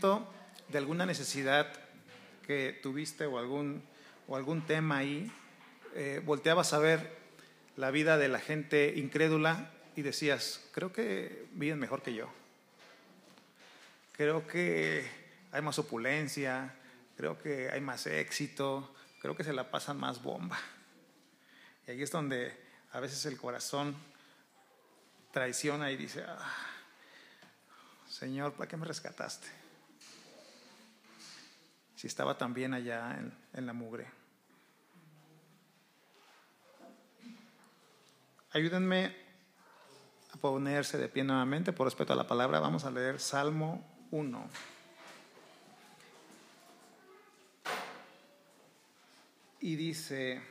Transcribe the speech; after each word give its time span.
de 0.00 0.78
alguna 0.78 1.06
necesidad 1.06 1.72
que 2.46 2.78
tuviste 2.82 3.26
o 3.26 3.38
algún, 3.38 3.82
o 4.26 4.36
algún 4.36 4.62
tema 4.66 4.98
ahí, 4.98 5.30
eh, 5.94 6.20
volteabas 6.24 6.72
a 6.72 6.78
ver 6.78 7.16
la 7.76 7.90
vida 7.90 8.18
de 8.18 8.28
la 8.28 8.40
gente 8.40 8.94
incrédula 8.96 9.70
y 9.96 10.02
decías, 10.02 10.60
creo 10.72 10.92
que 10.92 11.46
viven 11.52 11.78
mejor 11.78 12.02
que 12.02 12.14
yo. 12.14 12.28
Creo 14.12 14.46
que 14.46 15.08
hay 15.52 15.62
más 15.62 15.78
opulencia, 15.78 16.74
creo 17.16 17.38
que 17.40 17.70
hay 17.70 17.80
más 17.80 18.06
éxito, 18.06 18.94
creo 19.20 19.36
que 19.36 19.44
se 19.44 19.52
la 19.52 19.70
pasan 19.70 19.98
más 19.98 20.22
bomba. 20.22 20.58
Y 21.86 21.92
ahí 21.92 22.02
es 22.02 22.10
donde 22.10 22.56
a 22.92 23.00
veces 23.00 23.24
el 23.26 23.36
corazón 23.36 23.94
traiciona 25.32 25.90
y 25.90 25.96
dice, 25.96 26.24
ah, 26.26 26.52
Señor, 28.08 28.54
¿para 28.54 28.68
qué 28.68 28.76
me 28.76 28.86
rescataste? 28.86 29.63
Si 32.04 32.08
estaba 32.08 32.36
tan 32.36 32.52
bien 32.52 32.74
allá 32.74 33.16
en, 33.18 33.32
en 33.54 33.64
la 33.64 33.72
mugre. 33.72 34.06
Ayúdenme 38.50 39.16
a 40.30 40.36
ponerse 40.36 40.98
de 40.98 41.08
pie 41.08 41.24
nuevamente 41.24 41.72
por 41.72 41.86
respeto 41.86 42.12
a 42.12 42.16
la 42.16 42.26
palabra. 42.26 42.60
Vamos 42.60 42.84
a 42.84 42.90
leer 42.90 43.18
Salmo 43.18 43.82
1. 44.10 44.48
Y 49.60 49.74
dice, 49.74 50.42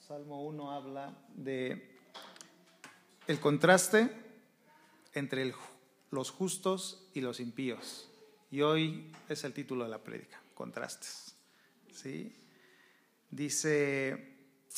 Salmo 0.00 0.42
1 0.46 0.70
habla 0.70 1.12
de 1.34 1.91
el 3.26 3.40
contraste 3.40 4.10
entre 5.14 5.54
los 6.10 6.30
justos 6.30 7.08
y 7.14 7.20
los 7.20 7.40
impíos. 7.40 8.08
Y 8.50 8.62
hoy 8.62 9.12
es 9.28 9.44
el 9.44 9.52
título 9.52 9.84
de 9.84 9.90
la 9.90 10.02
prédica, 10.02 10.40
contrastes. 10.54 11.34
¿Sí? 11.92 12.34
Dice, 13.30 14.36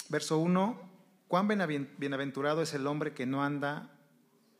verso 0.08 0.38
1, 0.38 0.90
cuán 1.28 1.48
bienaventurado 1.98 2.62
es 2.62 2.74
el 2.74 2.86
hombre 2.86 3.14
que 3.14 3.26
no 3.26 3.42
anda 3.42 3.90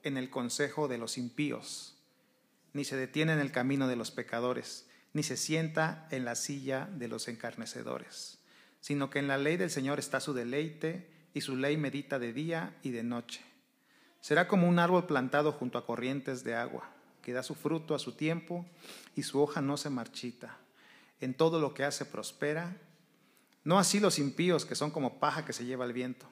en 0.03 0.17
el 0.17 0.31
consejo 0.31 0.89
de 0.89 0.99
los 0.99 1.17
impíos, 1.17 1.97
ni 2.73 2.85
se 2.85 2.97
detiene 2.97 3.33
en 3.33 3.39
el 3.39 3.53
camino 3.53 3.87
de 3.87 3.97
los 3.97 4.11
pecadores, 4.11 4.87
ni 5.13 5.23
se 5.23 5.37
sienta 5.37 6.09
en 6.11 6.25
la 6.25 6.35
silla 6.35 6.87
de 6.93 7.09
los 7.09 7.29
encarnecedores, 7.29 8.39
sino 8.81 9.11
que 9.11 9.21
en 9.21 9.29
la 9.29 9.39
ley 9.39 9.57
del 9.57 9.71
Señor 9.71 9.99
está 9.99 10.21
su 10.21 10.35
deleite, 10.35 11.15
y 11.35 11.41
su 11.41 11.57
ley 11.57 11.77
medita 11.77 12.21
de 12.21 12.33
día 12.33 12.77
y 12.83 12.91
de 12.91 13.03
noche. 13.03 13.41
Será 14.25 14.49
como 14.49 14.67
un 14.67 14.79
árbol 14.79 15.05
plantado 15.05 15.53
junto 15.53 15.77
a 15.77 15.85
corrientes 15.85 16.45
de 16.45 16.55
agua, 16.55 16.89
que 17.21 17.35
da 17.35 17.43
su 17.43 17.55
fruto 17.55 17.95
a 17.95 17.99
su 17.99 18.13
tiempo, 18.13 18.65
y 19.15 19.23
su 19.23 19.39
hoja 19.39 19.61
no 19.61 19.77
se 19.77 19.91
marchita. 19.91 20.57
En 21.21 21.35
todo 21.35 21.61
lo 21.61 21.75
que 21.75 21.85
hace 21.85 22.07
prospera. 22.07 22.75
No 23.65 23.79
así 23.79 24.01
los 24.01 24.19
impíos, 24.19 24.65
que 24.65 24.77
son 24.77 24.91
como 24.91 25.21
paja 25.21 25.45
que 25.45 25.53
se 25.53 25.67
lleva 25.67 25.85
el 25.85 25.93
viento. 25.93 26.27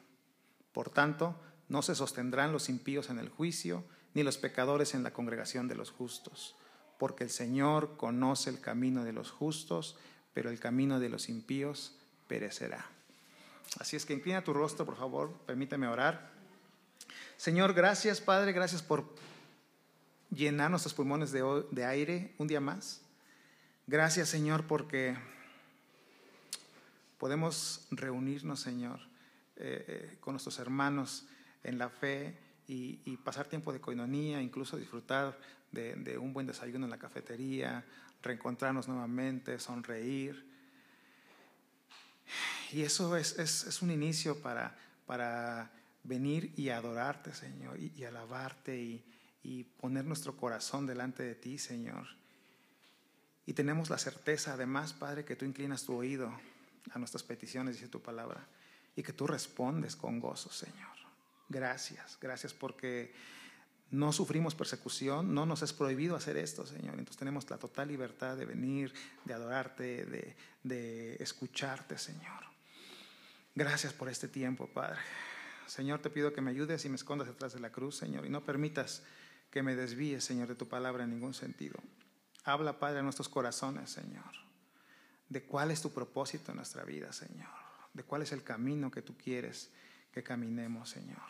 Por 0.73 0.89
tanto, 0.89 1.39
no 1.69 1.83
se 1.83 1.95
sostendrán 1.95 2.51
los 2.51 2.71
impíos 2.71 3.11
en 3.11 3.19
el 3.19 3.29
juicio, 3.29 3.85
ni 4.15 4.23
los 4.23 4.39
pecadores 4.39 4.95
en 4.95 5.03
la 5.03 5.13
congregación 5.13 5.69
de 5.69 5.75
los 5.75 5.91
justos, 5.91 6.57
porque 6.99 7.25
el 7.25 7.31
Señor 7.31 7.99
conoce 7.99 8.49
el 8.49 8.63
camino 8.63 9.05
de 9.05 9.13
los 9.13 9.31
justos, 9.31 9.99
pero 10.33 10.49
el 10.49 10.59
camino 10.59 10.99
de 10.99 11.11
los 11.11 11.29
impíos 11.29 11.99
perecerá. 12.27 12.87
Así 13.79 13.97
es 13.97 14.07
que 14.07 14.15
inclina 14.15 14.43
tu 14.43 14.55
rostro, 14.55 14.87
por 14.87 14.97
favor, 14.97 15.35
permíteme 15.45 15.89
orar. 15.89 16.32
Señor, 17.43 17.75
gracias, 17.75 18.21
Padre, 18.21 18.53
gracias 18.53 18.83
por 18.83 19.05
llenar 20.31 20.71
nuestros 20.71 20.95
pulmones 20.95 21.33
de, 21.33 21.85
aire 21.85 22.33
un 22.39 22.47
día 22.47 22.61
más. 22.61 23.01
Gracias, 23.89 24.29
Señor, 24.29 24.69
porque 24.69 25.17
podemos 27.19 27.89
reunirnos, 27.91 28.61
Señor, 28.61 29.01
eh, 29.57 29.85
eh, 29.89 30.17
con 30.21 30.35
nuestros 30.35 30.61
hermanos 30.61 31.27
en 31.65 31.79
la 31.79 31.89
fe 31.91 32.39
y, 32.69 33.17
pasar 33.25 33.49
tiempo 33.49 33.73
de 33.73 33.81
coinonía, 33.81 34.41
incluso 34.41 34.77
disfrutar 34.77 35.37
de, 35.73 36.17
un 36.19 36.33
buen 36.33 36.47
desayuno 36.47 36.87
en 36.87 36.91
la 36.93 36.99
cafetería, 36.99 37.85
reencontrarnos 38.23 38.87
nuevamente, 38.87 39.59
sonreír. 39.59 40.47
Y 42.71 42.83
eso 42.83 43.17
es, 43.17 43.37
es- 43.37 43.65
es 43.65 43.83
un 43.83 43.91
inicio 43.91 44.41
para, 44.41 44.79
para 45.07 45.73
venir 46.05 46.53
y 46.57 46.71
adorarte, 46.71 47.35
Señor, 47.35 47.79
y, 47.79 48.05
alabarte 48.05 48.77
y, 48.77 49.05
y 49.43 49.65
poner 49.65 50.05
nuestro 50.05 50.37
corazón 50.37 50.87
delante 50.87 51.23
de 51.23 51.35
ti, 51.35 51.59
Señor. 51.59 52.07
Y 53.47 53.55
tenemos 53.55 53.91
la 53.91 53.99
certeza, 53.99 54.55
además, 54.55 54.93
Padre, 54.93 55.25
que 55.25 55.37
tú 55.37 55.45
inclinas 55.45 55.85
tu 55.85 55.95
oído 55.95 56.33
a 56.93 56.99
nuestras 56.99 57.23
peticiones, 57.23 57.77
dice 57.77 57.89
tu 57.89 58.01
palabra, 58.01 58.47
y 58.95 59.03
que 59.03 59.13
tú 59.13 59.27
respondes 59.27 59.97
con 59.97 60.21
gozo, 60.21 60.51
Señor. 60.51 60.91
Gracias, 61.49 62.19
gracias 62.21 62.55
porque 62.55 63.13
no 63.91 64.13
sufrimos 64.13 64.55
persecución, 64.55 65.35
no 65.35 65.45
nos 65.45 65.63
es 65.63 65.73
prohibido 65.73 66.17
hacer 66.17 66.37
esto, 66.37 66.67
Señor. 66.67 66.95
Entonces 66.95 67.19
tenemos 67.19 67.49
la 67.51 67.59
total 67.59 67.89
libertad 67.89 68.37
de 68.37 68.47
venir, 68.47 68.93
de 69.25 69.35
adorarte, 69.35 70.07
de, 70.07 70.37
de 70.63 71.17
escucharte, 71.17 71.99
Señor. 71.99 72.45
Gracias 73.55 73.93
por 73.93 74.09
este 74.09 74.29
tiempo, 74.29 74.67
Padre. 74.67 74.99
Señor, 75.67 76.01
te 76.01 76.11
pido 76.11 76.33
que 76.33 76.41
me 76.41 76.51
ayudes 76.51 76.85
y 76.85 76.89
me 76.89 76.97
escondas 76.97 77.29
detrás 77.29 77.53
de 77.53 77.61
la 77.61 77.71
cruz, 77.71 77.97
Señor, 77.97 78.27
y 78.27 78.29
no 78.29 78.45
permitas 78.45 79.03
que 79.51 79.63
me 79.63 79.77
desvíes, 79.77 80.25
Señor, 80.25 80.49
de 80.49 80.55
tu 80.55 80.69
palabra 80.69 81.05
en 81.05 81.11
ningún 81.11 81.35
sentido. 81.35 81.79
Habla, 82.45 82.79
Padre, 82.79 83.01
a 83.01 83.03
nuestros 83.03 83.29
corazones, 83.29 83.91
Señor, 83.91 84.33
de 85.29 85.45
cuál 85.45 85.71
es 85.71 85.83
tu 85.83 85.93
propósito 85.93 86.53
en 86.53 86.57
nuestra 86.57 86.85
vida, 86.85 87.13
Señor, 87.13 87.51
de 87.93 88.03
cuál 88.03 88.23
es 88.23 88.33
el 88.33 88.43
camino 88.43 88.91
que 88.91 89.03
tú 89.03 89.17
quieres 89.17 89.71
que 90.13 90.23
caminemos, 90.23 90.91
Señor, 90.91 91.23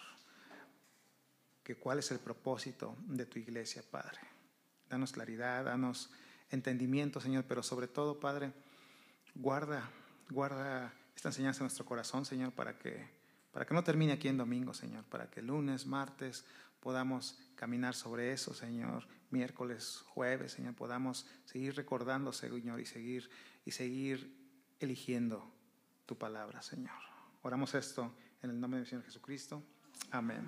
que 1.62 1.76
cuál 1.76 1.98
es 1.98 2.10
el 2.10 2.18
propósito 2.18 2.96
de 3.06 3.26
tu 3.26 3.38
iglesia, 3.38 3.82
Padre. 3.90 4.18
Danos 4.88 5.12
claridad, 5.12 5.64
danos 5.64 6.10
entendimiento, 6.50 7.20
Señor, 7.20 7.44
pero 7.48 7.62
sobre 7.62 7.88
todo, 7.88 8.18
Padre, 8.18 8.52
guarda, 9.34 9.88
guarda 10.30 10.92
esta 11.14 11.28
enseñanza 11.28 11.60
en 11.60 11.64
nuestro 11.64 11.84
corazón, 11.84 12.24
Señor, 12.24 12.52
para 12.52 12.78
que, 12.78 13.06
para 13.52 13.66
que 13.66 13.74
no 13.74 13.84
termine 13.84 14.12
aquí 14.12 14.28
en 14.28 14.38
domingo, 14.38 14.74
Señor, 14.74 15.04
para 15.04 15.30
que 15.30 15.42
lunes, 15.42 15.86
martes 15.86 16.44
podamos 16.80 17.38
caminar 17.54 17.94
sobre 17.94 18.32
eso, 18.32 18.54
Señor, 18.54 19.06
miércoles, 19.30 20.02
jueves, 20.08 20.52
Señor, 20.52 20.74
podamos 20.74 21.26
seguir 21.44 21.76
recordando, 21.76 22.32
Señor, 22.32 22.80
y 22.80 22.86
seguir, 22.86 23.30
y 23.64 23.70
seguir 23.70 24.34
eligiendo 24.80 25.48
tu 26.06 26.18
palabra, 26.18 26.60
Señor. 26.60 26.98
Oramos 27.42 27.74
esto 27.74 28.12
en 28.42 28.50
el 28.50 28.60
nombre 28.60 28.80
del 28.80 28.88
Señor 28.88 29.04
Jesucristo. 29.04 29.62
Amén. 30.10 30.42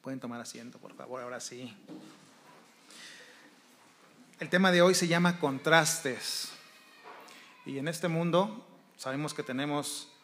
Pueden 0.00 0.20
tomar 0.20 0.40
asiento, 0.40 0.78
por 0.78 0.94
favor, 0.94 1.20
ahora 1.20 1.40
sí. 1.40 1.76
El 4.38 4.48
tema 4.48 4.70
de 4.70 4.80
hoy 4.80 4.94
se 4.94 5.08
llama 5.08 5.38
contrastes. 5.38 6.52
Y 7.66 7.78
en 7.78 7.88
este 7.88 8.08
mundo 8.08 8.66
sabemos 8.96 9.34
que 9.34 9.42
tenemos 9.42 10.15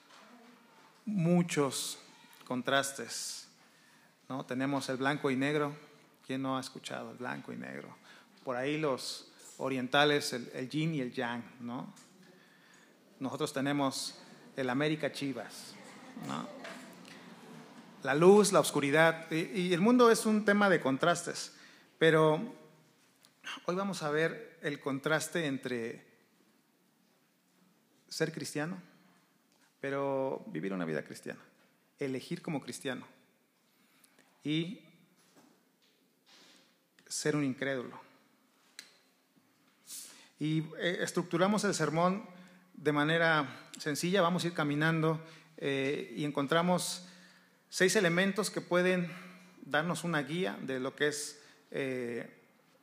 muchos 1.04 1.98
contrastes. 2.46 3.48
¿no? 4.28 4.44
Tenemos 4.44 4.88
el 4.88 4.96
blanco 4.96 5.30
y 5.30 5.36
negro. 5.36 5.74
¿Quién 6.26 6.42
no 6.42 6.56
ha 6.56 6.60
escuchado 6.60 7.10
el 7.12 7.18
blanco 7.18 7.52
y 7.52 7.56
negro? 7.56 7.96
Por 8.44 8.56
ahí 8.56 8.78
los 8.78 9.32
orientales, 9.58 10.32
el, 10.32 10.50
el 10.54 10.68
yin 10.68 10.94
y 10.94 11.00
el 11.00 11.12
yang. 11.12 11.42
¿no? 11.60 11.92
Nosotros 13.20 13.52
tenemos 13.52 14.18
el 14.56 14.70
América 14.70 15.12
Chivas. 15.12 15.74
¿no? 16.26 16.48
La 18.02 18.14
luz, 18.14 18.52
la 18.52 18.60
oscuridad. 18.60 19.30
Y, 19.30 19.60
y 19.60 19.72
el 19.72 19.80
mundo 19.80 20.10
es 20.10 20.26
un 20.26 20.44
tema 20.44 20.68
de 20.68 20.80
contrastes. 20.80 21.54
Pero 21.98 22.40
hoy 23.66 23.74
vamos 23.74 24.02
a 24.02 24.10
ver 24.10 24.58
el 24.62 24.80
contraste 24.80 25.46
entre 25.46 26.12
ser 28.08 28.32
cristiano, 28.32 28.80
pero 29.82 30.44
vivir 30.46 30.72
una 30.72 30.84
vida 30.84 31.02
cristiana, 31.02 31.40
elegir 31.98 32.40
como 32.40 32.60
cristiano 32.60 33.04
y 34.44 34.80
ser 37.08 37.34
un 37.34 37.42
incrédulo. 37.42 38.00
Y 40.38 40.60
eh, 40.78 40.98
estructuramos 41.00 41.64
el 41.64 41.74
sermón 41.74 42.24
de 42.74 42.92
manera 42.92 43.68
sencilla, 43.76 44.22
vamos 44.22 44.44
a 44.44 44.46
ir 44.46 44.54
caminando 44.54 45.20
eh, 45.56 46.14
y 46.16 46.24
encontramos 46.24 47.08
seis 47.68 47.96
elementos 47.96 48.52
que 48.52 48.60
pueden 48.60 49.10
darnos 49.62 50.04
una 50.04 50.22
guía 50.22 50.56
de 50.62 50.78
lo 50.78 50.94
que 50.94 51.08
es 51.08 51.42
eh, 51.72 52.30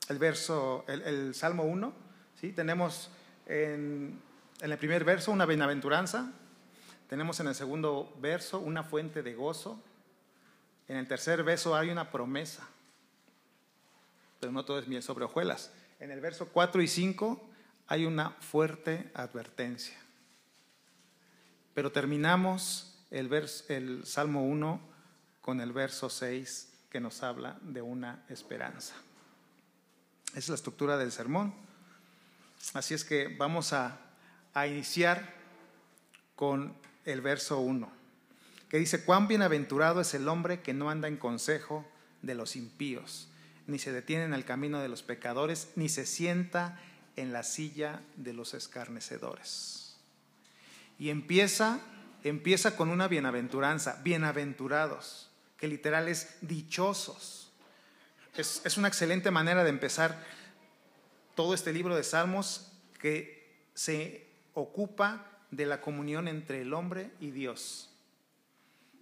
el 0.10 0.18
verso, 0.18 0.84
el, 0.90 1.34
Salmo 1.34 1.64
1. 1.64 1.94
¿sí? 2.42 2.52
Tenemos 2.52 3.10
en, 3.46 4.20
en 4.60 4.72
el 4.72 4.78
primer 4.78 5.06
verso 5.06 5.32
una 5.32 5.46
bienaventuranza, 5.46 6.34
tenemos 7.10 7.40
en 7.40 7.48
el 7.48 7.56
segundo 7.56 8.16
verso 8.22 8.60
una 8.60 8.84
fuente 8.84 9.24
de 9.24 9.34
gozo, 9.34 9.84
En 10.88 10.96
el 10.96 11.08
tercer 11.08 11.44
verso 11.44 11.76
hay 11.76 11.90
una 11.90 12.10
promesa, 12.10 12.68
pero 14.40 14.52
no 14.52 14.66
todo 14.66 14.80
es 14.80 14.88
miel 14.88 15.04
sobre 15.04 15.26
hojuelas. 15.26 15.72
En 16.00 16.10
el 16.10 16.20
verso 16.20 16.50
4 16.50 16.82
y 16.82 16.88
5 16.88 17.50
hay 17.88 18.06
una 18.06 18.32
fuerte 18.32 19.12
advertencia. 19.14 19.96
Pero 21.76 21.92
terminamos 21.92 23.06
el, 23.12 24.02
Salmo 24.06 24.44
1 24.44 24.82
con 25.42 25.62
el 25.62 25.74
verso 25.74 26.10
6 26.10 26.74
que 26.90 27.00
nos 27.00 27.22
habla 27.22 27.60
de 27.62 27.84
una 27.84 28.24
esperanza. 28.30 28.96
Esa 30.30 30.40
es 30.40 30.50
la 30.50 30.56
estructura 30.56 30.98
del 30.98 31.12
sermón. 31.12 31.54
Así 32.74 32.96
es 32.96 33.04
que 33.04 33.36
vamos 33.36 33.74
a 33.74 34.00
iniciar 34.68 35.36
con 36.36 36.79
el 37.06 37.22
verso 37.22 37.60
1, 37.60 37.92
que 38.70 38.78
dice, 38.78 39.04
cuán 39.04 39.28
bienaventurado 39.28 40.02
es 40.02 40.14
el 40.14 40.28
hombre 40.28 40.62
que 40.62 40.74
no 40.74 40.90
anda 40.90 41.08
en 41.08 41.18
consejo 41.18 41.86
de 42.22 42.36
los 42.36 42.56
impíos, 42.56 43.28
ni 43.68 43.80
se 43.80 43.92
detiene 43.92 44.26
en 44.26 44.34
el 44.34 44.46
camino 44.46 44.80
de 44.80 44.90
los 44.90 45.04
pecadores, 45.04 45.70
ni 45.76 45.90
se 45.90 46.06
sienta 46.06 46.80
en 47.16 47.34
la 47.34 47.44
silla 47.44 48.02
de 48.16 48.34
los 48.34 48.54
escarnecedores. 48.54 49.98
Y 50.98 51.10
empieza, 51.10 51.80
empieza 52.24 52.76
con 52.76 52.90
una 52.90 53.08
bienaventuranza, 53.08 54.00
bienaventurados, 54.04 55.30
que 55.58 55.68
literal 55.68 56.08
es 56.08 56.38
dichosos. 56.42 57.52
Es, 58.36 58.62
es 58.66 58.78
una 58.78 58.88
excelente 58.88 59.32
manera 59.32 59.64
de 59.64 59.70
empezar 59.70 60.24
todo 61.36 61.54
este 61.54 61.74
libro 61.74 61.96
de 61.96 62.04
Salmos 62.04 62.72
que 63.00 63.64
se 63.74 64.28
ocupa 64.54 65.39
de 65.52 65.66
la 65.66 65.82
comunión 65.82 66.28
entre 66.28 66.62
el 66.62 66.74
hombre 66.74 67.12
y 67.20 67.32
Dios. 67.32 67.90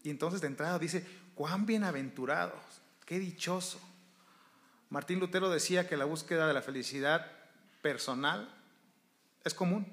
Y 0.03 0.09
entonces 0.09 0.41
de 0.41 0.47
entrada 0.47 0.79
dice, 0.79 1.05
cuán 1.35 1.65
bienaventurados, 1.65 2.61
qué 3.05 3.19
dichoso. 3.19 3.79
Martín 4.89 5.19
Lutero 5.19 5.49
decía 5.49 5.88
que 5.88 5.97
la 5.97 6.05
búsqueda 6.05 6.47
de 6.47 6.53
la 6.53 6.61
felicidad 6.61 7.29
personal 7.81 8.53
es 9.44 9.53
común. 9.53 9.85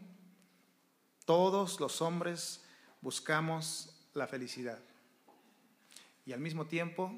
Todos 1.24 1.80
los 1.80 2.00
hombres 2.00 2.64
buscamos 3.00 3.90
la 4.14 4.26
felicidad. 4.26 4.78
Y 6.26 6.32
al 6.32 6.40
mismo 6.40 6.66
tiempo, 6.66 7.12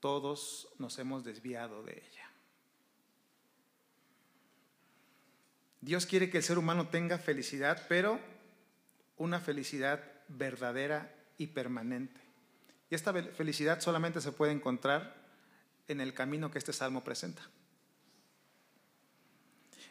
todos 0.00 0.68
nos 0.78 0.98
hemos 0.98 1.24
desviado 1.24 1.82
de 1.82 1.92
ella. 1.92 2.23
Dios 5.84 6.06
quiere 6.06 6.30
que 6.30 6.38
el 6.38 6.42
ser 6.42 6.56
humano 6.56 6.88
tenga 6.88 7.18
felicidad, 7.18 7.84
pero 7.90 8.18
una 9.18 9.38
felicidad 9.38 10.02
verdadera 10.28 11.14
y 11.36 11.48
permanente. 11.48 12.18
Y 12.88 12.94
esta 12.94 13.12
felicidad 13.12 13.82
solamente 13.82 14.22
se 14.22 14.32
puede 14.32 14.52
encontrar 14.52 15.14
en 15.86 16.00
el 16.00 16.14
camino 16.14 16.50
que 16.50 16.56
este 16.56 16.72
salmo 16.72 17.04
presenta. 17.04 17.42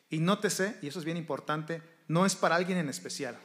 Y 0.10 0.18
nótese, 0.18 0.80
y 0.82 0.88
eso 0.88 0.98
es 0.98 1.06
bien 1.06 1.18
importante, 1.18 1.84
no 2.08 2.26
es 2.26 2.36
para 2.36 2.56
alguien 2.56 2.80
en 2.80 2.90
especial. 2.90 3.38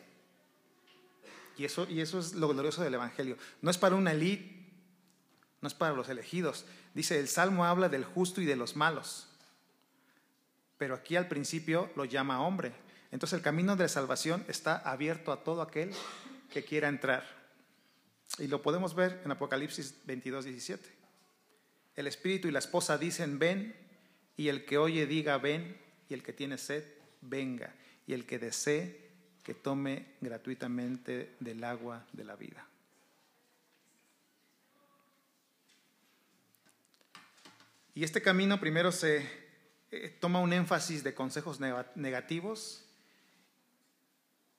Y 1.58 1.66
eso, 1.66 1.86
y 1.90 2.00
eso 2.00 2.18
es 2.18 2.32
lo 2.32 2.48
glorioso 2.48 2.82
del 2.82 2.94
Evangelio. 2.94 3.36
No 3.60 3.70
es 3.70 3.76
para 3.76 3.94
una 3.94 4.12
élite, 4.12 4.72
no 5.60 5.68
es 5.68 5.74
para 5.74 5.94
los 5.94 6.08
elegidos. 6.08 6.64
Dice, 6.94 7.20
el 7.20 7.28
Salmo 7.28 7.66
habla 7.66 7.90
del 7.90 8.04
justo 8.04 8.40
y 8.40 8.46
de 8.46 8.56
los 8.56 8.74
malos 8.74 9.28
pero 10.78 10.94
aquí 10.94 11.16
al 11.16 11.28
principio 11.28 11.90
lo 11.96 12.04
llama 12.04 12.40
hombre. 12.40 12.72
Entonces 13.10 13.36
el 13.36 13.42
camino 13.42 13.76
de 13.76 13.84
la 13.84 13.88
salvación 13.88 14.44
está 14.48 14.76
abierto 14.76 15.32
a 15.32 15.42
todo 15.42 15.60
aquel 15.60 15.92
que 16.52 16.64
quiera 16.64 16.88
entrar. 16.88 17.24
Y 18.38 18.46
lo 18.46 18.62
podemos 18.62 18.94
ver 18.94 19.20
en 19.24 19.32
Apocalipsis 19.32 19.94
22, 20.04 20.44
17. 20.44 20.88
El 21.96 22.06
espíritu 22.06 22.48
y 22.48 22.52
la 22.52 22.60
esposa 22.60 22.96
dicen, 22.96 23.38
ven, 23.38 23.74
y 24.36 24.48
el 24.48 24.64
que 24.64 24.78
oye 24.78 25.06
diga, 25.06 25.36
ven, 25.38 25.76
y 26.08 26.14
el 26.14 26.22
que 26.22 26.32
tiene 26.32 26.58
sed, 26.58 26.84
venga, 27.20 27.74
y 28.06 28.12
el 28.12 28.24
que 28.24 28.38
desee, 28.38 29.08
que 29.42 29.54
tome 29.54 30.14
gratuitamente 30.20 31.34
del 31.40 31.64
agua 31.64 32.06
de 32.12 32.24
la 32.24 32.36
vida. 32.36 32.64
Y 37.94 38.04
este 38.04 38.22
camino 38.22 38.60
primero 38.60 38.92
se 38.92 39.47
eh, 39.90 40.16
toma 40.20 40.40
un 40.40 40.52
énfasis 40.52 41.02
de 41.02 41.14
consejos 41.14 41.60
negativos 41.60 42.84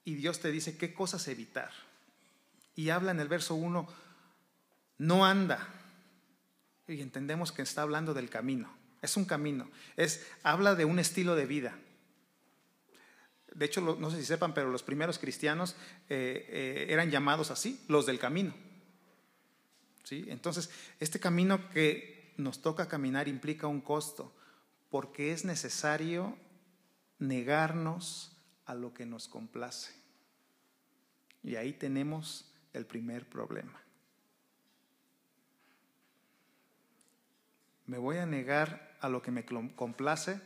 y 0.04 0.16
Dios 0.16 0.40
te 0.40 0.52
dice 0.52 0.78
qué 0.78 0.94
cosas 0.94 1.28
evitar. 1.28 1.72
Y 2.76 2.90
habla 2.90 3.12
en 3.12 3.20
el 3.20 3.28
verso 3.28 3.54
1, 3.56 3.88
no 4.98 5.26
anda. 5.26 5.68
Y 6.88 7.02
entendemos 7.02 7.52
que 7.52 7.62
está 7.62 7.84
hablando 7.84 8.14
del 8.14 8.30
camino. 8.30 8.74
Es 9.02 9.18
un 9.18 9.26
camino. 9.26 9.70
Es, 9.98 10.26
habla 10.42 10.74
de 10.74 10.86
un 10.86 10.98
estilo 10.98 11.36
de 11.36 11.46
vida. 11.46 11.78
De 13.54 13.66
hecho, 13.66 13.82
no 13.82 14.10
sé 14.10 14.18
si 14.18 14.26
sepan, 14.26 14.54
pero 14.54 14.72
los 14.72 14.84
primeros 14.84 15.20
cristianos 15.20 15.76
eh, 16.10 16.48
eh, 16.50 16.86
eran 16.90 17.12
llamados 17.12 17.52
así, 17.52 17.84
los 17.88 18.06
del 18.06 18.18
camino. 18.18 18.56
¿Sí? 20.04 20.26
Entonces, 20.30 20.72
este 21.00 21.20
camino 21.20 21.70
que 21.70 22.34
nos 22.38 22.62
toca 22.62 22.88
caminar 22.88 23.28
implica 23.28 23.68
un 23.68 23.82
costo 23.82 24.34
porque 24.90 25.32
es 25.32 25.46
necesario 25.46 26.38
negarnos 27.20 28.36
a 28.66 28.74
lo 28.74 28.94
que 28.94 29.06
nos 29.06 29.28
complace. 29.28 29.94
Y 31.44 31.56
ahí 31.56 31.74
tenemos 31.74 32.52
el 32.74 32.86
primer 32.86 33.28
problema. 33.28 33.82
Me 37.86 37.98
voy 37.98 38.18
a 38.18 38.26
negar 38.26 38.98
a 39.02 39.10
lo 39.10 39.22
que 39.22 39.32
me 39.32 39.46
complace, 39.46 40.40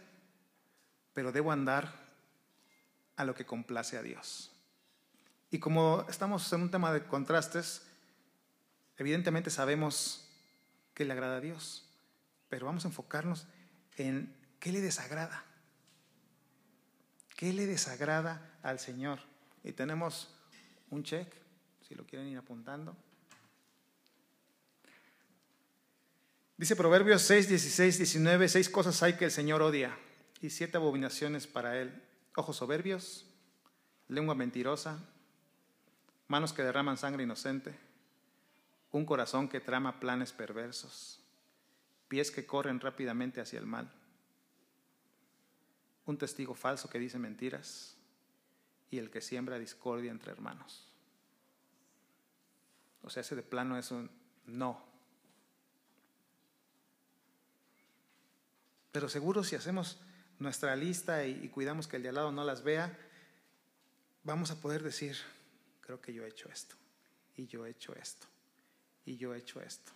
pero 1.13 1.31
debo 1.31 1.51
andar 1.51 1.93
a 3.15 3.25
lo 3.25 3.35
que 3.35 3.45
complace 3.45 3.97
a 3.97 4.01
Dios. 4.01 4.51
Y 5.51 5.59
como 5.59 6.05
estamos 6.09 6.51
en 6.53 6.61
un 6.61 6.71
tema 6.71 6.91
de 6.93 7.05
contrastes, 7.05 7.85
evidentemente 8.97 9.49
sabemos 9.49 10.27
que 10.93 11.05
le 11.05 11.13
agrada 11.13 11.37
a 11.37 11.41
Dios, 11.41 11.85
pero 12.49 12.65
vamos 12.65 12.85
a 12.85 12.87
enfocarnos 12.87 13.45
en 13.97 14.33
qué 14.59 14.71
le 14.71 14.81
desagrada. 14.81 15.43
¿Qué 17.35 17.51
le 17.53 17.65
desagrada 17.65 18.57
al 18.61 18.79
Señor? 18.79 19.19
Y 19.63 19.71
tenemos 19.71 20.33
un 20.89 21.03
check, 21.03 21.27
si 21.87 21.95
lo 21.95 22.05
quieren 22.05 22.27
ir 22.27 22.37
apuntando. 22.37 22.95
Dice 26.57 26.75
Proverbios 26.75 27.21
6, 27.23 27.49
16, 27.49 27.97
19, 27.97 28.47
seis 28.47 28.69
cosas 28.69 29.01
hay 29.03 29.13
que 29.17 29.25
el 29.25 29.31
Señor 29.31 29.61
odia 29.61 29.97
y 30.39 30.49
siete 30.49 30.77
abominaciones 30.77 31.47
para 31.47 31.79
él. 31.81 32.01
Ojos 32.35 32.57
soberbios, 32.57 33.25
lengua 34.07 34.35
mentirosa, 34.35 34.99
manos 36.27 36.53
que 36.53 36.63
derraman 36.63 36.97
sangre 36.97 37.23
inocente, 37.23 37.77
un 38.91 39.05
corazón 39.05 39.49
que 39.49 39.59
trama 39.59 39.99
planes 39.99 40.31
perversos 40.31 41.22
pies 42.07 42.31
que 42.31 42.45
corren 42.45 42.79
rápidamente 42.79 43.41
hacia 43.41 43.59
el 43.59 43.65
mal, 43.65 43.91
un 46.05 46.17
testigo 46.17 46.53
falso 46.53 46.89
que 46.89 46.99
dice 46.99 47.17
mentiras 47.17 47.97
y 48.91 48.97
el 48.97 49.09
que 49.09 49.21
siembra 49.21 49.57
discordia 49.57 50.11
entre 50.11 50.31
hermanos. 50.31 50.87
O 53.01 53.09
sea, 53.09 53.21
ese 53.21 53.35
de 53.35 53.43
plano 53.43 53.77
es 53.77 53.91
un 53.91 54.09
no. 54.45 54.85
Pero 58.91 59.09
seguro 59.09 59.43
si 59.43 59.55
hacemos 59.55 59.99
nuestra 60.39 60.75
lista 60.75 61.25
y, 61.25 61.43
y, 61.43 61.49
cuidamos 61.49 61.87
que 61.87 61.97
el 61.97 62.03
de 62.03 62.09
al 62.09 62.15
lado 62.15 62.31
no 62.31 62.43
las 62.43 62.63
vea, 62.63 62.97
vamos 64.23 64.51
a 64.51 64.61
poder 64.61 64.83
decir, 64.83 65.17
creo 65.81 66.01
que 66.01 66.13
yo 66.13 66.25
he 66.25 66.29
hecho 66.29 66.49
esto, 66.49 66.75
y 67.35 67.47
yo 67.47 67.65
he 67.65 67.71
hecho 67.71 67.95
esto, 67.95 68.27
y 69.05 69.17
yo 69.17 69.33
he 69.33 69.39
hecho 69.39 69.61
esto. 69.61 69.91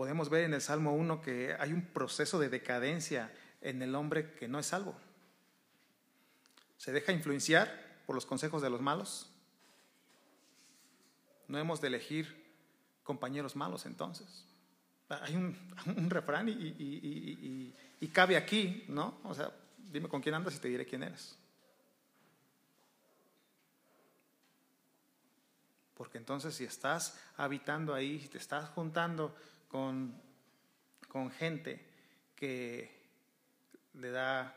Podemos 0.00 0.30
ver 0.30 0.44
en 0.44 0.54
el 0.54 0.62
Salmo 0.62 0.94
1 0.94 1.20
que 1.20 1.54
hay 1.58 1.74
un 1.74 1.82
proceso 1.82 2.38
de 2.38 2.48
decadencia 2.48 3.30
en 3.60 3.82
el 3.82 3.94
hombre 3.94 4.32
que 4.32 4.48
no 4.48 4.58
es 4.58 4.64
salvo. 4.64 4.96
Se 6.78 6.90
deja 6.90 7.12
influenciar 7.12 8.00
por 8.06 8.14
los 8.14 8.24
consejos 8.24 8.62
de 8.62 8.70
los 8.70 8.80
malos. 8.80 9.30
No 11.48 11.58
hemos 11.58 11.82
de 11.82 11.88
elegir 11.88 12.50
compañeros 13.02 13.56
malos 13.56 13.84
entonces. 13.84 14.46
Hay 15.10 15.36
un, 15.36 15.54
refrán 16.08 16.48
y, 16.48 17.74
y, 18.00 18.08
cabe 18.08 18.38
aquí, 18.38 18.86
¿no? 18.88 19.20
O 19.22 19.34
sea, 19.34 19.52
dime 19.76 20.08
con 20.08 20.22
quién 20.22 20.34
andas 20.34 20.56
y 20.56 20.60
te 20.60 20.68
diré 20.68 20.86
quién 20.86 21.02
eres. 21.02 21.36
Porque 25.92 26.16
entonces 26.16 26.54
si 26.54 26.64
estás 26.64 27.20
habitando 27.36 27.92
ahí, 27.92 28.18
si 28.18 28.28
te 28.28 28.38
estás 28.38 28.70
juntando 28.70 29.36
con, 29.70 30.20
con 31.08 31.30
gente 31.30 31.86
que 32.34 33.00
le 33.94 34.10
da, 34.10 34.54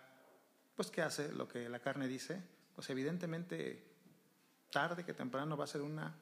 pues 0.76 0.90
que 0.90 1.02
hace 1.02 1.32
lo 1.32 1.48
que 1.48 1.70
la 1.70 1.80
carne 1.80 2.08
dice, 2.08 2.42
pues 2.76 2.90
evidentemente 2.90 3.84
tarde 4.72 5.06
que 5.06 5.14
temprano 5.14 5.56
va 5.56 5.66
a 5.66 5.68
ser 5.68 5.82
una 5.82 6.16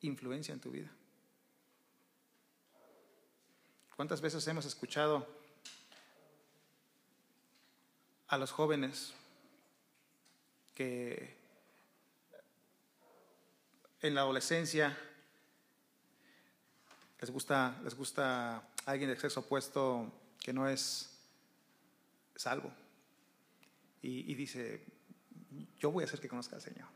influencia 0.00 0.52
en 0.52 0.60
tu 0.60 0.70
vida. 0.70 0.90
¿Cuántas 3.96 4.20
veces 4.20 4.46
hemos 4.48 4.66
escuchado 4.66 5.26
a 8.28 8.38
los 8.38 8.50
jóvenes 8.50 9.14
que 10.74 11.36
en 14.00 14.14
la 14.14 14.22
adolescencia 14.22 14.96
les 17.20 17.30
gusta, 17.30 17.78
les 17.84 17.94
gusta 17.94 18.62
alguien 18.86 19.10
de 19.10 19.16
sexo 19.18 19.40
opuesto 19.40 20.10
que 20.40 20.52
no 20.52 20.68
es 20.68 21.10
salvo? 22.34 22.72
Y, 24.02 24.34
dice, 24.34 24.82
yo 25.78 25.90
voy 25.90 26.04
a 26.04 26.06
hacer 26.06 26.20
que 26.20 26.28
conozca 26.28 26.56
al 26.56 26.62
Señor. 26.62 26.88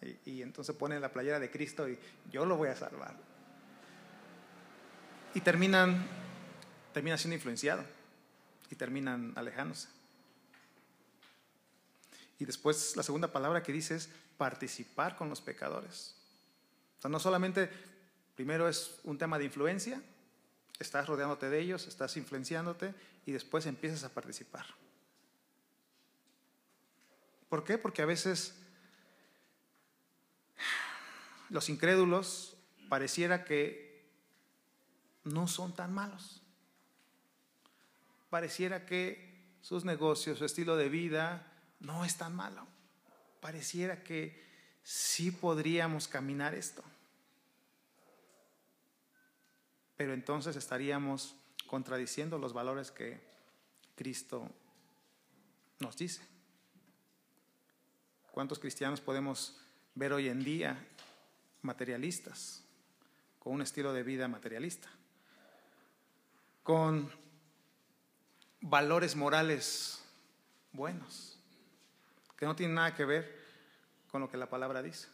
Y, 0.00 0.30
y 0.30 0.42
entonces 0.42 0.74
pone 0.74 0.98
la 0.98 1.12
playera 1.12 1.38
de 1.38 1.50
Cristo 1.50 1.86
y 1.88 1.98
yo 2.30 2.46
lo 2.46 2.56
voy 2.56 2.70
a 2.70 2.76
salvar. 2.76 3.14
Y 5.34 5.40
terminan, 5.40 6.06
terminan 6.94 7.18
siendo 7.18 7.34
influenciados 7.34 7.84
y 8.70 8.76
terminan 8.76 9.34
alejándose. 9.36 9.88
Y 12.38 12.46
después 12.46 12.96
la 12.96 13.02
segunda 13.02 13.30
palabra 13.30 13.62
que 13.62 13.72
dice 13.72 13.94
es 13.94 14.08
participar 14.38 15.16
con 15.16 15.28
los 15.28 15.40
pecadores. 15.40 16.16
O 16.98 17.02
sea, 17.02 17.10
no 17.10 17.20
solamente, 17.20 17.70
primero 18.34 18.68
es 18.68 18.98
un 19.04 19.18
tema 19.18 19.38
de 19.38 19.44
influencia, 19.44 20.02
estás 20.78 21.06
rodeándote 21.06 21.48
de 21.48 21.60
ellos, 21.60 21.86
estás 21.86 22.16
influenciándote 22.16 22.94
y 23.26 23.32
después 23.32 23.66
empiezas 23.66 24.04
a 24.04 24.08
participar. 24.08 24.66
¿Por 27.48 27.64
qué? 27.64 27.78
Porque 27.78 28.02
a 28.02 28.06
veces 28.06 28.54
los 31.50 31.68
incrédulos 31.68 32.56
pareciera 32.88 33.44
que 33.44 34.06
no 35.24 35.46
son 35.46 35.74
tan 35.74 35.92
malos. 35.92 36.42
Pareciera 38.30 38.86
que 38.86 39.32
sus 39.60 39.84
negocios, 39.84 40.38
su 40.38 40.44
estilo 40.44 40.76
de 40.76 40.88
vida 40.88 41.52
no 41.80 42.04
es 42.04 42.16
tan 42.16 42.34
malo. 42.34 42.66
Pareciera 43.40 44.02
que 44.02 44.42
sí 44.82 45.30
podríamos 45.30 46.08
caminar 46.08 46.54
esto. 46.54 46.82
Pero 50.02 50.14
entonces 50.14 50.56
estaríamos 50.56 51.36
contradiciendo 51.68 52.36
los 52.36 52.52
valores 52.52 52.90
que 52.90 53.20
Cristo 53.94 54.50
nos 55.78 55.96
dice. 55.96 56.26
¿Cuántos 58.32 58.58
cristianos 58.58 59.00
podemos 59.00 59.60
ver 59.94 60.12
hoy 60.12 60.28
en 60.28 60.42
día 60.42 60.76
materialistas, 61.60 62.64
con 63.38 63.52
un 63.52 63.62
estilo 63.62 63.92
de 63.92 64.02
vida 64.02 64.26
materialista, 64.26 64.88
con 66.64 67.08
valores 68.60 69.14
morales 69.14 70.02
buenos, 70.72 71.38
que 72.36 72.44
no 72.44 72.56
tienen 72.56 72.74
nada 72.74 72.92
que 72.92 73.04
ver 73.04 73.40
con 74.10 74.20
lo 74.20 74.28
que 74.28 74.36
la 74.36 74.50
palabra 74.50 74.82
dice. 74.82 75.06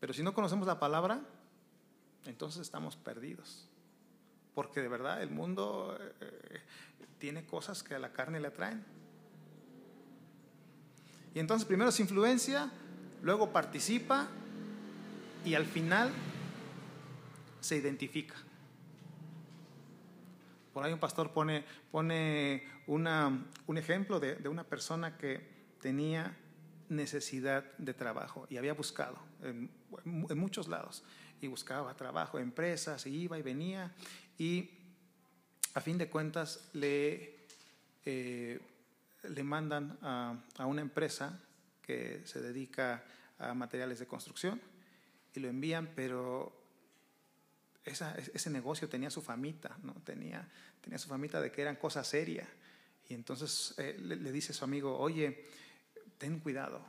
Pero 0.00 0.12
si 0.12 0.24
no 0.24 0.34
conocemos 0.34 0.66
la 0.66 0.80
palabra, 0.80 1.20
entonces 2.26 2.62
estamos 2.62 2.96
perdidos. 2.96 3.68
Porque 4.54 4.80
de 4.80 4.88
verdad 4.88 5.22
el 5.22 5.30
mundo 5.30 5.98
eh, 6.20 6.60
tiene 7.18 7.44
cosas 7.46 7.82
que 7.82 7.94
a 7.94 7.98
la 7.98 8.12
carne 8.12 8.40
le 8.40 8.48
atraen. 8.48 8.84
Y 11.34 11.38
entonces 11.38 11.66
primero 11.66 11.90
se 11.90 12.02
influencia, 12.02 12.70
luego 13.22 13.52
participa 13.52 14.28
y 15.44 15.54
al 15.54 15.64
final 15.64 16.10
se 17.60 17.76
identifica. 17.76 18.34
Por 20.74 20.84
ahí 20.84 20.92
un 20.92 20.98
pastor 20.98 21.32
pone, 21.32 21.64
pone 21.90 22.64
una, 22.86 23.46
un 23.66 23.78
ejemplo 23.78 24.20
de, 24.20 24.36
de, 24.36 24.48
una 24.48 24.64
persona 24.64 25.16
que 25.16 25.40
tenía 25.80 26.36
necesidad 26.88 27.64
de 27.78 27.94
trabajo 27.94 28.46
y 28.48 28.56
había 28.56 28.74
buscado 28.74 29.18
en, 29.42 29.70
muchos 30.04 30.68
lados 30.68 31.02
y 31.42 31.48
buscaba 31.48 31.94
trabajo, 31.96 32.38
empresas, 32.38 33.06
iba 33.06 33.38
y 33.38 33.42
venía 33.42 33.92
y 34.38 34.70
a 35.74 35.80
fin 35.80 35.98
de 35.98 36.08
cuentas 36.08 36.68
le, 36.72 37.36
eh, 38.04 38.60
le 39.22 39.42
mandan 39.42 39.98
a, 40.02 40.36
a 40.56 40.66
una 40.66 40.82
empresa 40.82 41.40
que 41.82 42.22
se 42.24 42.40
dedica 42.40 43.04
a 43.38 43.54
materiales 43.54 43.98
de 43.98 44.06
construcción 44.06 44.60
y 45.34 45.40
lo 45.40 45.48
envían, 45.48 45.90
pero 45.96 46.52
esa, 47.84 48.14
ese 48.16 48.50
negocio 48.50 48.88
tenía 48.88 49.10
su 49.10 49.22
famita, 49.22 49.76
¿no? 49.82 49.94
Tenía, 50.04 50.48
tenía 50.80 50.98
su 50.98 51.08
famita 51.08 51.40
de 51.40 51.50
que 51.50 51.62
eran 51.62 51.76
cosas 51.76 52.06
serias. 52.06 52.48
Y 53.08 53.14
entonces 53.14 53.74
eh, 53.78 53.96
le, 54.00 54.16
le, 54.16 54.30
dice 54.30 54.52
a 54.52 54.54
su 54.54 54.64
amigo, 54.64 54.96
oye, 54.96 55.46
ten 56.18 56.38
cuidado, 56.38 56.84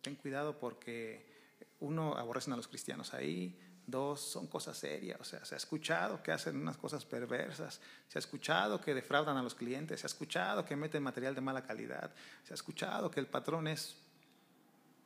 ten 0.00 0.14
cuidado 0.14 0.58
porque 0.58 1.34
uno, 1.80 2.16
aborrecen 2.16 2.54
a 2.54 2.56
los 2.56 2.68
cristianos 2.68 3.12
ahí, 3.12 3.58
dos, 3.86 4.20
son 4.20 4.46
cosas 4.46 4.76
serias, 4.76 5.20
o 5.20 5.24
sea, 5.24 5.44
se 5.44 5.54
ha 5.54 5.58
escuchado 5.58 6.22
que 6.22 6.32
hacen 6.32 6.56
unas 6.56 6.76
cosas 6.76 7.04
perversas, 7.04 7.80
se 8.08 8.18
ha 8.18 8.20
escuchado 8.20 8.80
que 8.80 8.94
defraudan 8.94 9.36
a 9.36 9.42
los 9.42 9.54
clientes, 9.54 10.00
se 10.00 10.06
ha 10.06 10.08
escuchado 10.08 10.64
que 10.64 10.76
meten 10.76 11.02
material 11.02 11.34
de 11.34 11.40
mala 11.40 11.62
calidad, 11.62 12.10
se 12.44 12.52
ha 12.52 12.56
escuchado 12.56 13.10
que 13.10 13.20
el 13.20 13.26
patrón 13.26 13.66
es... 13.66 13.96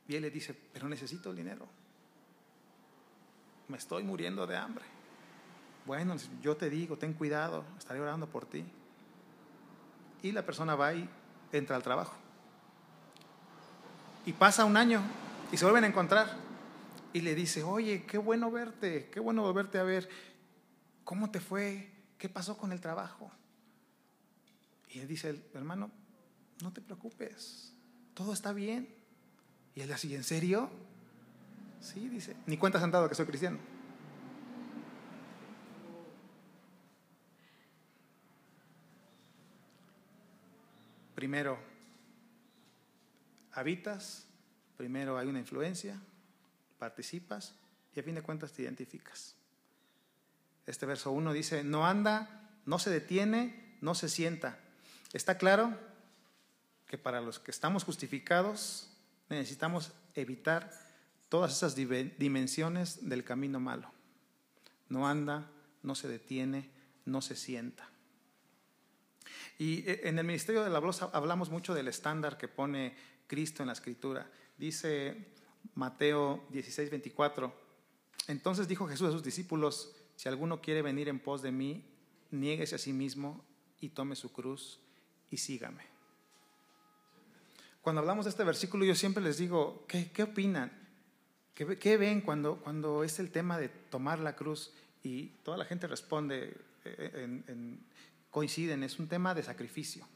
Y 0.06 0.18
le 0.18 0.30
dice, 0.30 0.54
pero 0.72 0.88
necesito 0.88 1.30
el 1.30 1.36
dinero, 1.36 1.68
me 3.68 3.76
estoy 3.76 4.02
muriendo 4.02 4.46
de 4.46 4.56
hambre. 4.56 4.84
Bueno, 5.84 6.16
yo 6.42 6.56
te 6.56 6.70
digo, 6.70 6.96
ten 6.96 7.12
cuidado, 7.12 7.64
estaré 7.78 8.00
orando 8.00 8.26
por 8.26 8.46
ti. 8.46 8.64
Y 10.22 10.32
la 10.32 10.42
persona 10.44 10.74
va 10.74 10.94
y 10.94 11.08
entra 11.52 11.76
al 11.76 11.82
trabajo. 11.82 12.14
Y 14.24 14.32
pasa 14.32 14.64
un 14.64 14.76
año 14.76 15.02
y 15.52 15.56
se 15.56 15.64
vuelven 15.64 15.84
a 15.84 15.86
encontrar. 15.86 16.47
Y 17.12 17.20
le 17.22 17.34
dice, 17.34 17.62
oye, 17.62 18.04
qué 18.06 18.18
bueno 18.18 18.50
verte, 18.50 19.08
qué 19.10 19.20
bueno 19.20 19.42
volverte 19.42 19.78
a 19.78 19.82
ver. 19.82 20.08
¿Cómo 21.04 21.30
te 21.30 21.40
fue? 21.40 21.90
¿Qué 22.18 22.28
pasó 22.28 22.56
con 22.56 22.72
el 22.72 22.80
trabajo? 22.80 23.30
Y 24.90 25.00
él 25.00 25.08
dice, 25.08 25.42
hermano, 25.54 25.90
no 26.62 26.72
te 26.72 26.80
preocupes, 26.80 27.72
todo 28.14 28.32
está 28.32 28.52
bien. 28.52 28.88
Y 29.74 29.80
él 29.80 29.92
así, 29.92 30.14
¿en 30.14 30.24
serio? 30.24 30.70
Sí, 31.80 32.08
dice, 32.08 32.36
ni 32.46 32.56
cuenta 32.56 32.80
sentado 32.80 33.08
que 33.08 33.14
soy 33.14 33.26
cristiano. 33.26 33.58
Primero, 41.14 41.58
habitas, 43.52 44.26
primero 44.76 45.18
hay 45.18 45.26
una 45.26 45.40
influencia, 45.40 46.00
participas 46.78 47.54
y 47.94 48.00
a 48.00 48.02
fin 48.02 48.14
de 48.14 48.22
cuentas 48.22 48.52
te 48.52 48.62
identificas. 48.62 49.34
Este 50.66 50.86
verso 50.86 51.10
1 51.12 51.32
dice, 51.32 51.64
no 51.64 51.86
anda, 51.86 52.50
no 52.66 52.78
se 52.78 52.90
detiene, 52.90 53.76
no 53.80 53.94
se 53.94 54.08
sienta. 54.08 54.58
Está 55.12 55.38
claro 55.38 55.76
que 56.86 56.98
para 56.98 57.20
los 57.20 57.38
que 57.38 57.50
estamos 57.50 57.84
justificados 57.84 58.90
necesitamos 59.28 59.92
evitar 60.14 60.70
todas 61.28 61.56
esas 61.56 61.74
dimensiones 61.74 63.08
del 63.08 63.24
camino 63.24 63.60
malo. 63.60 63.90
No 64.88 65.06
anda, 65.06 65.50
no 65.82 65.94
se 65.94 66.08
detiene, 66.08 66.70
no 67.04 67.20
se 67.20 67.36
sienta. 67.36 67.88
Y 69.58 69.88
eh, 69.88 70.02
en 70.04 70.18
el 70.18 70.26
Ministerio 70.26 70.62
de 70.62 70.70
la 70.70 70.78
Voz 70.78 71.02
hablamos 71.02 71.50
mucho 71.50 71.74
del 71.74 71.88
estándar 71.88 72.38
que 72.38 72.48
pone 72.48 72.94
Cristo 73.26 73.62
en 73.62 73.66
la 73.66 73.72
Escritura. 73.72 74.30
Dice 74.56 75.32
Mateo 75.74 76.44
16, 76.50 76.90
24. 76.90 77.52
Entonces 78.28 78.68
dijo 78.68 78.86
Jesús 78.86 79.08
a 79.08 79.12
sus 79.12 79.22
discípulos, 79.22 79.94
si 80.16 80.28
alguno 80.28 80.60
quiere 80.60 80.82
venir 80.82 81.08
en 81.08 81.20
pos 81.20 81.42
de 81.42 81.52
mí, 81.52 81.84
niéguese 82.30 82.74
a 82.74 82.78
sí 82.78 82.92
mismo 82.92 83.44
y 83.80 83.90
tome 83.90 84.16
su 84.16 84.32
cruz 84.32 84.80
y 85.30 85.36
sígame. 85.36 85.82
Cuando 87.80 88.00
hablamos 88.00 88.24
de 88.24 88.30
este 88.30 88.44
versículo, 88.44 88.84
yo 88.84 88.94
siempre 88.94 89.22
les 89.22 89.38
digo, 89.38 89.84
¿qué, 89.86 90.10
qué 90.10 90.24
opinan? 90.24 90.72
¿Qué, 91.54 91.96
ven 91.96 92.20
cuando, 92.20 92.60
cuando 92.60 93.02
es 93.02 93.18
el 93.18 93.32
tema 93.32 93.58
de 93.58 93.68
tomar 93.68 94.20
la 94.20 94.36
cruz? 94.36 94.72
Y 95.02 95.26
toda 95.42 95.56
la 95.56 95.64
gente 95.64 95.88
responde, 95.88 96.56
eh, 96.84 97.42
en, 97.48 97.80
coinciden, 98.30 98.84
es 98.84 99.00
un 99.00 99.08
tema 99.08 99.34
de 99.34 99.42
sacrificio. 99.42 100.06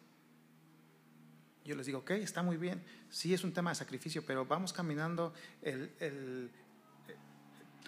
Yo 1.64 1.76
les 1.76 1.86
digo, 1.86 2.00
ok, 2.00 2.10
está 2.12 2.42
muy 2.42 2.56
bien, 2.56 2.82
sí 3.08 3.32
es 3.32 3.44
un 3.44 3.52
tema 3.52 3.70
de 3.70 3.76
sacrificio, 3.76 4.24
pero 4.26 4.44
vamos 4.44 4.72
caminando 4.72 5.32
el, 5.62 5.92
el, 6.00 6.50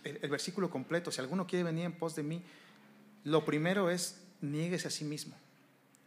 el, 0.04 0.30
versículo 0.30 0.70
completo. 0.70 1.10
Si 1.10 1.20
alguno 1.20 1.46
quiere 1.46 1.64
venir 1.64 1.84
en 1.84 1.92
pos 1.92 2.14
de 2.14 2.22
mí, 2.22 2.44
lo 3.24 3.44
primero 3.44 3.90
es 3.90 4.22
nieguese 4.40 4.88
a 4.88 4.90
sí 4.90 5.04
mismo. 5.04 5.36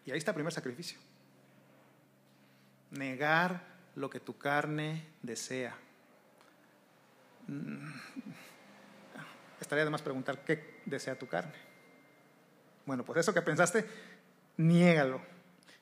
Y 0.05 0.12
ahí 0.12 0.17
está 0.17 0.31
el 0.31 0.36
primer 0.36 0.53
sacrificio. 0.53 0.97
Negar 2.91 3.62
lo 3.95 4.09
que 4.09 4.21
tu 4.21 4.38
carne 4.38 5.05
desea. 5.21 5.75
mm, 7.47 7.91
estaría 9.59 9.83
de 9.83 9.89
más 9.89 10.01
preguntar 10.01 10.43
qué 10.45 10.81
desea 10.86 11.19
tu 11.19 11.27
carne. 11.27 11.53
Bueno, 12.86 13.03
pues 13.03 13.19
eso 13.19 13.33
que 13.33 13.41
pensaste, 13.41 13.86
niégalo. 14.55 15.21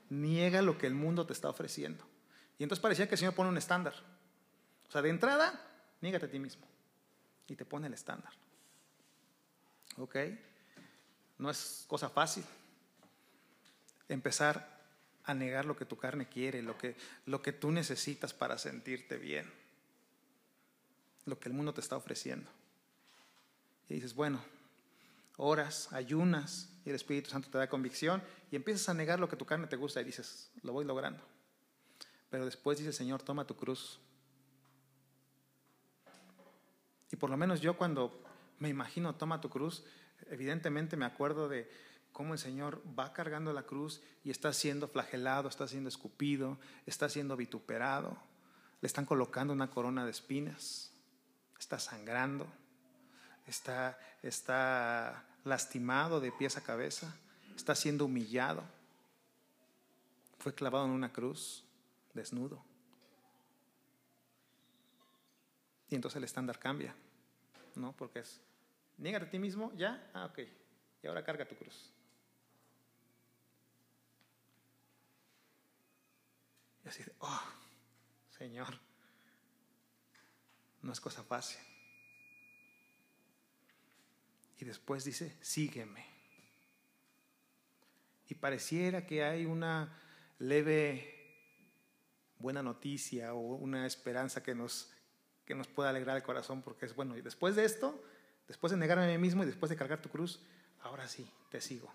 Niega 0.09 0.61
lo 0.61 0.77
que 0.77 0.87
el 0.87 0.95
mundo 0.95 1.25
te 1.25 1.33
está 1.33 1.49
ofreciendo. 1.49 2.05
Y 2.57 2.63
entonces 2.63 2.81
parecía 2.81 3.07
que 3.07 3.15
el 3.15 3.19
Señor 3.19 3.35
pone 3.35 3.49
un 3.49 3.57
estándar. 3.57 3.93
O 4.87 4.91
sea, 4.91 5.01
de 5.01 5.09
entrada, 5.09 5.61
niégate 6.01 6.27
a 6.27 6.31
ti 6.31 6.39
mismo. 6.39 6.65
Y 7.47 7.55
te 7.55 7.65
pone 7.65 7.87
el 7.87 7.93
estándar. 7.93 8.31
¿Ok? 9.97 10.15
No 11.37 11.49
es 11.49 11.85
cosa 11.87 12.09
fácil 12.09 12.43
empezar 14.07 14.75
a 15.23 15.33
negar 15.33 15.65
lo 15.65 15.75
que 15.75 15.85
tu 15.85 15.97
carne 15.97 16.27
quiere, 16.27 16.61
lo 16.61 16.77
que, 16.77 16.95
lo 17.25 17.41
que 17.41 17.51
tú 17.51 17.71
necesitas 17.71 18.33
para 18.33 18.57
sentirte 18.57 19.17
bien, 19.17 19.51
lo 21.25 21.39
que 21.39 21.49
el 21.49 21.55
mundo 21.55 21.73
te 21.73 21.81
está 21.81 21.97
ofreciendo. 21.97 22.49
Y 23.89 23.95
dices, 23.95 24.13
bueno, 24.13 24.43
oras, 25.37 25.91
ayunas, 25.91 26.69
y 26.85 26.89
el 26.89 26.95
Espíritu 26.95 27.31
Santo 27.31 27.49
te 27.49 27.57
da 27.57 27.67
convicción, 27.67 28.21
y 28.51 28.55
empiezas 28.55 28.87
a 28.89 28.93
negar 28.93 29.19
lo 29.19 29.27
que 29.27 29.35
tu 29.35 29.45
carne 29.45 29.67
te 29.67 29.75
gusta 29.75 30.01
y 30.01 30.03
dices, 30.03 30.51
lo 30.61 30.71
voy 30.71 30.85
logrando. 30.85 31.23
Pero 32.29 32.45
después 32.45 32.77
dice 32.77 32.93
Señor, 32.93 33.23
toma 33.23 33.47
tu 33.47 33.55
cruz. 33.55 33.99
Y 37.11 37.15
por 37.15 37.29
lo 37.29 37.37
menos 37.37 37.61
yo 37.61 37.75
cuando 37.75 38.23
me 38.59 38.69
imagino, 38.69 39.15
toma 39.15 39.41
tu 39.41 39.49
cruz, 39.49 39.83
evidentemente 40.29 40.95
me 40.95 41.05
acuerdo 41.05 41.49
de 41.49 41.69
cómo 42.11 42.33
el 42.33 42.39
Señor 42.39 42.81
va 42.97 43.13
cargando 43.13 43.51
la 43.51 43.63
cruz 43.63 44.01
y 44.23 44.29
está 44.29 44.53
siendo 44.53 44.87
flagelado, 44.87 45.49
está 45.49 45.67
siendo 45.67 45.89
escupido, 45.89 46.57
está 46.85 47.09
siendo 47.09 47.35
vituperado, 47.35 48.17
le 48.81 48.87
están 48.87 49.05
colocando 49.05 49.53
una 49.53 49.69
corona 49.69 50.05
de 50.05 50.11
espinas, 50.11 50.91
está 51.59 51.79
sangrando, 51.79 52.47
está, 53.47 53.99
está 54.21 55.25
lastimado 55.45 56.19
de 56.19 56.31
pies 56.31 56.57
a 56.57 56.63
cabeza, 56.63 57.15
está 57.55 57.75
siendo 57.75 58.05
humillado, 58.05 58.63
fue 60.39 60.53
clavado 60.53 60.85
en 60.85 60.91
una 60.91 61.13
cruz, 61.13 61.63
desnudo. 62.13 62.61
Y 65.89 65.95
entonces 65.95 66.17
el 66.17 66.23
estándar 66.23 66.59
cambia, 66.59 66.93
¿no? 67.75 67.93
Porque 67.93 68.19
es, 68.19 68.41
niégate 68.97 69.27
a 69.27 69.29
ti 69.29 69.39
mismo, 69.39 69.71
ya, 69.75 70.09
ah, 70.13 70.25
ok, 70.25 70.39
y 71.03 71.07
ahora 71.07 71.23
carga 71.23 71.47
tu 71.47 71.55
cruz. 71.55 71.91
Y 76.83 76.87
así, 76.87 77.03
oh, 77.19 77.41
Señor, 78.37 78.79
no 80.81 80.91
es 80.91 80.99
cosa 80.99 81.23
fácil. 81.23 81.74
Y 84.59 84.65
después 84.65 85.03
dice, 85.03 85.35
sígueme. 85.41 86.05
Y 88.29 88.35
pareciera 88.35 89.05
que 89.05 89.23
hay 89.23 89.45
una 89.45 89.97
leve 90.39 91.15
buena 92.39 92.63
noticia 92.63 93.33
o 93.33 93.55
una 93.55 93.85
esperanza 93.85 94.41
que 94.41 94.55
nos, 94.55 94.91
que 95.45 95.55
nos 95.55 95.67
pueda 95.67 95.89
alegrar 95.89 96.17
el 96.17 96.23
corazón, 96.23 96.61
porque 96.61 96.85
es 96.85 96.95
bueno, 96.95 97.17
y 97.17 97.21
después 97.21 97.55
de 97.55 97.65
esto, 97.65 98.03
después 98.47 98.71
de 98.71 98.77
negarme 98.77 99.05
a 99.05 99.07
mí 99.07 99.17
mismo 99.17 99.43
y 99.43 99.45
después 99.45 99.69
de 99.69 99.75
cargar 99.75 100.01
tu 100.01 100.09
cruz, 100.09 100.39
ahora 100.81 101.07
sí, 101.07 101.29
te 101.49 101.61
sigo. 101.61 101.91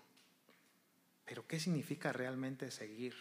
Pero 1.25 1.47
¿qué 1.47 1.59
significa 1.59 2.11
realmente 2.11 2.71
seguir? 2.71 3.15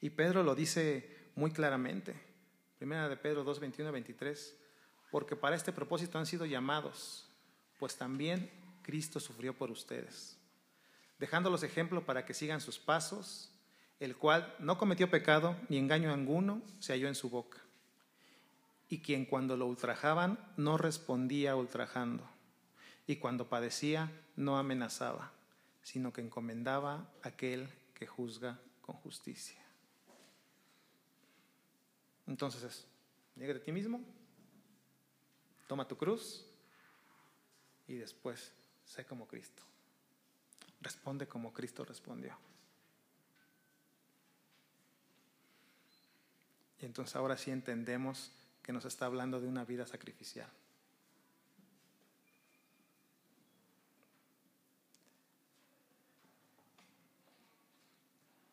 Y 0.00 0.10
Pedro 0.10 0.42
lo 0.42 0.54
dice 0.54 1.30
muy 1.34 1.50
claramente. 1.50 2.14
Primera 2.78 3.08
de 3.08 3.16
Pedro 3.16 3.44
2, 3.44 3.60
21 3.60 3.92
23. 3.92 4.56
Porque 5.10 5.36
para 5.36 5.56
este 5.56 5.72
propósito 5.72 6.18
han 6.18 6.26
sido 6.26 6.46
llamados, 6.46 7.27
pues 7.78 7.96
también 7.96 8.50
Cristo 8.82 9.20
sufrió 9.20 9.56
por 9.56 9.70
ustedes, 9.70 10.36
dejándolos 11.18 11.62
ejemplo 11.62 12.04
para 12.04 12.24
que 12.24 12.34
sigan 12.34 12.60
sus 12.60 12.78
pasos, 12.78 13.50
el 14.00 14.16
cual 14.16 14.54
no 14.58 14.78
cometió 14.78 15.10
pecado 15.10 15.56
ni 15.68 15.78
engaño 15.78 16.12
alguno 16.12 16.62
se 16.78 16.92
halló 16.92 17.08
en 17.08 17.14
su 17.14 17.30
boca, 17.30 17.58
y 18.88 19.00
quien 19.00 19.24
cuando 19.24 19.56
lo 19.56 19.66
ultrajaban 19.66 20.38
no 20.56 20.78
respondía 20.78 21.56
ultrajando, 21.56 22.28
y 23.06 23.16
cuando 23.16 23.48
padecía 23.48 24.10
no 24.36 24.58
amenazaba, 24.58 25.32
sino 25.82 26.12
que 26.12 26.20
encomendaba 26.20 27.06
a 27.22 27.28
aquel 27.28 27.68
que 27.94 28.06
juzga 28.06 28.58
con 28.80 28.96
justicia. 28.96 29.60
Entonces 32.26 32.62
es, 32.62 32.86
de 33.34 33.60
ti 33.60 33.72
mismo, 33.72 34.00
toma 35.66 35.88
tu 35.88 35.96
cruz 35.96 36.47
y 37.88 37.94
después 37.94 38.52
sé 38.84 39.04
como 39.04 39.26
Cristo. 39.26 39.62
Responde 40.80 41.26
como 41.26 41.52
Cristo 41.52 41.84
respondió. 41.84 42.38
Y 46.80 46.86
entonces 46.86 47.16
ahora 47.16 47.36
sí 47.36 47.50
entendemos 47.50 48.30
que 48.62 48.72
nos 48.72 48.84
está 48.84 49.06
hablando 49.06 49.40
de 49.40 49.48
una 49.48 49.64
vida 49.64 49.86
sacrificial. 49.86 50.48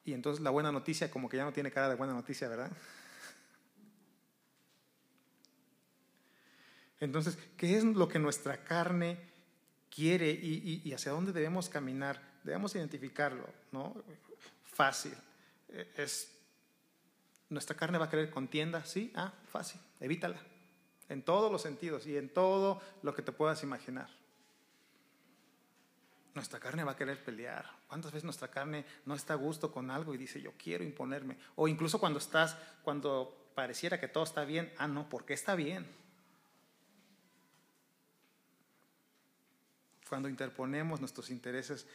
Y 0.06 0.14
entonces 0.14 0.42
la 0.44 0.52
buena 0.52 0.72
noticia 0.72 1.12
como 1.12 1.30
que 1.30 1.38
ya 1.38 1.44
no 1.44 1.54
tiene 1.54 1.72
cara 1.72 1.90
de 1.90 1.96
buena 1.96 2.14
noticia, 2.14 2.48
¿verdad? 2.48 2.72
Entonces, 7.00 7.38
¿qué 7.58 7.78
es 7.78 7.84
lo 7.84 8.08
que 8.08 8.20
nuestra 8.20 8.64
carne 8.64 9.20
quiere 9.90 10.30
y, 10.30 10.92
hacia 10.94 11.12
dónde 11.12 11.34
debemos 11.34 11.70
caminar? 11.70 12.22
Debemos 12.44 12.76
identificarlo, 12.76 13.48
¿no? 13.72 13.96
Fácil. 14.64 15.16
E, 15.70 15.92
es, 15.98 16.32
¿Nuestra 17.50 17.76
carne 17.76 17.98
va 17.98 18.06
a 18.06 18.10
querer 18.10 18.30
contienda? 18.30 18.84
Sí, 18.86 19.12
ah, 19.16 19.34
fácil, 19.52 19.80
evítala. 20.00 20.40
En 21.10 21.22
todos 21.22 21.52
los 21.52 21.62
sentidos 21.62 22.08
y 22.08 22.18
en 22.18 22.30
todo 22.30 22.82
lo 23.04 23.14
que 23.14 23.22
te 23.22 23.32
puedas 23.32 23.62
imaginar. 23.62 24.10
Nuestra 26.34 26.60
carne 26.60 26.84
va 26.84 26.94
a 26.94 26.96
querer 26.96 27.24
pelear. 27.24 27.70
¿Cuántas 27.88 28.12
veces 28.12 28.26
nuestra 28.26 28.50
carne 28.50 28.84
no 29.06 29.16
está 29.16 29.34
a 29.34 29.38
gusto 29.38 29.72
con 29.72 29.92
algo 29.92 30.14
y 30.14 30.18
dice, 30.18 30.42
yo 30.42 30.52
quiero 30.58 30.84
imponerme? 30.84 31.38
O 31.56 31.68
incluso 31.68 32.00
cuando 32.00 32.20
estás, 32.20 32.58
cuando 32.84 33.52
pareciera 33.56 34.00
que 34.00 34.08
todo 34.08 34.24
está 34.24 34.44
bien, 34.44 34.74
ah, 34.78 34.88
no, 34.88 35.08
porque 35.08 35.34
está 35.34 35.56
bien. 35.56 35.88
Cuando 40.08 40.30
interponemos 40.30 41.00
nuestros 41.00 41.30
intereses 41.30 41.88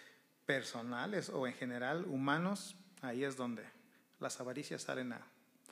personales 0.47 1.29
o 1.29 1.47
en 1.47 1.55
general 1.55 2.05
humanos, 2.07 2.75
ahí 3.03 3.25
es 3.25 3.37
donde 3.37 3.65
las 4.19 4.41
avaricias 4.41 4.83
salen 4.83 5.13
a 5.13 5.21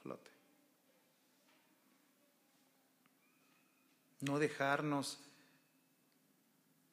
flote. 0.02 0.30
No 4.20 4.38
dejarnos 4.38 5.18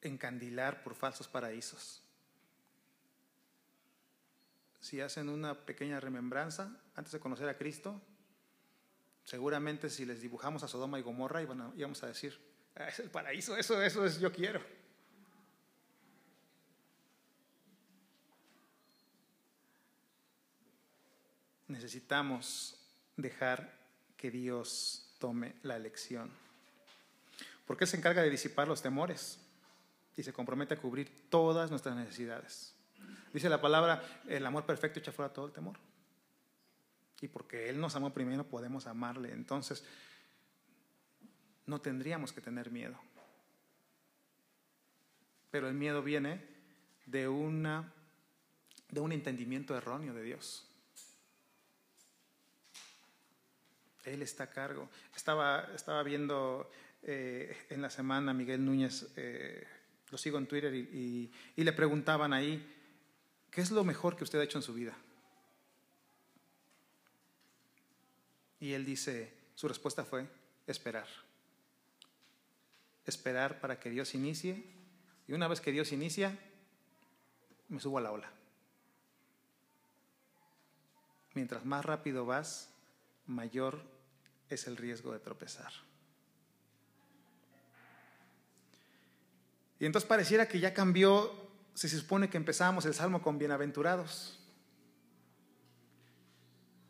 encandilar 0.02 0.82
por 0.82 0.94
falsos 0.94 1.28
paraísos. 1.28 2.02
Si 4.80 5.00
hacen 5.00 5.28
una 5.28 5.54
pequeña 5.54 5.98
remembranza 5.98 6.70
antes 6.94 7.12
de 7.12 7.20
conocer 7.20 7.48
a 7.48 7.56
Cristo, 7.56 8.00
seguramente 9.24 9.90
si 9.90 10.04
les 10.04 10.20
dibujamos 10.20 10.62
a 10.62 10.68
Sodoma 10.68 10.98
y 10.98 11.02
Gomorra 11.02 11.42
íbamos 11.42 12.02
a 12.02 12.06
decir, 12.06 12.38
ah, 12.76 12.88
es 12.88 13.00
el 13.00 13.10
paraíso, 13.10 13.56
eso, 13.56 13.82
eso 13.82 14.04
es 14.04 14.20
yo 14.20 14.32
quiero. 14.32 14.60
Necesitamos 21.68 22.78
dejar 23.16 23.72
que 24.16 24.30
Dios 24.30 25.14
tome 25.18 25.54
la 25.62 25.76
elección. 25.76 26.30
Porque 27.66 27.84
Él 27.84 27.90
se 27.90 27.96
encarga 27.96 28.22
de 28.22 28.30
disipar 28.30 28.68
los 28.68 28.82
temores 28.82 29.38
y 30.16 30.22
se 30.22 30.32
compromete 30.32 30.74
a 30.74 30.80
cubrir 30.80 31.28
todas 31.28 31.70
nuestras 31.70 31.96
necesidades. 31.96 32.74
Dice 33.32 33.48
la 33.48 33.60
palabra, 33.60 34.02
el 34.28 34.46
amor 34.46 34.64
perfecto 34.64 35.00
echa 35.00 35.12
fuera 35.12 35.32
todo 35.32 35.46
el 35.46 35.52
temor. 35.52 35.76
Y 37.20 37.28
porque 37.28 37.68
Él 37.68 37.80
nos 37.80 37.96
amó 37.96 38.12
primero, 38.12 38.44
podemos 38.44 38.86
amarle. 38.86 39.32
Entonces, 39.32 39.84
no 41.66 41.80
tendríamos 41.80 42.32
que 42.32 42.40
tener 42.40 42.70
miedo. 42.70 42.98
Pero 45.50 45.68
el 45.68 45.74
miedo 45.74 46.02
viene 46.02 46.44
de, 47.06 47.28
una, 47.28 47.92
de 48.90 49.00
un 49.00 49.12
entendimiento 49.12 49.76
erróneo 49.76 50.14
de 50.14 50.22
Dios. 50.22 50.65
Él 54.06 54.22
está 54.22 54.44
a 54.44 54.50
cargo. 54.50 54.88
Estaba, 55.14 55.68
estaba 55.74 56.02
viendo 56.02 56.70
eh, 57.02 57.56
en 57.68 57.82
la 57.82 57.90
semana 57.90 58.32
Miguel 58.32 58.64
Núñez, 58.64 59.08
eh, 59.16 59.66
lo 60.10 60.16
sigo 60.16 60.38
en 60.38 60.46
Twitter, 60.46 60.74
y, 60.74 61.30
y 61.56 61.64
le 61.64 61.72
preguntaban 61.72 62.32
ahí, 62.32 62.64
¿qué 63.50 63.60
es 63.60 63.70
lo 63.70 63.84
mejor 63.84 64.16
que 64.16 64.24
usted 64.24 64.38
ha 64.40 64.44
hecho 64.44 64.58
en 64.58 64.62
su 64.62 64.72
vida? 64.72 64.96
Y 68.60 68.72
él 68.72 68.84
dice, 68.84 69.32
su 69.54 69.68
respuesta 69.68 70.04
fue, 70.04 70.26
esperar. 70.66 71.06
esperar 73.04 73.60
para 73.60 73.78
que 73.78 73.90
Dios 73.90 74.14
inicie 74.14 74.64
y 75.28 75.32
una 75.32 75.48
vez 75.48 75.60
que 75.60 75.72
Dios 75.72 75.92
inicia, 75.92 76.36
me 77.68 77.80
subo 77.80 77.98
a 77.98 78.00
la 78.00 78.12
ola. 78.12 78.30
Mientras 81.34 81.64
más 81.64 81.84
rápido 81.84 82.24
vas, 82.24 82.70
mayor 83.26 83.82
es 84.48 84.66
el 84.66 84.76
riesgo 84.76 85.12
de 85.12 85.18
tropezar. 85.18 85.72
Y 89.78 89.86
entonces 89.86 90.08
pareciera 90.08 90.48
que 90.48 90.60
ya 90.60 90.72
cambió, 90.72 91.32
si 91.74 91.88
se 91.88 91.98
supone 91.98 92.30
que 92.30 92.36
empezamos 92.36 92.86
el 92.86 92.94
salmo 92.94 93.20
con 93.20 93.38
bienaventurados. 93.38 94.38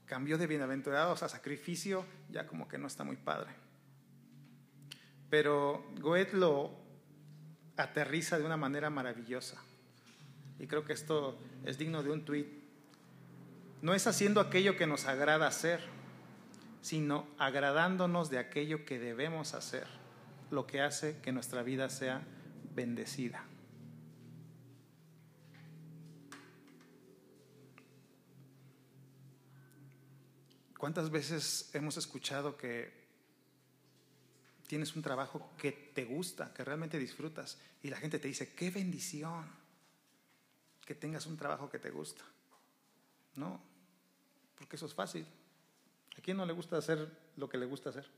Cambió 0.05 0.39
de 0.39 0.47
bienaventurados 0.47 1.23
a 1.25 1.29
sacrificio, 1.29 2.07
ya 2.31 2.47
como 2.47 2.69
que 2.69 2.79
no 2.79 2.87
está 2.87 3.03
muy 3.03 3.17
padre. 3.17 3.51
Pero 5.29 5.85
Goethe 5.99 6.37
lo 6.37 6.71
aterriza 7.77 8.39
de 8.39 8.45
una 8.45 8.57
manera 8.57 8.89
maravillosa. 8.89 9.61
Y 10.61 10.67
creo 10.69 10.85
que 10.85 10.93
esto 10.93 11.37
es 11.65 11.79
digno 11.79 12.05
de 12.05 12.11
un 12.11 12.25
tuit. 12.25 12.47
No 13.83 13.95
es 13.95 14.07
haciendo 14.07 14.41
aquello 14.41 14.77
que 14.77 14.87
nos 14.87 15.07
agrada 15.07 15.49
hacer, 15.49 15.81
sino 16.87 17.27
agradándonos 17.37 18.31
de 18.31 18.39
aquello 18.39 18.85
que 18.85 19.01
debemos 19.01 19.55
hacer, 19.55 19.89
lo 20.53 20.69
que 20.69 20.83
hace 20.83 21.21
que 21.21 21.33
nuestra 21.33 21.65
vida 21.65 21.89
sea 21.89 22.25
bendecida. 22.77 23.45
¿Cuántas 30.79 31.11
veces 31.11 31.71
hemos 31.75 31.97
escuchado 31.97 32.57
que 32.57 32.93
tienes 34.69 34.95
un 34.95 35.03
trabajo 35.03 35.51
que 35.59 35.73
te 35.73 36.05
gusta, 36.05 36.55
que 36.55 36.63
realmente 36.63 37.01
disfrutas, 37.01 37.59
y 37.83 37.91
la 37.91 37.97
gente 37.97 38.21
te 38.21 38.29
dice, 38.29 38.55
qué 38.55 38.71
bendición 38.71 39.45
que 40.85 40.95
tengas 40.95 41.27
un 41.27 41.37
trabajo 41.37 41.69
que 41.69 41.81
te 41.81 41.91
gusta? 41.91 42.23
No, 43.35 43.61
porque 44.57 44.77
eso 44.77 44.87
es 44.87 44.95
fácil. 44.95 45.27
¿A 46.19 46.21
quién 46.23 46.37
no 46.37 46.47
le 46.47 46.53
gusta 46.53 46.77
hacer 46.77 47.11
lo 47.37 47.49
que 47.49 47.59
le 47.59 47.67
gusta 47.67 47.91
hacer? 47.91 48.09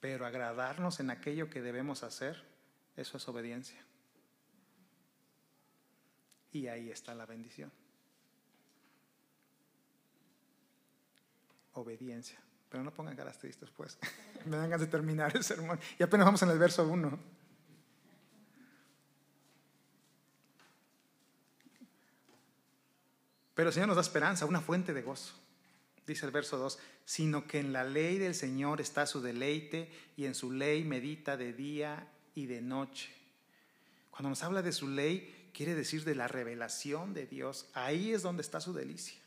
Pero 0.00 0.24
agradarnos 0.24 1.00
en 1.00 1.10
aquello 1.10 1.50
que 1.50 1.60
debemos 1.60 2.02
hacer, 2.02 2.42
eso 2.96 3.16
es 3.16 3.28
obediencia. 3.28 3.84
Y 6.52 6.68
ahí 6.68 6.90
está 6.90 7.14
la 7.14 7.26
bendición. 7.26 7.70
Obediencia. 11.74 12.40
Pero 12.68 12.82
no 12.82 12.94
pongan 12.94 13.16
caras 13.16 13.38
tristes, 13.38 13.70
pues. 13.70 13.98
Me 14.46 14.56
dan 14.56 14.70
ganas 14.70 14.80
de 14.80 14.86
terminar 14.86 15.36
el 15.36 15.44
sermón. 15.44 15.78
Y 15.98 16.02
apenas 16.02 16.24
vamos 16.24 16.42
en 16.42 16.50
el 16.50 16.58
verso 16.58 16.86
1. 16.86 17.39
Pero 23.60 23.68
el 23.68 23.74
Señor 23.74 23.88
nos 23.88 23.96
da 23.96 24.00
esperanza, 24.00 24.46
una 24.46 24.62
fuente 24.62 24.94
de 24.94 25.02
gozo. 25.02 25.34
Dice 26.06 26.24
el 26.24 26.32
verso 26.32 26.56
2, 26.56 26.78
sino 27.04 27.46
que 27.46 27.58
en 27.58 27.74
la 27.74 27.84
ley 27.84 28.16
del 28.16 28.34
Señor 28.34 28.80
está 28.80 29.04
su 29.04 29.20
deleite 29.20 29.92
y 30.16 30.24
en 30.24 30.34
su 30.34 30.50
ley 30.50 30.82
medita 30.82 31.36
de 31.36 31.52
día 31.52 32.08
y 32.34 32.46
de 32.46 32.62
noche. 32.62 33.14
Cuando 34.10 34.30
nos 34.30 34.42
habla 34.44 34.62
de 34.62 34.72
su 34.72 34.88
ley, 34.88 35.50
quiere 35.52 35.74
decir 35.74 36.04
de 36.04 36.14
la 36.14 36.26
revelación 36.26 37.12
de 37.12 37.26
Dios. 37.26 37.68
Ahí 37.74 38.14
es 38.14 38.22
donde 38.22 38.40
está 38.40 38.62
su 38.62 38.72
delicia. 38.72 39.20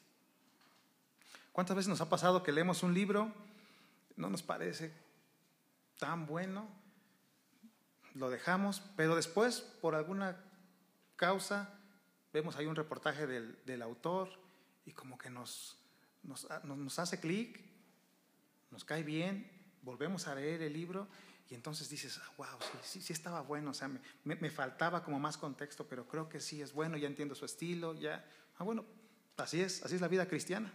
¿Cuántas 1.52 1.76
veces 1.76 1.90
nos 1.90 2.02
ha 2.02 2.10
pasado 2.10 2.42
que 2.42 2.52
leemos 2.52 2.82
un 2.82 2.96
libro, 2.96 3.32
no 4.16 4.32
nos 4.32 4.42
parece 4.42 4.92
tan 6.00 6.26
bueno, 6.26 6.68
lo 8.16 8.32
dejamos, 8.32 8.82
pero 8.98 9.16
después, 9.16 9.60
por 9.80 9.94
alguna 9.94 10.44
causa, 11.18 11.70
vemos 12.34 12.56
ahí 12.56 12.66
un 12.66 12.76
reportaje 12.76 13.28
del, 13.28 13.82
autor 13.82 14.30
y 14.86 14.92
como 14.92 15.18
que 15.18 15.30
nos, 15.30 15.78
nos, 16.24 16.48
nos 16.66 17.00
hace 17.00 17.20
clic, 17.20 17.62
nos 18.72 18.84
cae 18.84 19.04
bien, 19.04 19.50
volvemos 19.84 20.28
a 20.28 20.36
leer 20.36 20.62
el 20.64 20.74
libro 20.74 21.08
y 21.50 21.56
entonces 21.56 21.90
dices, 21.90 22.20
wow, 22.38 22.48
ah, 22.50 22.60
sí, 22.82 23.02
sí, 23.02 23.14
estaba 23.14 23.42
bueno, 23.42 23.72
o 23.72 23.74
sea, 23.74 23.88
me, 23.88 24.00
me, 24.24 24.50
faltaba 24.50 25.04
como 25.04 25.20
más 25.20 25.38
contexto, 25.38 25.88
pero 25.88 26.08
creo 26.08 26.28
que 26.28 26.40
sí 26.40 26.62
es 26.62 26.74
bueno, 26.74 26.98
ya 26.98 27.08
entiendo 27.08 27.36
su 27.36 27.46
estilo, 27.46 27.94
ya, 27.94 28.26
ah, 28.58 28.64
bueno, 28.64 28.86
así 29.38 29.62
es, 29.62 29.84
así 29.84 29.96
es 29.96 30.02
la 30.02 30.08
vida 30.08 30.28
cristiana. 30.28 30.74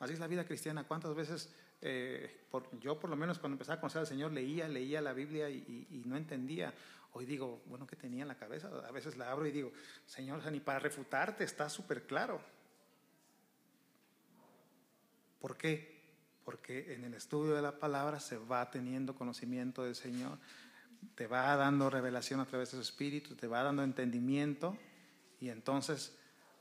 Así 0.00 0.12
es 0.12 0.18
la 0.18 0.26
vida 0.26 0.44
cristiana. 0.44 0.84
¿Cuántas 0.84 1.14
veces, 1.14 1.48
eh, 1.84 2.46
por, 2.50 2.76
yo 2.80 2.98
por 2.98 3.10
lo 3.10 3.16
menos 3.16 3.38
cuando 3.38 3.54
empecé 3.54 3.72
a 3.72 3.80
conocer 3.80 4.00
al 4.00 4.06
Señor, 4.06 4.32
leía, 4.32 4.66
leía 4.66 5.00
la 5.00 5.12
Biblia 5.12 5.48
y 5.48 6.02
no 6.06 6.16
entendía? 6.16 6.74
Hoy 7.16 7.26
digo, 7.26 7.62
bueno, 7.66 7.86
¿qué 7.86 7.94
tenía 7.94 8.22
en 8.22 8.28
la 8.28 8.36
cabeza? 8.36 8.68
A 8.88 8.90
veces 8.90 9.16
la 9.16 9.30
abro 9.30 9.46
y 9.46 9.52
digo, 9.52 9.72
Señor, 10.04 10.50
ni 10.50 10.58
para 10.58 10.80
refutarte 10.80 11.44
está 11.44 11.68
súper 11.68 12.08
claro. 12.08 12.40
¿Por 15.40 15.56
qué? 15.56 16.02
Porque 16.44 16.92
en 16.92 17.04
el 17.04 17.14
estudio 17.14 17.54
de 17.54 17.62
la 17.62 17.78
palabra 17.78 18.18
se 18.18 18.36
va 18.36 18.68
teniendo 18.68 19.14
conocimiento 19.14 19.84
del 19.84 19.94
Señor, 19.94 20.38
te 21.14 21.28
va 21.28 21.54
dando 21.54 21.88
revelación 21.88 22.40
a 22.40 22.46
través 22.46 22.72
de 22.72 22.78
su 22.78 22.82
espíritu, 22.82 23.36
te 23.36 23.46
va 23.46 23.62
dando 23.62 23.84
entendimiento 23.84 24.76
y 25.38 25.50
entonces 25.50 26.18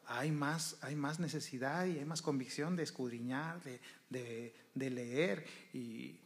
hay 0.07 0.31
más, 0.31 0.77
hay 0.81 0.95
más 0.95 1.19
necesidad 1.19 1.85
y 1.85 1.99
hay 1.99 2.05
más 2.05 2.21
convicción 2.21 2.75
de 2.75 2.83
escudriñar, 2.83 3.61
de, 3.63 4.53
de 4.73 4.89
leer 4.89 5.45
y, 5.73 6.19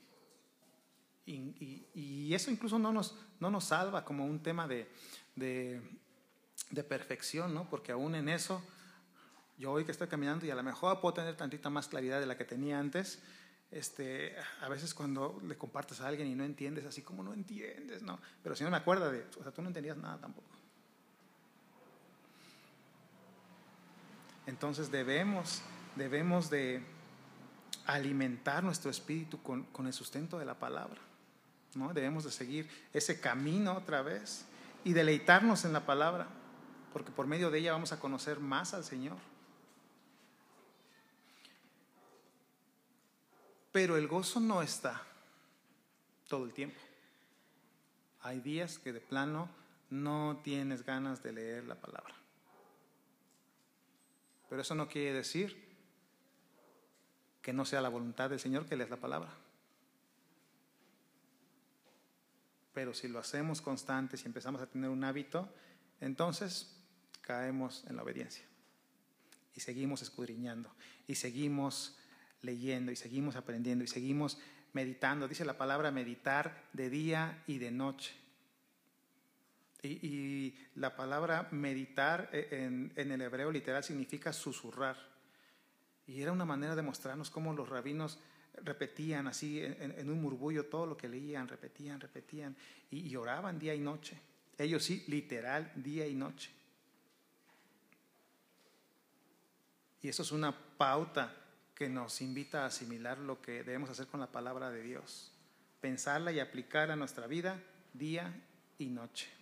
y, 1.28 2.34
eso 2.34 2.52
incluso 2.52 2.80
no 2.80 2.92
nos, 2.92 3.16
no 3.40 3.50
nos 3.50 3.66
salva 3.66 4.06
como 4.06 4.26
un 4.26 4.42
tema 4.42 4.68
de, 4.68 4.88
de, 5.36 6.84
perfección, 6.84 7.54
¿no? 7.54 7.70
Porque 7.70 7.92
aún 7.92 8.16
en 8.16 8.30
eso, 8.30 8.62
yo 9.58 9.72
hoy 9.72 9.84
que 9.84 9.92
estoy 9.92 10.08
caminando 10.08 10.46
y 10.46 10.52
a 10.52 10.56
lo 10.56 10.63
mejor 10.63 11.02
puedo 11.02 11.16
tener 11.16 11.36
tantita 11.36 11.70
más 11.70 11.88
claridad 11.88 12.20
de 12.20 12.28
la 12.28 12.38
que 12.38 12.46
tenía 12.46 12.80
antes, 12.80 13.22
este, 13.72 14.36
a 14.62 14.70
veces 14.70 14.94
cuando 14.94 15.42
le 15.46 15.58
compartes 15.58 16.00
a 16.00 16.08
alguien 16.08 16.28
y 16.28 16.36
no 16.36 16.46
entiendes, 16.46 16.86
así 16.86 17.02
como 17.02 17.24
no 17.24 17.34
entiendes, 17.34 18.02
¿no? 18.02 18.20
Pero 18.42 18.56
si 18.56 18.63
no 18.63 18.70
me 18.70 18.78
acuerda 18.78 19.12
de, 19.12 19.26
o 19.40 19.44
sea, 19.44 19.52
tú 19.52 19.62
no 19.62 19.68
entendías 19.68 19.98
nada 19.98 20.20
tampoco. 20.20 20.57
Entonces 24.48 24.90
debemos, 24.90 25.62
debemos 25.96 26.50
de 26.50 26.82
alimentar 27.86 28.64
nuestro 28.64 28.90
espíritu 28.90 29.42
con, 29.44 29.64
con 29.66 29.86
el 29.86 29.94
sustento 29.94 30.40
de 30.40 30.46
la 30.46 30.56
palabra. 30.56 31.00
Debemos 31.94 32.24
de 32.24 32.32
seguir 32.32 32.68
ese 32.92 33.20
camino 33.20 33.74
otra 33.74 34.02
vez 34.02 34.46
y 34.84 34.94
deleitarnos 34.94 35.64
en 35.64 35.74
la 35.74 35.86
palabra, 35.86 36.28
porque 36.92 37.12
por 37.12 37.28
medio 37.28 37.52
de 37.52 37.60
ella 37.60 37.74
vamos 37.74 37.92
a 37.92 38.00
conocer 38.00 38.40
más 38.40 38.74
al 38.74 38.84
Señor. 38.84 39.18
Pero 43.72 43.96
el 43.96 44.08
gozo 44.08 44.40
no 44.40 44.64
está 44.64 45.04
todo 46.28 46.46
el 46.46 46.54
tiempo. 46.54 46.80
Hay 48.22 48.40
días 48.40 48.80
que 48.80 48.92
de 48.92 49.02
plano 49.02 49.50
no 49.92 50.40
tienes 50.44 50.84
ganas 50.84 51.22
de 51.22 51.34
leer 51.34 51.66
la 51.66 51.76
palabra. 51.76 52.16
Pero 54.50 54.62
eso 54.62 54.76
no 54.76 54.88
quiere 54.88 55.14
decir 55.14 55.68
que 57.42 57.54
no 57.54 57.66
sea 57.66 57.82
la 57.82 57.90
voluntad 57.90 58.30
del 58.30 58.40
Señor 58.40 58.66
que 58.66 58.76
lees 58.76 58.90
la 58.90 58.98
palabra. 58.98 59.34
pero 62.78 62.94
si 62.94 63.08
lo 63.08 63.18
hacemos 63.18 63.60
constantes 63.60 64.22
y 64.22 64.28
empezamos 64.28 64.62
a 64.62 64.68
tener 64.68 64.92
un 64.92 65.04
hábito, 65.04 65.52
entonces 66.00 66.78
caemos 67.22 67.84
en 67.88 67.96
la 67.96 68.04
obediencia. 68.04 68.46
Y 69.56 69.62
seguimos 69.62 70.04
escudriñando, 70.04 70.72
y 71.08 71.16
seguimos 71.16 71.98
leyendo, 72.44 72.92
y 72.92 72.96
seguimos 72.96 73.36
aprendiendo, 73.36 73.84
y 73.84 73.88
seguimos 73.88 74.38
meditando. 74.74 75.28
Dice 75.28 75.44
la 75.44 75.58
palabra 75.58 75.90
meditar 75.90 76.70
de 76.72 76.92
día 76.92 77.44
y 77.48 77.58
de 77.58 77.72
noche. 77.72 78.14
Y, 79.84 80.56
la 80.76 80.96
palabra 80.96 81.48
meditar 81.52 82.30
en, 82.32 82.92
en, 82.96 83.12
el 83.12 83.22
hebreo 83.22 83.52
literal 83.52 83.84
significa 83.84 84.34
susurrar. 84.34 84.98
Y 86.06 86.22
era 86.22 86.32
una 86.32 86.46
manera 86.46 86.76
de 86.76 86.82
mostrarnos 86.82 87.30
cómo 87.30 87.54
los 87.54 87.70
rabinos 87.70 88.20
repetían 88.63 89.28
así 89.28 89.62
en, 89.62 90.10
un 90.10 90.22
murmullo 90.22 90.66
todo 90.66 90.86
lo 90.86 90.98
que 90.98 91.08
leían, 91.08 91.48
repetían, 91.48 92.00
repetían 92.00 92.56
y, 92.90 93.16
oraban 93.16 93.60
día 93.60 93.76
y 93.76 93.80
noche. 93.80 94.20
Ellos 94.58 94.84
sí, 94.84 95.04
literal, 95.08 95.72
día 95.76 96.08
y 96.08 96.16
noche. 96.16 96.52
Y 100.02 100.10
eso 100.10 100.24
es 100.24 100.32
una 100.32 100.56
pauta 100.78 101.36
que 101.76 101.90
nos 101.90 102.22
invita 102.22 102.63
a 102.63 102.68
asimilar 102.68 103.20
lo 103.20 103.42
que 103.42 103.63
debemos 103.63 103.90
hacer 103.90 104.08
con 104.08 104.20
la 104.20 104.32
palabra 104.32 104.72
de 104.72 104.82
Dios. 104.82 105.32
Pensarla 105.82 106.32
y 106.32 106.40
aplicarla 106.40 106.94
a 106.94 106.98
nuestra 106.98 107.28
vida 107.28 107.62
día 107.94 108.34
y 108.80 108.88
noche. 108.88 109.37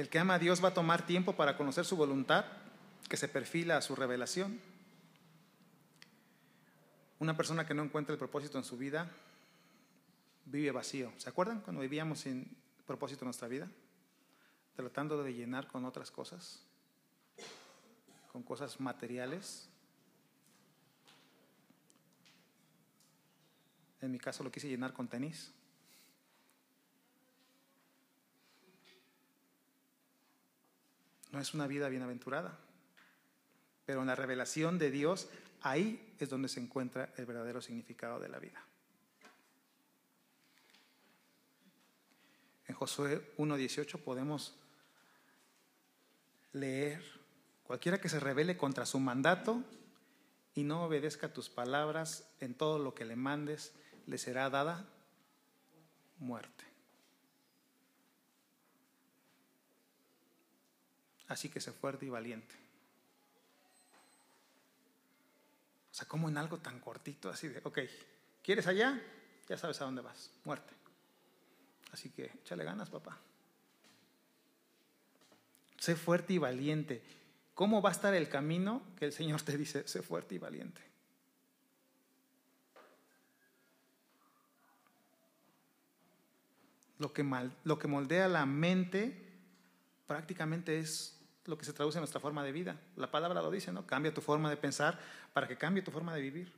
El 0.00 0.08
que 0.08 0.18
ama 0.18 0.32
a 0.32 0.38
Dios 0.38 0.64
va 0.64 0.68
a 0.68 0.72
tomar 0.72 1.04
tiempo 1.04 1.36
para 1.36 1.58
conocer 1.58 1.84
su 1.84 1.94
voluntad, 1.94 2.46
que 3.06 3.18
se 3.18 3.28
perfila 3.28 3.76
a 3.76 3.82
su 3.82 3.94
revelación. 3.94 4.58
Una 7.18 7.36
persona 7.36 7.66
que 7.66 7.74
no 7.74 7.82
encuentra 7.82 8.14
el 8.14 8.18
propósito 8.18 8.56
en 8.56 8.64
su 8.64 8.78
vida 8.78 9.10
vive 10.46 10.70
vacío. 10.70 11.12
¿Se 11.18 11.28
acuerdan 11.28 11.60
cuando 11.60 11.82
vivíamos 11.82 12.20
sin 12.20 12.50
propósito 12.86 13.24
en 13.24 13.26
nuestra 13.26 13.46
vida? 13.46 13.68
Tratando 14.74 15.22
de 15.22 15.34
llenar 15.34 15.66
con 15.66 15.84
otras 15.84 16.10
cosas, 16.10 16.62
con 18.32 18.42
cosas 18.42 18.80
materiales. 18.80 19.68
En 24.00 24.10
mi 24.10 24.18
caso 24.18 24.42
lo 24.42 24.50
quise 24.50 24.66
llenar 24.66 24.94
con 24.94 25.08
tenis. 25.08 25.52
No 31.32 31.40
es 31.40 31.54
una 31.54 31.66
vida 31.66 31.88
bienaventurada. 31.88 32.58
Pero 33.86 34.00
en 34.00 34.06
la 34.06 34.14
revelación 34.14 34.78
de 34.78 34.90
Dios, 34.90 35.28
ahí 35.62 36.14
es 36.18 36.28
donde 36.28 36.48
se 36.48 36.60
encuentra 36.60 37.12
el 37.16 37.26
verdadero 37.26 37.60
significado 37.60 38.20
de 38.20 38.28
la 38.28 38.38
vida. 38.38 38.62
En 42.66 42.74
Josué 42.74 43.34
1.18 43.36 43.98
podemos 43.98 44.54
leer, 46.52 47.02
cualquiera 47.64 48.00
que 48.00 48.08
se 48.08 48.20
revele 48.20 48.56
contra 48.56 48.86
su 48.86 49.00
mandato 49.00 49.64
y 50.54 50.62
no 50.62 50.84
obedezca 50.84 51.32
tus 51.32 51.48
palabras 51.48 52.28
en 52.38 52.54
todo 52.54 52.78
lo 52.78 52.94
que 52.94 53.04
le 53.04 53.16
mandes, 53.16 53.72
le 54.06 54.18
será 54.18 54.50
dada 54.50 54.86
muerte. 56.18 56.69
Así 61.30 61.48
que 61.48 61.60
sé 61.60 61.70
fuerte 61.70 62.06
y 62.06 62.08
valiente. 62.08 62.52
O 65.92 65.94
sea, 65.94 66.08
como 66.08 66.28
en 66.28 66.36
algo 66.36 66.58
tan 66.58 66.80
cortito, 66.80 67.30
así 67.30 67.46
de, 67.46 67.60
ok, 67.62 67.78
¿quieres 68.42 68.66
allá? 68.66 69.00
Ya 69.48 69.56
sabes 69.56 69.80
a 69.80 69.84
dónde 69.84 70.02
vas, 70.02 70.32
muerte. 70.44 70.74
Así 71.92 72.10
que 72.10 72.32
échale 72.42 72.64
ganas, 72.64 72.90
papá. 72.90 73.16
Sé 75.78 75.94
fuerte 75.94 76.32
y 76.32 76.38
valiente. 76.38 77.00
¿Cómo 77.54 77.80
va 77.80 77.90
a 77.90 77.92
estar 77.92 78.12
el 78.12 78.28
camino 78.28 78.82
que 78.98 79.04
el 79.04 79.12
Señor 79.12 79.40
te 79.42 79.56
dice, 79.56 79.86
sé 79.86 80.02
fuerte 80.02 80.34
y 80.34 80.38
valiente? 80.38 80.82
Lo 86.98 87.12
que, 87.12 87.24
lo 87.62 87.78
que 87.78 87.86
moldea 87.86 88.26
la 88.26 88.46
mente 88.46 89.28
prácticamente 90.08 90.80
es 90.80 91.19
lo 91.50 91.58
que 91.58 91.64
se 91.64 91.72
traduce 91.72 91.98
en 91.98 92.02
nuestra 92.02 92.20
forma 92.20 92.42
de 92.42 92.52
vida. 92.52 92.80
La 92.96 93.10
palabra 93.10 93.42
lo 93.42 93.50
dice, 93.50 93.72
¿no? 93.72 93.86
Cambia 93.86 94.14
tu 94.14 94.20
forma 94.20 94.48
de 94.48 94.56
pensar 94.56 94.98
para 95.32 95.46
que 95.46 95.58
cambie 95.58 95.82
tu 95.82 95.90
forma 95.90 96.14
de 96.14 96.22
vivir. 96.22 96.52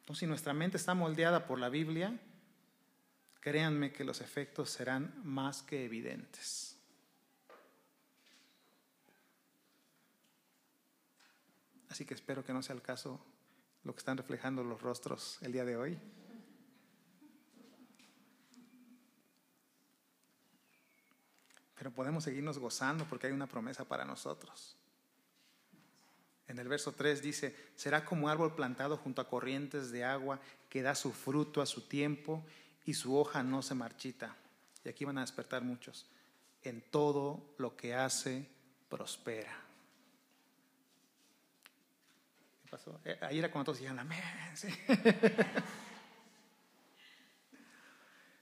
Entonces, 0.00 0.20
si 0.20 0.26
nuestra 0.26 0.54
mente 0.54 0.76
está 0.76 0.94
moldeada 0.94 1.46
por 1.46 1.58
la 1.58 1.68
Biblia, 1.68 2.18
créanme 3.40 3.92
que 3.92 4.04
los 4.04 4.20
efectos 4.20 4.70
serán 4.70 5.20
más 5.24 5.62
que 5.62 5.84
evidentes. 5.84 6.78
Así 11.90 12.06
que 12.06 12.14
espero 12.14 12.44
que 12.44 12.54
no 12.54 12.62
sea 12.62 12.74
el 12.74 12.82
caso 12.82 13.20
lo 13.84 13.92
que 13.92 13.98
están 13.98 14.16
reflejando 14.16 14.64
los 14.64 14.80
rostros 14.80 15.38
el 15.42 15.52
día 15.52 15.64
de 15.64 15.76
hoy. 15.76 15.98
Pero 21.82 21.90
podemos 21.90 22.22
seguirnos 22.22 22.60
gozando 22.60 23.06
porque 23.06 23.26
hay 23.26 23.32
una 23.32 23.48
promesa 23.48 23.84
para 23.84 24.04
nosotros. 24.04 24.76
En 26.46 26.60
el 26.60 26.68
verso 26.68 26.92
3 26.92 27.20
dice, 27.20 27.56
será 27.74 28.04
como 28.04 28.28
árbol 28.28 28.54
plantado 28.54 28.96
junto 28.96 29.20
a 29.20 29.28
corrientes 29.28 29.90
de 29.90 30.04
agua 30.04 30.38
que 30.68 30.80
da 30.80 30.94
su 30.94 31.12
fruto 31.12 31.60
a 31.60 31.66
su 31.66 31.88
tiempo 31.88 32.46
y 32.84 32.94
su 32.94 33.18
hoja 33.18 33.42
no 33.42 33.62
se 33.62 33.74
marchita. 33.74 34.36
Y 34.84 34.90
aquí 34.90 35.04
van 35.04 35.18
a 35.18 35.22
despertar 35.22 35.62
muchos. 35.62 36.06
En 36.62 36.82
todo 36.82 37.52
lo 37.58 37.76
que 37.76 37.96
hace, 37.96 38.48
prospera. 38.88 39.58
¿Qué 42.62 42.70
pasó? 42.70 43.00
Eh, 43.04 43.18
ahí 43.22 43.40
era 43.40 43.50
cuando 43.50 43.72
todos 43.72 43.80
decían, 43.80 43.98
amén. 43.98 44.22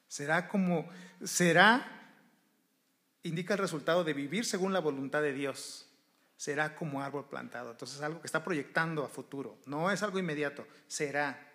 será 0.09 0.46
como, 0.46 0.87
será 1.24 1.99
indica 3.22 3.54
el 3.54 3.59
resultado 3.59 4.04
de 4.04 4.14
vivir 4.14 4.44
según 4.44 4.72
la 4.72 4.80
voluntad 4.80 5.22
de 5.22 5.33
Dios. 5.33 5.87
Será 6.37 6.74
como 6.74 7.02
árbol 7.02 7.28
plantado. 7.28 7.70
Entonces 7.72 7.98
es 7.98 8.02
algo 8.02 8.20
que 8.20 8.26
está 8.26 8.42
proyectando 8.42 9.04
a 9.04 9.09
futuro. 9.09 9.59
No 9.66 9.90
es 9.90 10.02
algo 10.02 10.18
inmediato, 10.18 10.66
será. 10.88 11.50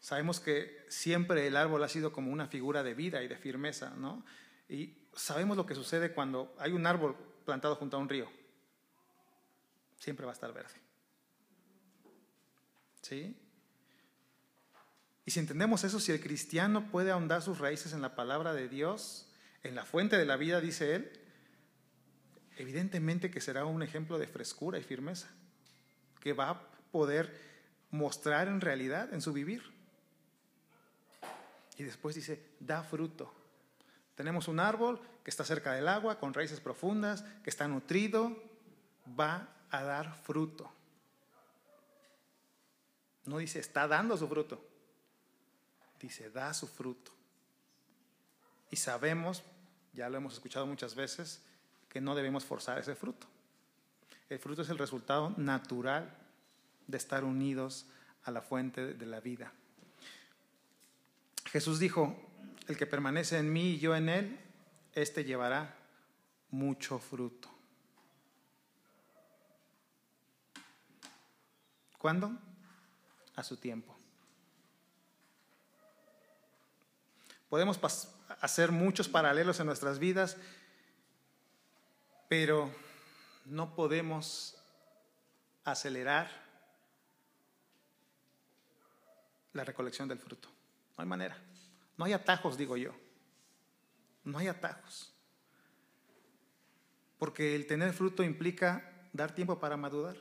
Sabemos 0.00 0.40
que 0.40 0.86
siempre 0.88 1.46
el 1.46 1.56
árbol 1.56 1.84
ha 1.84 1.88
sido 1.88 2.12
como 2.12 2.32
una 2.32 2.46
figura 2.46 2.82
de 2.82 2.94
vida 2.94 3.22
y 3.22 3.28
de 3.28 3.36
firmeza, 3.36 3.90
¿no? 3.90 4.24
Y 4.68 4.94
sabemos 5.14 5.56
lo 5.56 5.66
que 5.66 5.74
sucede 5.74 6.12
cuando 6.12 6.54
hay 6.58 6.72
un 6.72 6.86
árbol 6.86 7.14
plantado 7.44 7.76
junto 7.76 7.96
a 7.96 8.00
un 8.00 8.08
río. 8.08 8.30
Siempre 9.98 10.24
va 10.24 10.32
a 10.32 10.34
estar 10.34 10.52
verde. 10.54 10.74
¿Sí? 13.02 13.36
Y 15.26 15.30
si 15.30 15.40
entendemos 15.40 15.84
eso, 15.84 16.00
si 16.00 16.12
el 16.12 16.20
cristiano 16.20 16.90
puede 16.90 17.10
ahondar 17.10 17.42
sus 17.42 17.58
raíces 17.58 17.92
en 17.92 18.00
la 18.00 18.14
palabra 18.14 18.54
de 18.54 18.68
Dios, 18.68 19.29
en 19.62 19.74
la 19.74 19.84
fuente 19.84 20.16
de 20.16 20.24
la 20.24 20.36
vida, 20.36 20.60
dice 20.60 20.94
él, 20.94 21.12
evidentemente 22.56 23.30
que 23.30 23.40
será 23.40 23.64
un 23.64 23.82
ejemplo 23.82 24.18
de 24.18 24.26
frescura 24.26 24.78
y 24.78 24.82
firmeza, 24.82 25.28
que 26.20 26.32
va 26.32 26.50
a 26.50 26.70
poder 26.90 27.34
mostrar 27.90 28.48
en 28.48 28.60
realidad 28.60 29.12
en 29.12 29.20
su 29.20 29.32
vivir. 29.32 29.62
Y 31.76 31.82
después 31.82 32.14
dice, 32.14 32.42
da 32.60 32.82
fruto. 32.82 33.32
Tenemos 34.14 34.48
un 34.48 34.60
árbol 34.60 35.00
que 35.24 35.30
está 35.30 35.44
cerca 35.44 35.72
del 35.72 35.88
agua, 35.88 36.18
con 36.18 36.34
raíces 36.34 36.60
profundas, 36.60 37.24
que 37.42 37.50
está 37.50 37.66
nutrido, 37.68 38.36
va 39.18 39.48
a 39.70 39.82
dar 39.82 40.14
fruto. 40.22 40.70
No 43.24 43.38
dice 43.38 43.60
está 43.60 43.86
dando 43.86 44.16
su 44.16 44.28
fruto, 44.28 44.62
dice 46.00 46.30
da 46.30 46.52
su 46.52 46.66
fruto. 46.66 47.12
Y 48.70 48.76
sabemos, 48.76 49.42
ya 49.92 50.08
lo 50.08 50.16
hemos 50.16 50.34
escuchado 50.34 50.66
muchas 50.66 50.94
veces, 50.94 51.42
que 51.88 52.00
no 52.00 52.14
debemos 52.14 52.44
forzar 52.44 52.78
ese 52.78 52.94
fruto. 52.94 53.26
El 54.28 54.38
fruto 54.38 54.62
es 54.62 54.68
el 54.70 54.78
resultado 54.78 55.34
natural 55.36 56.16
de 56.86 56.96
estar 56.96 57.24
unidos 57.24 57.86
a 58.24 58.30
la 58.30 58.42
fuente 58.42 58.94
de 58.94 59.06
la 59.06 59.20
vida. 59.20 59.52
Jesús 61.46 61.80
dijo, 61.80 62.16
el 62.68 62.76
que 62.76 62.86
permanece 62.86 63.38
en 63.38 63.52
mí 63.52 63.72
y 63.72 63.78
yo 63.78 63.96
en 63.96 64.08
él, 64.08 64.38
éste 64.94 65.24
llevará 65.24 65.74
mucho 66.50 66.98
fruto. 66.98 67.48
¿Cuándo? 71.98 72.32
A 73.34 73.42
su 73.42 73.56
tiempo. 73.56 73.96
Podemos 77.48 77.78
hacer 78.40 78.70
muchos 78.70 79.08
paralelos 79.08 79.58
en 79.60 79.66
nuestras 79.66 79.98
vidas, 79.98 80.36
pero 82.28 82.70
no 83.46 83.74
podemos 83.74 84.56
acelerar 85.64 86.30
la 89.52 89.64
recolección 89.64 90.08
del 90.08 90.18
fruto. 90.18 90.48
No 90.96 91.02
hay 91.02 91.08
manera. 91.08 91.36
No 91.96 92.04
hay 92.04 92.12
atajos, 92.12 92.56
digo 92.56 92.76
yo. 92.76 92.92
No 94.24 94.38
hay 94.38 94.46
atajos. 94.46 95.12
Porque 97.18 97.56
el 97.56 97.66
tener 97.66 97.92
fruto 97.92 98.22
implica 98.22 99.08
dar 99.12 99.34
tiempo 99.34 99.58
para 99.58 99.76
madurar. 99.76 100.16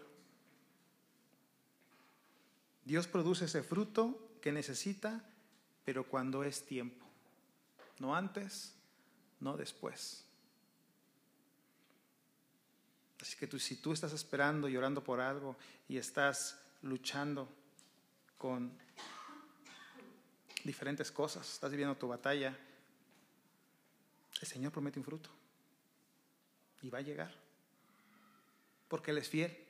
Dios 2.85 3.07
produce 3.07 3.45
ese 3.45 3.61
fruto 3.61 4.31
que 4.41 4.51
necesita, 4.51 5.23
pero 5.85 6.05
cuando 6.05 6.43
es 6.43 6.65
tiempo 6.65 7.08
no 7.99 8.15
antes, 8.15 8.73
no 9.39 9.55
después. 9.55 10.25
Así 13.21 13.37
que 13.37 13.47
tú, 13.47 13.59
si 13.59 13.75
tú 13.75 13.91
estás 13.91 14.13
esperando 14.13 14.69
y 14.69 14.77
orando 14.77 15.03
por 15.03 15.19
algo 15.19 15.57
y 15.87 15.97
estás 15.97 16.57
luchando 16.81 17.49
con 18.37 18.71
diferentes 20.63 21.11
cosas, 21.11 21.51
estás 21.51 21.69
viviendo 21.71 21.95
tu 21.97 22.07
batalla, 22.07 22.57
el 24.41 24.47
Señor 24.47 24.71
promete 24.71 24.99
un 24.99 25.05
fruto 25.05 25.29
y 26.81 26.89
va 26.89 26.99
a 26.99 27.01
llegar, 27.01 27.33
porque 28.87 29.11
Él 29.11 29.17
es 29.17 29.27
fiel. 29.27 29.68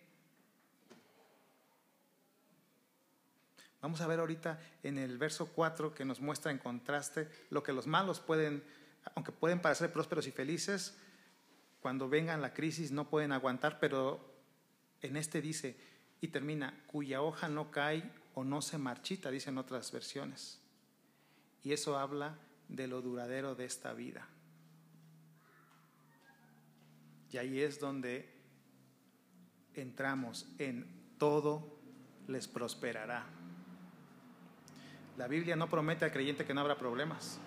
Vamos 3.82 4.02
a 4.02 4.08
ver 4.08 4.20
ahorita 4.20 4.60
en 4.84 4.98
el 4.98 5.18
verso 5.18 5.48
4 5.54 5.94
que 5.94 6.06
nos 6.06 6.20
muestra 6.20 6.52
en 6.52 6.58
contraste 6.58 7.30
lo 7.50 7.64
que 7.64 7.74
los 7.74 7.88
malos 7.88 8.20
pueden, 8.20 8.64
aunque 9.16 9.32
pueden 9.32 9.62
parecer 9.62 9.92
prósperos 9.94 10.28
y 10.28 10.32
felices, 10.32 10.98
cuando 11.80 12.10
vengan 12.10 12.42
la 12.42 12.54
crisis 12.54 12.92
no 12.92 13.10
pueden 13.10 13.32
aguantar, 13.32 13.80
pero 13.80 14.34
en 15.02 15.16
este 15.16 15.42
dice, 15.42 15.78
y 16.20 16.28
termina, 16.28 16.84
cuya 16.88 17.22
hoja 17.22 17.48
no 17.48 17.72
cae 17.72 18.12
o 18.34 18.44
no 18.44 18.62
se 18.62 18.78
marchita, 18.78 19.32
dicen 19.32 19.58
otras 19.58 19.92
versiones. 19.92 20.62
Y 21.64 21.72
eso 21.72 21.98
habla 21.98 22.38
de 22.68 22.88
lo 22.88 23.02
duradero 23.02 23.56
de 23.56 23.66
esta 23.66 23.94
vida. 23.94 24.28
Y 27.32 27.38
ahí 27.38 27.62
es 27.62 27.80
donde 27.80 28.30
entramos 29.76 30.48
en 30.58 31.16
todo 31.18 31.80
les 32.28 32.48
prosperará. 32.48 33.39
La 35.20 35.28
Biblia 35.28 35.58
no 35.58 35.70
promete 35.70 36.06
al 36.06 36.14
creyente 36.14 36.46
que 36.46 36.54
no 36.54 36.62
habrá 36.62 36.78
problemas. 36.78 37.40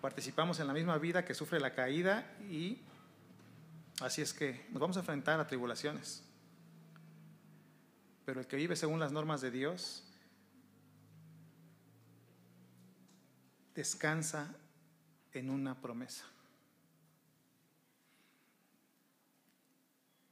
Participamos 0.00 0.60
en 0.60 0.68
la 0.68 0.72
misma 0.72 0.98
vida 0.98 1.24
que 1.24 1.34
sufre 1.34 1.58
la 1.58 1.74
caída 1.74 2.32
y 2.48 2.78
así 4.00 4.22
es 4.22 4.32
que 4.32 4.64
nos 4.70 4.80
vamos 4.80 4.96
a 4.96 5.00
enfrentar 5.00 5.40
a 5.40 5.48
tribulaciones. 5.48 6.22
Pero 8.24 8.38
el 8.38 8.46
que 8.46 8.54
vive 8.54 8.76
según 8.76 9.00
las 9.00 9.10
normas 9.10 9.40
de 9.40 9.50
Dios 9.50 10.04
descansa 13.74 14.54
en 15.32 15.50
una 15.50 15.80
promesa. 15.80 16.24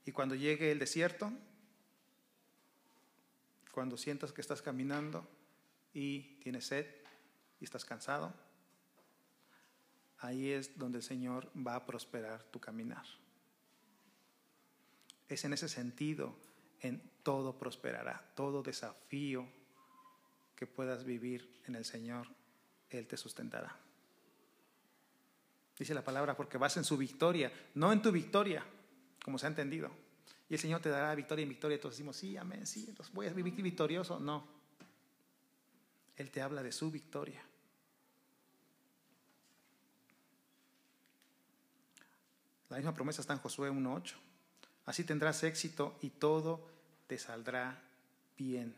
Y 0.04 0.12
cuando 0.12 0.36
llegue 0.36 0.70
el 0.70 0.78
desierto, 0.78 1.32
cuando 3.72 3.96
sientas 3.96 4.32
que 4.32 4.40
estás 4.40 4.62
caminando 4.62 5.26
y 5.92 6.36
tienes 6.40 6.66
sed 6.66 6.86
y 7.58 7.64
estás 7.64 7.84
cansado, 7.84 8.32
ahí 10.18 10.50
es 10.50 10.78
donde 10.78 10.98
el 10.98 11.02
Señor 11.02 11.50
va 11.56 11.74
a 11.74 11.86
prosperar 11.86 12.44
tu 12.44 12.60
caminar. 12.60 13.04
Es 15.28 15.44
en 15.44 15.54
ese 15.54 15.68
sentido, 15.68 16.36
en 16.80 17.02
todo 17.22 17.58
prosperará, 17.58 18.30
todo 18.36 18.62
desafío 18.62 19.46
que 20.54 20.66
puedas 20.66 21.04
vivir 21.04 21.60
en 21.66 21.74
el 21.74 21.84
Señor, 21.84 22.28
Él 22.90 23.06
te 23.06 23.16
sustentará. 23.16 23.76
Dice 25.78 25.94
la 25.94 26.04
palabra, 26.04 26.36
porque 26.36 26.58
vas 26.58 26.76
en 26.76 26.84
su 26.84 26.96
victoria, 26.96 27.50
no 27.74 27.92
en 27.92 28.02
tu 28.02 28.12
victoria, 28.12 28.64
como 29.24 29.38
se 29.38 29.46
ha 29.46 29.48
entendido. 29.48 29.90
Y 30.52 30.54
el 30.54 30.60
Señor 30.60 30.82
te 30.82 30.90
dará 30.90 31.14
victoria 31.14 31.44
en 31.44 31.48
victoria. 31.48 31.76
Entonces 31.76 31.96
decimos, 31.96 32.14
sí, 32.14 32.36
amén, 32.36 32.66
sí, 32.66 32.84
entonces 32.86 33.14
voy 33.14 33.26
a 33.26 33.32
vivir 33.32 33.54
victorioso. 33.54 34.20
No. 34.20 34.46
Él 36.14 36.30
te 36.30 36.42
habla 36.42 36.62
de 36.62 36.70
su 36.70 36.90
victoria. 36.90 37.42
La 42.68 42.76
misma 42.76 42.92
promesa 42.92 43.22
está 43.22 43.32
en 43.32 43.38
Josué 43.38 43.70
1.8. 43.70 44.12
Así 44.84 45.04
tendrás 45.04 45.42
éxito 45.42 45.98
y 46.02 46.10
todo 46.10 46.68
te 47.06 47.16
saldrá 47.16 47.82
bien. 48.36 48.76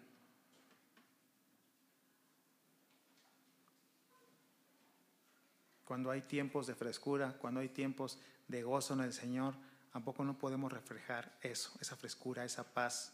Cuando 5.85 6.13
hay 6.13 6.23
tiempos 6.23 6.69
de 6.69 6.77
frescura, 6.77 7.33
cuando 7.33 7.59
hay 7.59 7.71
tiempos 7.71 8.21
de 8.47 8.63
gozo 8.63 8.95
en 8.95 9.01
el 9.01 9.13
Señor, 9.13 9.57
tampoco 9.95 10.25
no 10.25 10.37
podemos 10.37 10.73
reflejar 10.73 11.39
eso, 11.41 11.71
esa 11.81 11.95
frescura, 11.95 12.45
esa 12.45 12.75
paz. 12.75 13.13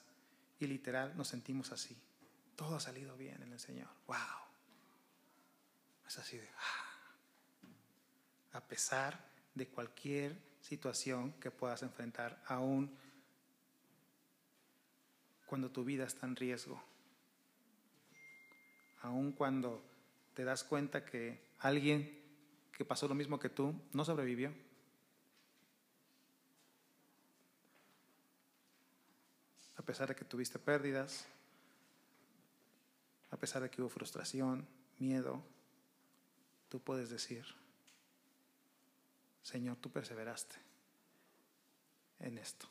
Y 0.59 0.67
literal 0.67 1.15
nos 1.15 1.29
sentimos 1.29 1.73
así. 1.73 1.95
Todo 2.57 2.77
ha 2.77 2.81
salido 2.81 3.19
bien 3.19 3.43
en 3.43 3.53
el 3.53 3.61
Señor. 3.61 3.91
¡Wow! 4.07 4.17
Es 6.07 6.17
así 6.17 6.39
de... 6.39 6.49
Ah". 6.57 8.57
A 8.57 8.61
pesar 8.63 9.23
de 9.55 9.69
cualquier 9.69 10.35
situación 10.63 11.35
que 11.35 11.51
puedas 11.51 11.83
enfrentar, 11.83 12.43
aún 12.47 12.97
cuando 15.45 15.71
tu 15.71 15.85
vida 15.85 16.07
está 16.07 16.27
en 16.27 16.35
riesgo, 16.35 16.83
aún 19.03 19.33
cuando 19.33 19.85
te 20.33 20.45
das 20.45 20.65
cuenta 20.65 21.05
que 21.05 21.47
alguien 21.59 22.25
que 22.73 22.87
pasó 22.87 23.07
lo 23.07 23.15
mismo 23.15 23.39
que 23.39 23.51
tú 23.51 23.75
no 23.93 24.03
sobrevivió. 24.03 24.70
Pesar 29.91 30.07
de 30.07 30.15
que 30.15 30.25
tuviste 30.25 30.57
pérdidas, 30.61 31.27
a 33.33 33.37
pesar 33.37 33.61
de 33.61 33.69
que 33.69 33.83
hubo 33.83 33.89
frustración, 33.89 34.65
miedo, 35.01 35.43
tú 36.69 36.79
puedes 36.79 37.11
decir, 37.11 37.45
Señor, 39.43 39.79
tú 39.79 39.91
perseveraste 39.91 40.55
en 42.21 42.39
esto. 42.39 42.69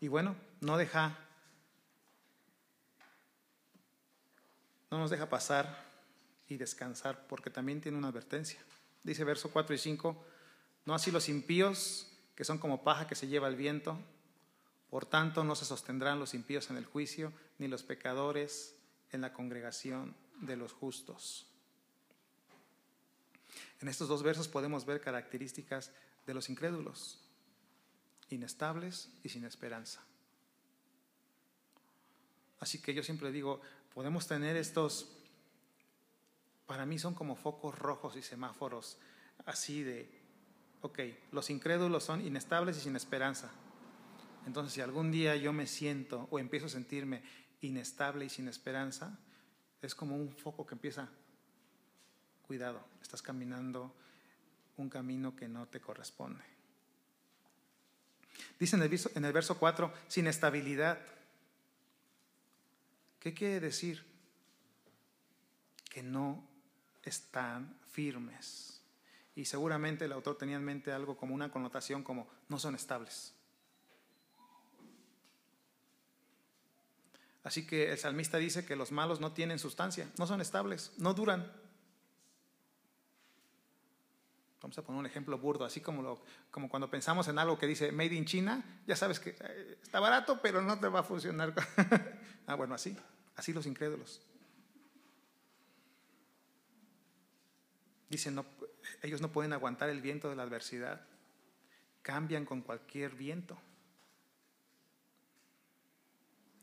Y 0.00 0.08
bueno, 0.08 0.36
no 0.60 0.76
deja, 0.76 1.16
no 4.90 4.98
nos 4.98 5.08
deja 5.08 5.26
pasar 5.30 5.86
y 6.48 6.58
descansar 6.58 7.26
porque 7.26 7.48
también 7.48 7.80
tiene 7.80 7.96
una 7.96 8.08
advertencia. 8.08 8.62
Dice 9.02 9.24
verso 9.24 9.50
4 9.50 9.74
y 9.74 9.78
5, 9.78 10.33
no 10.86 10.94
así 10.94 11.10
los 11.10 11.28
impíos, 11.28 12.08
que 12.34 12.44
son 12.44 12.58
como 12.58 12.82
paja 12.82 13.06
que 13.06 13.14
se 13.14 13.28
lleva 13.28 13.48
el 13.48 13.56
viento. 13.56 13.98
Por 14.90 15.06
tanto, 15.06 15.44
no 15.44 15.54
se 15.54 15.64
sostendrán 15.64 16.18
los 16.18 16.34
impíos 16.34 16.70
en 16.70 16.76
el 16.76 16.84
juicio, 16.84 17.32
ni 17.58 17.68
los 17.68 17.82
pecadores 17.82 18.76
en 19.12 19.20
la 19.20 19.32
congregación 19.32 20.14
de 20.40 20.56
los 20.56 20.72
justos. 20.72 21.46
En 23.80 23.88
estos 23.88 24.08
dos 24.08 24.22
versos 24.22 24.48
podemos 24.48 24.84
ver 24.84 25.00
características 25.00 25.92
de 26.26 26.34
los 26.34 26.48
incrédulos, 26.48 27.20
inestables 28.30 29.10
y 29.22 29.28
sin 29.28 29.44
esperanza. 29.44 30.02
Así 32.60 32.80
que 32.80 32.94
yo 32.94 33.02
siempre 33.02 33.30
digo, 33.30 33.60
podemos 33.92 34.26
tener 34.26 34.56
estos, 34.56 35.08
para 36.66 36.86
mí 36.86 36.98
son 36.98 37.14
como 37.14 37.36
focos 37.36 37.78
rojos 37.78 38.16
y 38.16 38.22
semáforos 38.22 38.96
así 39.44 39.82
de 39.82 40.23
ok, 40.84 40.98
los 41.32 41.48
incrédulos 41.48 42.04
son 42.04 42.20
inestables 42.20 42.76
y 42.76 42.80
sin 42.80 42.94
esperanza. 42.94 43.50
Entonces, 44.46 44.74
si 44.74 44.82
algún 44.82 45.10
día 45.10 45.34
yo 45.34 45.50
me 45.50 45.66
siento 45.66 46.28
o 46.30 46.38
empiezo 46.38 46.66
a 46.66 46.68
sentirme 46.68 47.22
inestable 47.62 48.26
y 48.26 48.28
sin 48.28 48.48
esperanza, 48.48 49.18
es 49.80 49.94
como 49.94 50.14
un 50.14 50.30
foco 50.36 50.66
que 50.66 50.74
empieza, 50.74 51.08
cuidado, 52.46 52.84
estás 53.00 53.22
caminando 53.22 53.94
un 54.76 54.90
camino 54.90 55.34
que 55.34 55.48
no 55.48 55.66
te 55.68 55.80
corresponde. 55.80 56.44
Dice 58.60 58.76
en 58.76 58.82
el, 58.82 58.90
verso, 58.90 59.10
en 59.14 59.24
el 59.24 59.32
verso 59.32 59.58
4, 59.58 59.90
sin 60.06 60.26
estabilidad. 60.26 60.98
¿Qué 63.18 63.32
quiere 63.32 63.60
decir? 63.60 64.04
Que 65.88 66.02
no 66.02 66.46
están 67.02 67.74
firmes. 67.90 68.73
Y 69.36 69.46
seguramente 69.46 70.04
el 70.04 70.12
autor 70.12 70.38
tenía 70.38 70.56
en 70.56 70.64
mente 70.64 70.92
algo 70.92 71.16
como 71.16 71.34
una 71.34 71.50
connotación 71.50 72.02
como 72.02 72.28
no 72.48 72.58
son 72.58 72.74
estables. 72.74 73.34
Así 77.44 77.66
que 77.66 77.92
el 77.92 77.98
salmista 77.98 78.38
dice 78.38 78.64
que 78.64 78.74
los 78.74 78.90
malos 78.90 79.20
no 79.20 79.32
tienen 79.32 79.58
sustancia, 79.58 80.10
no 80.18 80.26
son 80.26 80.40
estables, 80.40 80.92
no 80.96 81.12
duran. 81.12 81.52
Vamos 84.62 84.78
a 84.78 84.82
poner 84.82 85.00
un 85.00 85.04
ejemplo 85.04 85.36
burdo, 85.36 85.66
así 85.66 85.82
como, 85.82 86.00
lo, 86.00 86.22
como 86.50 86.70
cuando 86.70 86.88
pensamos 86.88 87.28
en 87.28 87.38
algo 87.38 87.58
que 87.58 87.66
dice 87.66 87.92
Made 87.92 88.14
in 88.14 88.24
China, 88.24 88.80
ya 88.86 88.96
sabes 88.96 89.20
que 89.20 89.36
eh, 89.38 89.78
está 89.82 90.00
barato, 90.00 90.40
pero 90.40 90.62
no 90.62 90.80
te 90.80 90.88
va 90.88 91.00
a 91.00 91.02
funcionar. 91.02 91.52
ah, 92.46 92.54
bueno, 92.54 92.74
así, 92.74 92.96
así 93.36 93.52
los 93.52 93.66
incrédulos. 93.66 94.22
Dicen, 98.14 98.36
no, 98.36 98.46
ellos 99.02 99.20
no 99.20 99.32
pueden 99.32 99.52
aguantar 99.52 99.90
el 99.90 100.00
viento 100.00 100.30
de 100.30 100.36
la 100.36 100.44
adversidad. 100.44 101.04
Cambian 102.00 102.44
con 102.44 102.60
cualquier 102.60 103.16
viento. 103.16 103.58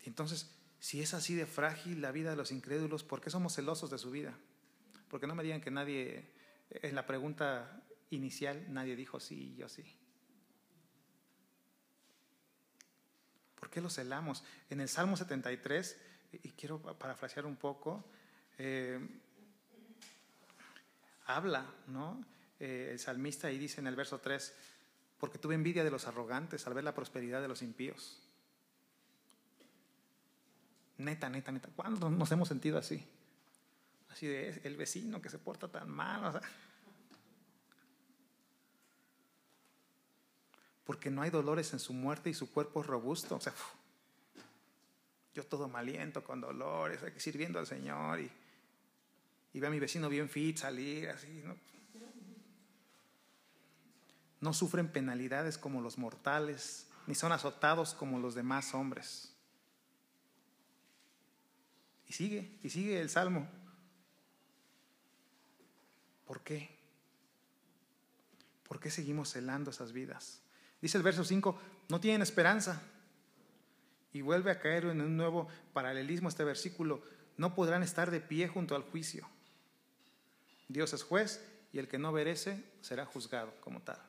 Y 0.01 0.07
entonces, 0.07 0.49
si 0.79 1.01
es 1.01 1.13
así 1.13 1.35
de 1.35 1.45
frágil 1.45 2.01
la 2.01 2.13
vida 2.13 2.29
de 2.29 2.37
los 2.37 2.53
incrédulos, 2.53 3.03
¿por 3.03 3.19
qué 3.19 3.29
somos 3.29 3.53
celosos 3.53 3.89
de 3.89 3.97
su 3.97 4.11
vida? 4.11 4.33
Porque 5.09 5.27
no 5.27 5.35
me 5.35 5.43
digan 5.43 5.59
que 5.59 5.71
nadie, 5.71 6.31
en 6.69 6.95
la 6.95 7.05
pregunta 7.05 7.83
inicial, 8.11 8.71
nadie 8.71 8.95
dijo 8.95 9.19
sí, 9.19 9.53
yo 9.57 9.67
sí. 9.67 9.83
¿Por 13.59 13.69
qué 13.69 13.81
los 13.81 13.95
celamos? 13.95 14.45
En 14.69 14.79
el 14.79 14.87
Salmo 14.87 15.17
73, 15.17 15.97
y 16.31 16.51
quiero 16.51 16.81
parafrasear 16.81 17.45
un 17.45 17.57
poco, 17.57 18.05
eh, 18.57 19.05
habla, 21.25 21.65
¿no? 21.87 22.23
Eh, 22.59 22.89
el 22.91 22.99
salmista 22.99 23.47
ahí 23.47 23.57
dice 23.57 23.81
en 23.81 23.87
el 23.87 23.95
verso 23.95 24.19
3, 24.19 24.53
porque 25.19 25.37
tuve 25.37 25.55
envidia 25.55 25.83
de 25.83 25.91
los 25.91 26.07
arrogantes 26.07 26.65
al 26.67 26.73
ver 26.73 26.83
la 26.83 26.93
prosperidad 26.93 27.41
de 27.41 27.47
los 27.47 27.61
impíos. 27.61 28.19
Neta, 30.97 31.29
neta, 31.29 31.51
neta. 31.51 31.69
¿Cuándo 31.75 32.09
nos 32.09 32.31
hemos 32.31 32.47
sentido 32.47 32.77
así? 32.77 33.03
Así 34.09 34.27
de 34.27 34.61
el 34.63 34.77
vecino 34.77 35.21
que 35.21 35.29
se 35.29 35.39
porta 35.39 35.67
tan 35.67 35.89
mal. 35.89 36.41
porque 40.91 41.09
no 41.09 41.21
hay 41.21 41.29
dolores 41.29 41.71
en 41.71 41.79
su 41.79 41.93
muerte 41.93 42.29
y 42.29 42.33
su 42.33 42.51
cuerpo 42.51 42.81
es 42.81 42.87
robusto. 42.87 43.35
O 43.37 43.39
sea, 43.39 43.53
yo 45.33 45.45
todo 45.45 45.69
maliento, 45.69 46.21
con 46.21 46.41
dolores, 46.41 46.99
sirviendo 47.15 47.59
al 47.59 47.65
Señor 47.65 48.19
y, 48.19 48.29
y 49.53 49.59
ve 49.59 49.67
a 49.67 49.69
mi 49.69 49.79
vecino 49.79 50.09
bien 50.09 50.29
fit 50.29 50.57
salir 50.57 51.09
así. 51.09 51.43
¿no? 54.39 54.53
sufren 54.53 54.87
penalidades 54.87 55.57
como 55.57 55.81
los 55.81 55.97
mortales, 55.97 56.87
ni 57.07 57.15
son 57.15 57.31
azotados 57.31 57.93
como 57.93 58.19
los 58.19 58.35
demás 58.35 58.73
hombres. 58.73 59.33
Y 62.07 62.13
sigue, 62.13 62.59
y 62.63 62.69
sigue 62.69 62.99
el 62.99 63.09
salmo. 63.09 63.47
¿Por 66.25 66.41
qué? 66.41 66.77
¿Por 68.67 68.79
qué 68.79 68.89
seguimos 68.89 69.31
celando 69.31 69.71
esas 69.71 69.91
vidas? 69.91 70.41
Dice 70.81 70.97
el 70.97 71.03
verso 71.03 71.23
5, 71.23 71.59
no 71.89 71.99
tienen 71.99 72.21
esperanza. 72.21 72.81
Y 74.13 74.21
vuelve 74.21 74.51
a 74.51 74.59
caer 74.59 74.85
en 74.85 75.01
un 75.01 75.15
nuevo 75.15 75.47
paralelismo 75.73 76.27
este 76.29 76.43
versículo, 76.43 77.01
no 77.37 77.55
podrán 77.55 77.83
estar 77.83 78.11
de 78.11 78.19
pie 78.19 78.47
junto 78.47 78.75
al 78.75 78.83
juicio. 78.83 79.27
Dios 80.71 80.93
es 80.93 81.03
juez 81.03 81.43
y 81.73 81.79
el 81.79 81.87
que 81.87 81.97
no 81.97 82.11
merece 82.11 82.63
será 82.81 83.05
juzgado 83.05 83.53
como 83.61 83.81
tal. 83.81 83.99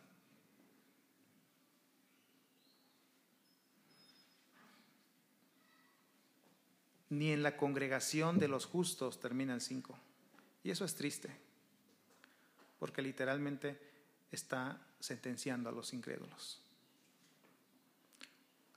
Ni 7.10 7.30
en 7.30 7.42
la 7.42 7.56
congregación 7.56 8.38
de 8.38 8.48
los 8.48 8.64
justos 8.64 9.20
termina 9.20 9.54
el 9.54 9.60
5. 9.60 9.98
Y 10.64 10.70
eso 10.70 10.84
es 10.84 10.94
triste, 10.94 11.36
porque 12.78 13.02
literalmente 13.02 13.78
está 14.30 14.80
sentenciando 14.98 15.68
a 15.68 15.72
los 15.72 15.92
incrédulos 15.92 16.62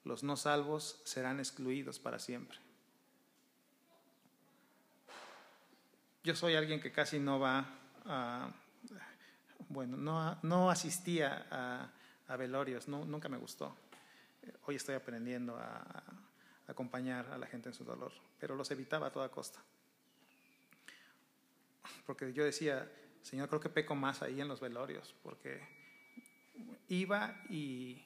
los 0.05 0.23
no 0.23 0.37
salvos 0.37 1.01
serán 1.03 1.39
excluidos 1.39 1.99
para 1.99 2.19
siempre. 2.19 2.57
Yo 6.25 6.35
soy 6.35 6.55
alguien 6.55 6.81
que 6.81 6.91
casi 6.91 7.19
no 7.19 7.39
va 7.39 7.67
a, 8.03 8.51
bueno, 9.69 9.95
no, 9.95 10.39
no 10.41 10.71
asistía 10.71 11.45
a, 12.27 12.35
velorios, 12.35 12.87
nunca 12.87 13.29
me 13.29 13.37
gustó. 13.37 13.77
Hoy 14.65 14.75
estoy 14.75 14.95
aprendiendo 14.95 15.55
a, 15.55 16.03
acompañar 16.65 17.27
a 17.27 17.37
la 17.37 17.45
gente 17.45 17.69
en 17.69 17.75
su 17.75 17.83
dolor, 17.83 18.11
pero 18.39 18.55
los 18.55 18.71
evitaba 18.71 19.05
a 19.05 19.11
toda 19.11 19.29
costa. 19.29 19.59
Porque 22.07 22.33
yo 22.33 22.43
decía, 22.43 22.91
Señor, 23.21 23.47
creo 23.47 23.61
que 23.61 23.69
peco 23.69 23.93
más 23.93 24.23
ahí 24.23 24.41
en 24.41 24.47
los 24.47 24.59
velorios, 24.59 25.13
porque 25.21 25.61
iba 26.87 27.39
y 27.51 28.03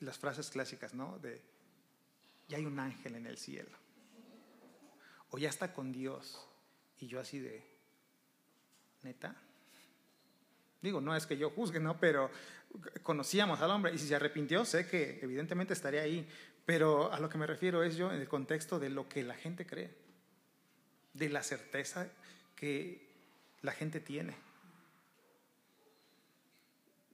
las 0.00 0.18
frases 0.18 0.50
clásicas, 0.50 0.94
¿no? 0.94 1.20
De, 1.20 1.40
ya 2.48 2.56
hay 2.56 2.66
un 2.66 2.80
ángel 2.80 3.14
en 3.14 3.26
el 3.26 3.38
cielo. 3.38 3.81
O 5.32 5.38
ya 5.38 5.48
está 5.48 5.72
con 5.72 5.92
Dios. 5.92 6.46
Y 7.00 7.08
yo 7.08 7.18
así 7.18 7.40
de, 7.40 7.64
neta. 9.02 9.34
Digo, 10.80 11.00
no 11.00 11.16
es 11.16 11.26
que 11.26 11.36
yo 11.36 11.50
juzgue, 11.50 11.80
¿no? 11.80 11.98
Pero 11.98 12.30
conocíamos 13.02 13.60
al 13.60 13.70
hombre 13.70 13.94
y 13.94 13.98
si 13.98 14.06
se 14.06 14.14
arrepintió, 14.14 14.64
sé 14.64 14.86
que 14.86 15.18
evidentemente 15.22 15.72
estaría 15.72 16.02
ahí. 16.02 16.28
Pero 16.64 17.12
a 17.12 17.18
lo 17.18 17.28
que 17.28 17.38
me 17.38 17.46
refiero 17.46 17.82
es 17.82 17.96
yo 17.96 18.12
en 18.12 18.20
el 18.20 18.28
contexto 18.28 18.78
de 18.78 18.90
lo 18.90 19.08
que 19.08 19.24
la 19.24 19.34
gente 19.34 19.66
cree, 19.66 19.90
de 21.12 21.28
la 21.28 21.42
certeza 21.42 22.08
que 22.54 23.10
la 23.62 23.72
gente 23.72 24.00
tiene, 24.00 24.36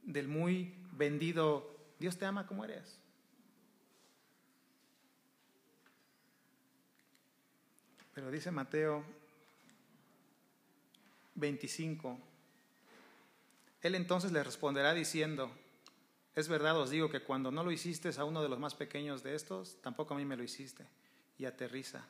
del 0.02 0.28
muy 0.28 0.74
vendido 0.92 1.78
Dios 1.98 2.16
te 2.16 2.26
ama 2.26 2.46
como 2.46 2.64
eres. 2.64 2.98
Pero 8.18 8.32
dice 8.32 8.50
Mateo 8.50 9.04
25, 11.36 12.18
Él 13.80 13.94
entonces 13.94 14.32
le 14.32 14.42
responderá 14.42 14.92
diciendo, 14.92 15.52
es 16.34 16.48
verdad 16.48 16.76
os 16.80 16.90
digo 16.90 17.10
que 17.10 17.22
cuando 17.22 17.52
no 17.52 17.62
lo 17.62 17.70
hiciste 17.70 18.10
a 18.18 18.24
uno 18.24 18.42
de 18.42 18.48
los 18.48 18.58
más 18.58 18.74
pequeños 18.74 19.22
de 19.22 19.36
estos, 19.36 19.80
tampoco 19.82 20.14
a 20.14 20.16
mí 20.16 20.24
me 20.24 20.36
lo 20.36 20.42
hiciste. 20.42 20.84
Y 21.38 21.44
aterriza. 21.44 22.08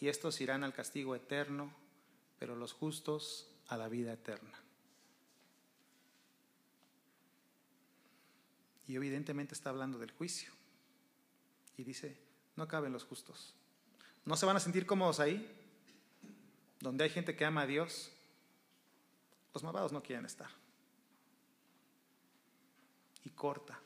Y 0.00 0.08
estos 0.08 0.40
irán 0.40 0.64
al 0.64 0.72
castigo 0.72 1.14
eterno, 1.14 1.70
pero 2.38 2.56
los 2.56 2.72
justos 2.72 3.50
a 3.66 3.76
la 3.76 3.88
vida 3.90 4.14
eterna. 4.14 4.58
Y 8.88 8.96
evidentemente 8.96 9.52
está 9.52 9.68
hablando 9.68 9.98
del 9.98 10.12
juicio. 10.12 10.50
Y 11.76 11.84
dice, 11.84 12.16
no 12.56 12.66
caben 12.66 12.94
los 12.94 13.04
justos. 13.04 13.54
¿No 14.26 14.36
se 14.36 14.44
van 14.44 14.56
a 14.56 14.60
sentir 14.60 14.84
cómodos 14.84 15.20
ahí? 15.20 15.50
Donde 16.80 17.04
hay 17.04 17.10
gente 17.10 17.34
que 17.34 17.44
ama 17.44 17.62
a 17.62 17.66
Dios, 17.66 18.12
los 19.54 19.62
malvados 19.62 19.92
no 19.92 20.02
quieren 20.02 20.26
estar. 20.26 20.50
Y 23.24 23.30
corta. 23.30 23.80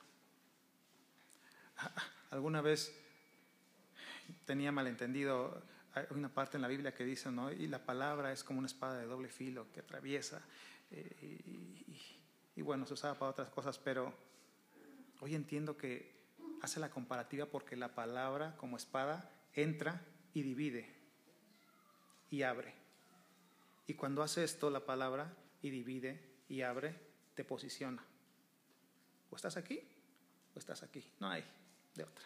Alguna 2.31 2.61
vez 2.61 2.93
tenía 4.45 4.73
malentendido, 4.73 5.63
hay 5.95 6.07
una 6.11 6.29
parte 6.29 6.57
en 6.57 6.63
la 6.63 6.69
Biblia 6.69 6.93
que 6.93 7.05
dice, 7.05 7.31
¿no? 7.31 7.53
Y 7.53 7.69
la 7.69 7.85
palabra 7.85 8.33
es 8.33 8.43
como 8.43 8.59
una 8.59 8.67
espada 8.67 8.99
de 8.99 9.07
doble 9.07 9.29
filo 9.29 9.71
que 9.73 9.79
atraviesa. 9.79 10.43
Eh, 10.91 11.39
y, 11.87 12.01
y 12.57 12.63
bueno, 12.63 12.85
se 12.85 12.95
usaba 12.95 13.17
para 13.17 13.31
otras 13.31 13.49
cosas, 13.51 13.79
pero 13.79 14.13
Hoy 15.23 15.35
entiendo 15.35 15.77
que 15.77 16.19
hace 16.63 16.81
la 16.81 16.89
comparativa 16.89 17.45
porque 17.45 17.77
la 17.77 17.95
palabra 17.95 18.57
como 18.57 18.79
espada 18.79 19.31
entra 19.53 20.01
y 20.35 20.43
divide 20.43 21.01
y 22.31 22.43
abre. 22.43 22.75
Y 23.87 23.95
cuando 23.95 24.23
hace 24.23 24.45
esto 24.45 24.71
la 24.71 24.85
palabra 24.87 25.35
y 25.63 25.71
divide 25.71 26.21
y 26.49 26.63
abre, 26.63 26.95
te 27.35 27.45
posiciona. 27.45 28.05
O 29.31 29.37
estás 29.37 29.57
aquí 29.57 29.81
o 30.55 30.59
estás 30.59 30.83
aquí. 30.83 31.05
No 31.19 31.29
hay 31.29 31.45
de 31.95 32.05
otra. 32.05 32.25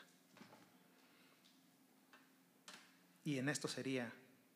Y 3.24 3.38
en 3.38 3.48
esto 3.48 3.68
sería, 3.68 4.12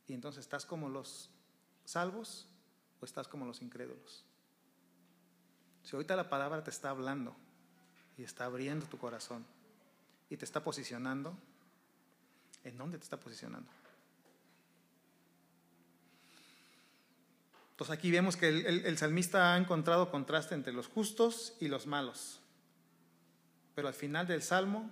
y 0.06 0.12
entonces 0.12 0.40
estás 0.40 0.66
como 0.66 0.90
los 0.90 1.30
salvos 1.84 2.46
o 3.00 3.04
estás 3.04 3.26
como 3.26 3.46
los 3.46 3.62
incrédulos. 3.62 4.24
Si 5.82 5.96
ahorita 5.96 6.16
la 6.16 6.28
palabra 6.28 6.62
te 6.62 6.70
está 6.70 6.90
hablando 6.90 7.34
y 8.18 8.24
está 8.24 8.44
abriendo 8.44 8.86
tu 8.86 8.98
corazón 8.98 9.46
y 10.28 10.36
te 10.36 10.44
está 10.44 10.62
posicionando, 10.62 11.34
¿en 12.64 12.76
dónde 12.76 12.98
te 12.98 13.04
está 13.04 13.18
posicionando? 13.18 13.70
Entonces 17.78 17.96
aquí 17.96 18.10
vemos 18.10 18.36
que 18.36 18.48
el, 18.48 18.98
salmista 18.98 19.54
ha 19.54 19.56
encontrado 19.56 20.10
contraste 20.10 20.56
entre 20.56 20.72
los 20.72 20.88
justos 20.88 21.56
y 21.60 21.68
los 21.68 21.86
malos. 21.86 22.40
Pero 23.76 23.86
al 23.86 23.94
final 23.94 24.26
del 24.26 24.42
salmo, 24.42 24.90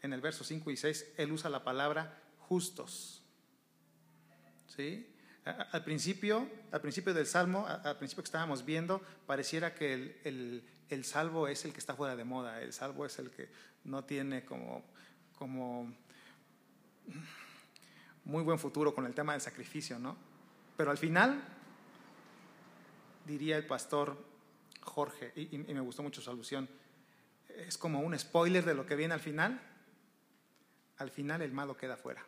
en 0.00 0.14
el 0.14 0.22
verso 0.22 0.42
5 0.42 0.70
y 0.70 0.76
6, 0.78 1.12
él 1.18 1.32
usa 1.32 1.50
la 1.50 1.64
palabra 1.64 2.18
justos. 2.38 3.22
¿Sí? 4.74 5.06
Al 5.44 5.84
principio, 5.84 6.48
al 6.70 6.80
principio 6.80 7.12
del 7.12 7.26
salmo, 7.26 7.66
al 7.66 7.98
principio 7.98 8.22
que 8.22 8.28
estábamos 8.28 8.64
viendo, 8.64 9.02
pareciera 9.26 9.74
que 9.74 9.92
el, 10.24 10.64
el 10.88 11.04
salvo 11.04 11.46
es 11.46 11.66
el 11.66 11.74
que 11.74 11.78
está 11.80 11.94
fuera 11.94 12.16
de 12.16 12.24
moda, 12.24 12.62
el 12.62 12.72
salvo 12.72 13.04
es 13.04 13.18
el 13.18 13.30
que 13.30 13.50
no 13.84 14.04
tiene 14.04 14.46
como, 14.46 14.82
como 15.36 15.94
muy 18.24 18.42
buen 18.42 18.58
futuro 18.58 18.94
con 18.94 19.06
el 19.06 19.14
tema 19.14 19.32
del 19.32 19.40
sacrificio, 19.40 19.98
¿no? 19.98 20.16
Pero 20.76 20.90
al 20.90 20.98
final, 20.98 21.42
diría 23.26 23.56
el 23.56 23.66
pastor 23.66 24.16
Jorge, 24.80 25.32
y, 25.36 25.58
me 25.58 25.80
gustó 25.80 26.02
mucho 26.02 26.20
su 26.20 26.30
alusión, 26.30 26.68
es 27.48 27.76
como 27.76 28.00
un 28.00 28.18
spoiler 28.18 28.64
de 28.64 28.74
lo 28.74 28.86
que 28.86 28.96
viene 28.96 29.14
al 29.14 29.20
final, 29.20 29.60
al 30.98 31.10
final 31.10 31.42
el 31.42 31.52
malo 31.52 31.76
queda 31.76 31.96
fuera. 31.96 32.24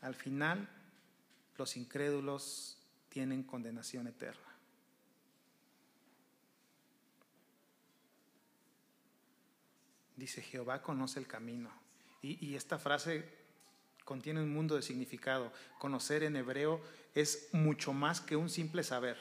Al 0.00 0.14
final 0.14 0.68
los 1.56 1.76
incrédulos 1.76 2.78
tienen 3.08 3.42
condenación 3.42 4.06
eterna. 4.06 4.54
dice, 10.16 10.42
Jehová 10.42 10.82
conoce 10.82 11.18
el 11.18 11.26
camino. 11.26 11.70
Y, 12.22 12.54
esta 12.54 12.78
frase 12.78 13.43
contiene 14.04 14.42
un 14.42 14.52
mundo 14.52 14.76
de 14.76 14.82
significado. 14.82 15.52
Conocer 15.78 16.22
en 16.22 16.36
hebreo 16.36 16.80
es 17.14 17.48
mucho 17.52 17.92
más 17.92 18.20
que 18.20 18.36
un 18.36 18.50
simple 18.50 18.82
saber. 18.82 19.16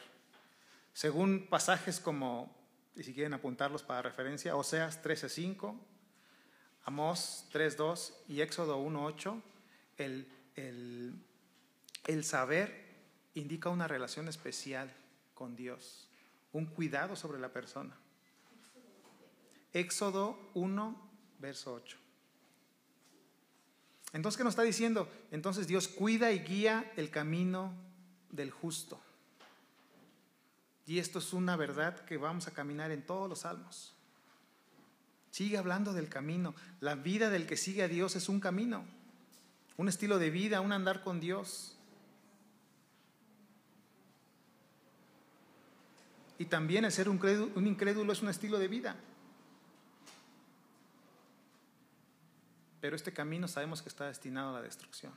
Según 0.94 1.48
pasajes 1.50 2.00
como, 2.00 2.56
y 2.96 3.04
si 3.04 3.14
quieren 3.14 3.34
apuntarlos 3.34 3.84
para 3.84 4.02
referencia, 4.02 4.56
Oseas 4.56 5.04
13.5, 5.04 5.80
Amós 6.86 7.48
3.2 7.54 8.14
y 8.28 8.42
Éxodo 8.42 8.84
1.8, 8.84 9.42
el, 9.98 10.28
el, 10.56 11.14
el 12.06 12.24
saber 12.26 12.84
indica 13.34 13.70
una 13.70 13.88
relación 13.88 14.28
especial 14.28 14.94
con 15.34 15.56
Dios, 15.56 16.10
un 16.52 16.66
cuidado 16.66 17.16
sobre 17.16 17.40
la 17.40 17.54
persona. 17.54 17.98
Éxodo 19.72 20.38
1, 20.54 21.10
verso 21.40 21.74
8. 21.74 22.03
Entonces, 24.14 24.38
¿qué 24.38 24.44
nos 24.44 24.52
está 24.52 24.62
diciendo? 24.62 25.12
Entonces 25.32 25.68
Dios 25.68 25.88
cuida 25.88 26.32
y 26.32 26.40
guía 26.40 26.92
el 26.96 27.10
camino 27.10 27.74
del 28.30 28.52
justo. 28.52 29.02
Y 30.86 31.00
esto 31.00 31.20
es 31.20 31.34
una 31.34 31.56
verdad 31.56 32.06
que 32.06 32.18
vamos 32.18 32.48
a 32.48 32.52
caminar 32.52 32.92
en 32.92 33.06
todos 33.06 33.28
los 33.28 33.40
salmos. 33.40 33.94
Sigue 35.32 35.58
hablando 35.58 35.94
del 35.94 36.10
camino. 36.10 36.54
La 36.80 36.94
vida 36.94 37.30
del 37.30 37.48
que 37.48 37.58
sigue 37.58 37.82
a 37.82 37.88
Dios 37.88 38.16
es 38.16 38.30
un 38.30 38.40
camino, 38.40 38.86
un 39.78 39.90
estilo 39.90 40.20
de 40.20 40.30
vida, 40.30 40.62
un 40.62 40.72
andar 40.72 41.02
con 41.02 41.20
Dios. 41.20 41.76
Y 46.38 46.46
también 46.46 46.86
el 46.86 46.92
ser 46.92 47.10
un, 47.10 47.20
incrédulo 47.66 48.14
es 48.14 48.22
un 48.22 48.30
estilo 48.30 48.60
de 48.60 48.68
vida. 48.68 48.96
Pero 52.84 52.98
este 52.98 53.14
camino 53.14 53.48
sabemos 53.48 53.82
que 53.82 53.88
está 53.88 54.08
destinado 54.08 54.50
a 54.50 54.60
la 54.60 54.62
destrucción. 54.62 55.14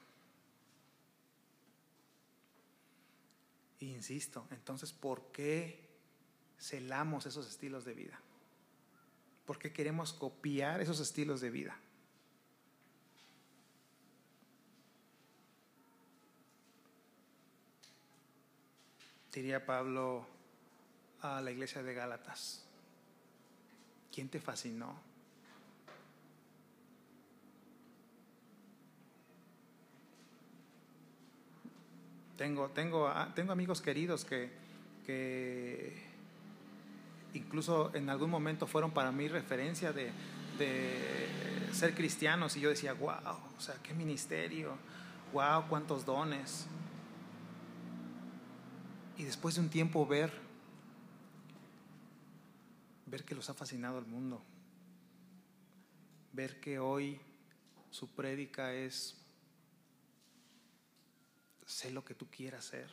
insisto, 3.80 4.46
entonces, 4.52 4.92
¿por 4.92 5.32
qué 5.32 5.84
celamos 6.60 7.26
esos 7.26 7.48
estilos 7.48 7.84
de 7.84 7.94
vida? 7.94 8.20
¿Por 9.44 9.58
qué 9.58 9.72
queremos 9.72 10.12
copiar 10.12 10.80
esos 10.80 11.00
estilos 11.00 11.40
de 11.40 11.50
vida? 11.50 11.76
Diría 19.32 19.66
Pablo 19.66 20.24
a 21.20 21.40
la 21.40 21.50
iglesia 21.50 21.82
de 21.82 21.94
Gálatas, 21.94 22.64
¿quién 24.12 24.28
te 24.28 24.40
fascinó? 24.40 25.05
Tengo, 32.36 32.68
tengo, 32.68 33.08
ah, 33.08 33.32
tengo 33.34 33.52
amigos 33.52 33.80
queridos 33.80 34.24
que, 34.24 34.50
que 35.06 36.06
incluso 37.36 37.94
en 37.94 38.10
algún 38.10 38.30
momento 38.30 38.66
fueron 38.66 38.90
para 38.90 39.12
mí 39.12 39.28
referencia 39.28 39.92
de, 39.92 40.10
ser 41.72 41.94
cristianos 41.94 42.56
y 42.56 42.60
yo 42.60 42.70
decía, 42.70 42.94
wow, 42.94 43.36
o 43.56 43.60
sea, 43.60 43.74
qué 43.82 43.92
ministerio, 43.92 44.76
wow, 45.32 45.68
cuántos 45.68 46.06
dones. 46.06 46.66
Y 49.18 49.24
después 49.24 49.56
de 49.56 49.60
un 49.60 49.68
tiempo 49.68 50.06
ver, 50.06 50.32
ver 53.04 53.24
que 53.24 53.34
los 53.34 53.50
ha 53.50 53.54
fascinado 53.54 53.98
el 53.98 54.06
mundo, 54.06 54.42
ver 56.32 56.60
que 56.60 56.78
hoy 56.78 57.20
su 57.90 58.08
prédica 58.08 58.72
es 58.72 59.16
sé 61.66 61.90
lo 61.90 62.04
que 62.04 62.14
tú 62.14 62.30
quieras 62.30 62.64
ser, 62.64 62.88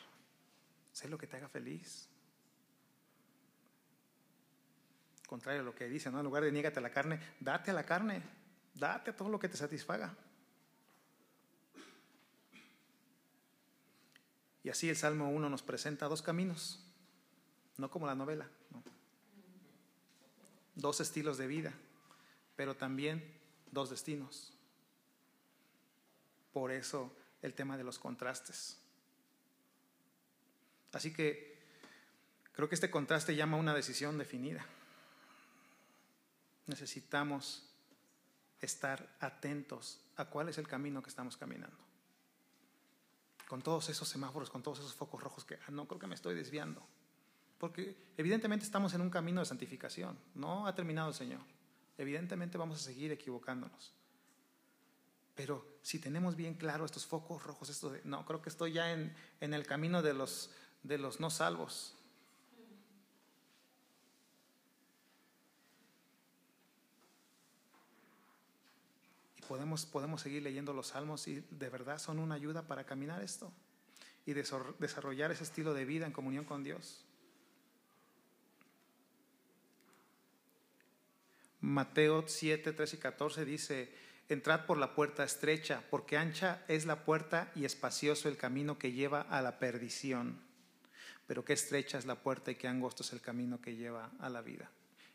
sé 0.92 1.08
lo 1.08 1.18
que 1.18 1.28
te 1.28 1.38
haga 1.38 1.48
feliz. 1.48 2.10
Contrario 5.28 5.62
a 5.62 5.66
lo 5.66 5.76
que 5.76 5.88
dice, 5.88 6.12
¿no? 6.12 6.20
En 6.20 6.26
lugar 6.26 6.44
de 6.44 6.52
niégate 6.52 6.80
a 6.80 6.82
la 6.82 6.92
carne, 6.92 7.20
date 7.40 7.72
a 7.72 7.74
la 7.74 7.86
carne, 7.86 8.22
date 8.74 9.12
a 9.12 9.16
todo 9.16 9.30
lo 9.30 9.40
que 9.40 9.50
te 9.50 9.58
satisfaga. 9.58 10.16
Y 14.64 14.70
así 14.70 14.90
el 14.90 14.96
Salmo 14.96 15.30
1 15.30 15.50
nos 15.50 15.62
presenta 15.62 16.08
dos 16.08 16.22
caminos, 16.22 16.84
no 17.78 17.92
como 17.92 18.08
la 18.08 18.16
novela, 18.16 18.50
dos 20.76 21.00
estilos 21.02 21.38
de 21.38 21.48
vida, 21.48 21.74
pero 22.56 22.76
también 22.76 23.40
dos 23.72 23.90
destinos. 23.90 24.54
Por 26.54 26.72
eso 26.72 27.12
el 27.44 27.54
tema 27.54 27.78
de 27.78 27.84
los 27.84 28.00
contrastes. 28.00 28.78
Así 30.94 31.14
que 31.14 31.60
creo 32.54 32.70
que 32.70 32.76
este 32.76 32.90
contraste 32.90 33.36
llama 33.36 33.58
a 33.58 33.60
una 33.60 33.76
decisión 33.76 34.18
definida. 34.18 34.66
Necesitamos 36.66 37.70
estar 38.62 39.16
atentos 39.20 40.00
a 40.16 40.26
cuál 40.26 40.50
es 40.50 40.58
el 40.58 40.68
camino 40.68 41.04
que 41.04 41.10
estamos 41.10 41.36
caminando. 41.36 41.78
Con 43.48 43.62
todos 43.62 43.90
esos 43.90 44.08
semáforos, 44.08 44.50
con 44.50 44.64
todos 44.64 44.80
esos 44.80 44.96
focos 44.96 45.22
rojos 45.22 45.44
que 45.46 45.56
ah, 45.56 45.72
no 45.72 45.86
creo 45.88 46.00
que 46.00 46.08
me 46.08 46.16
estoy 46.16 46.34
desviando. 46.34 46.82
Porque 47.58 47.96
evidentemente 48.18 48.66
estamos 48.66 48.94
en 48.94 49.02
un 49.02 49.10
camino 49.10 49.42
de 49.42 49.46
santificación. 49.46 50.18
No 50.34 50.66
ha 50.66 50.74
terminado 50.76 51.10
el 51.10 51.14
Señor. 51.14 51.42
Evidentemente 51.98 52.58
vamos 52.58 52.80
a 52.80 52.84
seguir 52.84 53.12
equivocándonos. 53.12 53.94
Pero 55.36 55.66
si 55.82 56.00
tenemos 56.00 56.36
bien 56.36 56.54
claro 56.54 56.86
estos 56.86 57.06
focos 57.06 57.44
rojos, 57.44 57.70
esto 57.70 57.96
no, 58.04 58.26
creo 58.26 58.42
que 58.42 58.50
estoy 58.50 58.74
ya 58.74 58.92
en, 58.92 59.16
en 59.42 59.54
el 59.54 59.66
camino 59.66 60.02
de 60.02 60.14
los, 60.14 60.52
de 60.84 60.98
los 60.98 61.20
no 61.20 61.30
salvos. 61.30 61.96
Y 69.38 69.42
podemos, 69.42 69.86
podemos 69.86 70.22
seguir 70.22 70.44
leyendo 70.44 70.74
los 70.74 70.88
salmos 70.88 71.28
y 71.28 71.44
de 71.50 71.70
verdad 71.70 71.98
son 71.98 72.20
una 72.20 72.36
ayuda 72.36 72.68
para 72.68 72.86
caminar 72.86 73.24
esto 73.24 73.52
y 74.26 74.34
desarrollar 74.34 75.32
ese 75.32 75.44
estilo 75.44 75.74
de 75.74 75.86
vida 75.86 76.06
en 76.06 76.14
comunión 76.14 76.46
con 76.46 76.64
Dios. 76.64 77.04
Mateo 81.60 82.26
7, 82.28 82.74
13 82.74 82.96
y 82.98 83.00
14 83.00 83.46
dice, 83.46 83.94
Entrad 84.30 84.66
por 84.66 84.78
la 84.78 84.96
puerta 84.96 85.24
estrecha, 85.24 85.84
porque 85.90 86.18
ancha 86.18 86.64
es 86.68 86.86
la 86.86 87.04
puerta 87.04 87.52
y 87.56 87.66
espacioso 87.66 88.30
el 88.30 88.38
camino 88.38 88.80
que 88.80 88.94
lleva 88.94 89.22
a 89.22 89.42
la 89.42 89.60
perdición. 89.60 90.40
Pero 91.28 91.46
qué 91.46 91.54
estrecha 91.54 91.98
es 91.98 92.06
la 92.06 92.16
puerta 92.16 92.52
y 92.52 92.56
qué 92.56 92.68
angosto 92.68 93.04
es 93.04 93.14
el 93.14 93.22
camino 93.22 93.62
que 93.62 93.76
lleva 93.76 94.12
a 94.20 94.30
la 94.30 94.42
vida. 94.42 94.70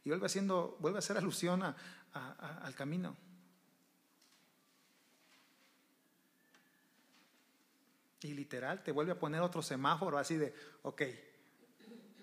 Y 0.04 0.10
vuelve, 0.10 0.26
haciendo, 0.26 0.76
vuelve 0.80 0.98
a 0.98 1.00
hacer 1.00 1.16
alusión 1.16 1.62
al 1.62 2.74
camino. 2.74 3.16
Y 8.22 8.34
literal 8.34 8.82
te 8.82 8.92
vuelve 8.92 9.12
a 9.12 9.18
poner 9.18 9.40
otro 9.40 9.62
semáforo 9.62 10.18
así 10.18 10.36
de, 10.36 10.54
ok, 10.82 11.02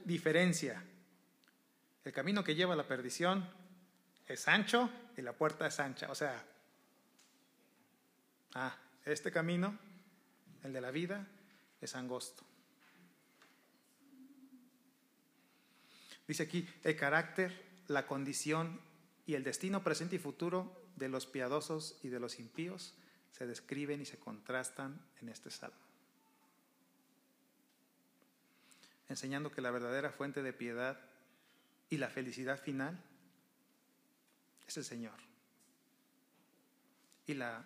diferencia. 0.04 0.84
El 2.04 2.12
camino 2.12 2.44
que 2.44 2.56
lleva 2.56 2.74
a 2.74 2.78
la 2.78 2.88
perdición 2.88 3.48
es 4.28 4.48
ancho 4.48 4.90
y 5.18 5.22
la 5.22 5.34
puerta 5.34 5.68
es 5.68 5.80
ancha. 5.80 6.12
O 6.12 6.16
sea, 6.16 6.44
Ah, 8.56 8.74
este 9.04 9.32
camino, 9.32 9.78
el 10.64 10.72
de 10.72 10.80
la 10.80 10.90
vida, 10.90 11.28
es 11.82 11.94
angosto. 11.94 12.44
Dice 16.26 16.44
aquí, 16.44 16.68
el 16.84 16.96
carácter, 16.96 17.66
la 17.88 18.08
condición 18.08 18.80
y 19.26 19.36
el 19.36 19.44
destino 19.44 19.84
presente 19.84 20.16
y 20.16 20.20
futuro 20.20 20.90
de 20.96 21.10
los 21.10 21.28
piadosos 21.28 22.00
y 22.02 22.08
de 22.08 22.22
los 22.22 22.40
impíos 22.40 22.96
se 23.34 23.46
describen 23.46 24.02
y 24.02 24.06
se 24.06 24.18
contrastan 24.18 25.02
en 25.22 25.28
este 25.28 25.52
salmo. 25.52 25.78
Enseñando 29.10 29.52
que 29.52 29.62
la 29.62 29.72
verdadera 29.72 30.12
fuente 30.12 30.42
de 30.42 30.54
piedad 30.54 30.98
y 31.90 31.98
la 31.98 32.10
felicidad 32.10 32.60
final 32.62 33.04
es 34.66 34.78
el 34.78 34.86
Señor. 34.86 35.20
Y 37.28 37.34
la 37.34 37.66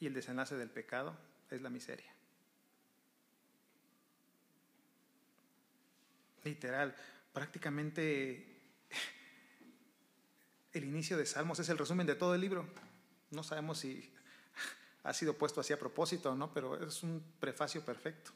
y 0.00 0.06
el 0.06 0.14
desenlace 0.14 0.56
del 0.56 0.70
pecado 0.70 1.16
es 1.50 1.60
la 1.60 1.70
miseria. 1.70 2.12
Literal, 6.44 6.94
prácticamente 7.32 8.60
el 10.72 10.84
inicio 10.84 11.16
de 11.16 11.26
Salmos 11.26 11.58
es 11.58 11.68
el 11.68 11.78
resumen 11.78 12.06
de 12.06 12.14
todo 12.14 12.34
el 12.34 12.40
libro. 12.40 12.66
No 13.30 13.42
sabemos 13.42 13.78
si 13.78 14.12
ha 15.02 15.12
sido 15.12 15.34
puesto 15.34 15.60
así 15.60 15.72
a 15.72 15.78
propósito 15.78 16.32
o 16.32 16.34
no, 16.34 16.52
pero 16.52 16.82
es 16.86 17.02
un 17.02 17.22
prefacio 17.40 17.84
perfecto. 17.84 18.30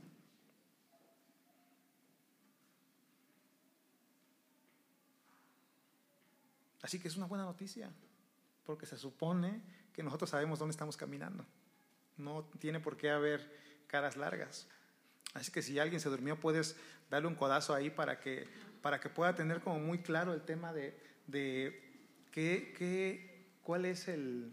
Así 6.83 6.99
que 6.99 7.09
es 7.09 7.17
una 7.17 7.27
buena 7.27 7.45
noticia, 7.45 7.91
porque 8.67 8.87
se 8.87 8.99
supone 8.99 9.63
que 9.93 10.03
nosotros 10.03 10.31
sabemos 10.31 10.59
dónde 10.59 10.73
estamos 10.73 10.97
caminando. 10.97 11.45
No 12.17 12.45
tiene 12.59 12.81
por 12.81 12.97
qué 12.97 13.11
haber 13.11 13.51
caras 13.87 14.17
largas. 14.17 14.67
Así 15.35 15.51
que 15.51 15.63
si 15.63 15.79
alguien 15.79 16.01
se 16.01 16.09
durmió, 16.09 16.39
puedes 16.39 16.77
darle 17.11 17.29
un 17.29 17.35
codazo 17.35 17.75
ahí 17.75 17.91
para 17.91 18.21
que, 18.21 18.47
para 18.83 19.01
que 19.01 19.09
pueda 19.09 19.35
tener 19.35 19.61
como 19.61 19.79
muy 19.79 19.99
claro 19.99 20.35
el 20.35 20.43
tema 20.43 20.73
de, 20.73 20.99
de 21.27 21.81
qué, 22.31 22.75
qué, 22.77 23.47
cuál 23.63 23.85
es 23.85 24.09
el, 24.09 24.53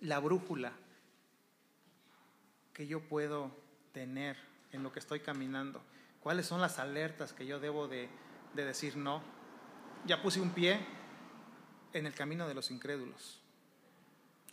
la 0.00 0.18
brújula 0.18 0.72
que 2.72 2.86
yo 2.86 3.00
puedo 3.00 3.50
tener 3.92 4.36
en 4.72 4.82
lo 4.82 4.92
que 4.92 4.98
estoy 4.98 5.20
caminando. 5.20 5.82
¿Cuáles 6.20 6.46
son 6.46 6.60
las 6.60 6.78
alertas 6.78 7.32
que 7.32 7.46
yo 7.46 7.60
debo 7.60 7.86
de, 7.86 8.08
de 8.54 8.64
decir 8.64 8.96
no. 8.96 9.22
Ya 10.06 10.22
puse 10.22 10.40
un 10.40 10.50
pie 10.50 10.78
en 11.92 12.06
el 12.06 12.14
camino 12.14 12.48
de 12.48 12.54
los 12.54 12.70
incrédulos. 12.70 13.40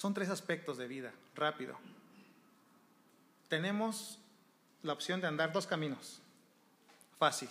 Son 0.02 0.16
tres 0.16 0.30
aspectos 0.30 0.80
de 0.80 0.88
vida, 0.88 1.14
rápido. 1.36 1.78
Tenemos 3.47 4.18
la 4.82 4.93
opción 4.93 5.22
de 5.22 5.28
andar 5.28 5.54
dos 5.54 5.68
caminos. 5.68 6.20
Fácil. 7.20 7.47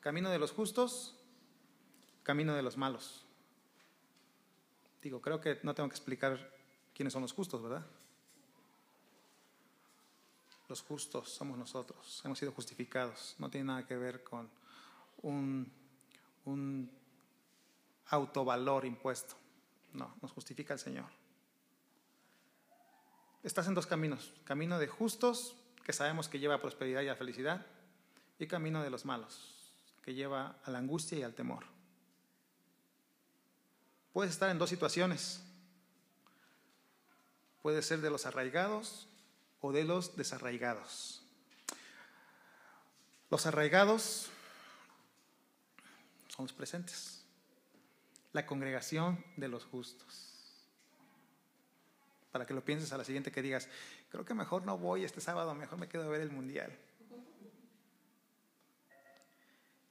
Camino 0.00 0.28
de 0.28 0.40
los 0.40 0.50
justos, 0.50 1.14
camino 2.24 2.56
de 2.56 2.62
los 2.62 2.76
malos. 2.76 3.24
Digo, 5.02 5.20
creo 5.20 5.40
que 5.40 5.60
no 5.62 5.72
tengo 5.72 5.88
que 5.88 5.94
explicar 5.94 6.50
quiénes 6.96 7.12
son 7.12 7.22
los 7.22 7.32
justos, 7.32 7.62
¿verdad? 7.62 7.86
Los 10.68 10.82
justos 10.82 11.30
somos 11.30 11.56
nosotros, 11.56 12.22
hemos 12.24 12.40
sido 12.40 12.50
justificados. 12.50 13.36
No 13.38 13.48
tiene 13.48 13.68
nada 13.68 13.86
que 13.86 13.96
ver 13.96 14.24
con 14.24 14.50
un, 15.22 16.90
autovalor 18.06 18.84
impuesto. 18.84 19.36
No, 19.92 20.12
nos 20.20 20.32
justifica 20.32 20.74
el 20.74 20.80
Señor. 20.80 21.23
Estás 23.44 23.66
en 23.68 23.74
dos 23.74 23.86
caminos. 23.86 24.32
Camino 24.44 24.78
de 24.78 24.88
justos, 24.88 25.54
que 25.84 25.92
sabemos 25.92 26.28
que 26.28 26.38
lleva 26.38 26.54
a 26.54 26.62
prosperidad 26.62 27.02
y 27.02 27.08
a 27.08 27.14
felicidad, 27.14 27.66
y 28.38 28.46
camino 28.46 28.82
de 28.82 28.88
los 28.88 29.04
malos, 29.04 29.54
que 30.02 30.14
lleva 30.14 30.58
a 30.64 30.70
la 30.70 30.78
angustia 30.78 31.18
y 31.18 31.22
al 31.22 31.34
temor. 31.34 31.66
Puedes 34.14 34.32
estar 34.32 34.48
en 34.48 34.58
dos 34.58 34.70
situaciones. 34.70 35.42
Puede 37.60 37.82
ser 37.82 38.00
de 38.00 38.08
los 38.08 38.24
arraigados 38.24 39.08
o 39.60 39.72
de 39.72 39.84
los 39.84 40.16
desarraigados. 40.16 41.22
Los 43.28 43.44
arraigados 43.44 44.30
son 46.28 46.46
los 46.46 46.52
presentes, 46.54 47.26
la 48.32 48.46
congregación 48.46 49.22
de 49.36 49.48
los 49.48 49.64
justos. 49.66 50.33
Para 52.34 52.46
que 52.46 52.52
lo 52.52 52.64
pienses 52.64 52.92
a 52.92 52.98
la 52.98 53.04
siguiente 53.04 53.30
que 53.30 53.42
digas, 53.42 53.68
creo 54.10 54.24
que 54.24 54.34
mejor 54.34 54.64
no 54.64 54.76
voy 54.76 55.04
este 55.04 55.20
sábado, 55.20 55.54
mejor 55.54 55.78
me 55.78 55.88
quedo 55.88 56.02
a 56.02 56.08
ver 56.08 56.20
el 56.20 56.32
mundial. 56.32 56.76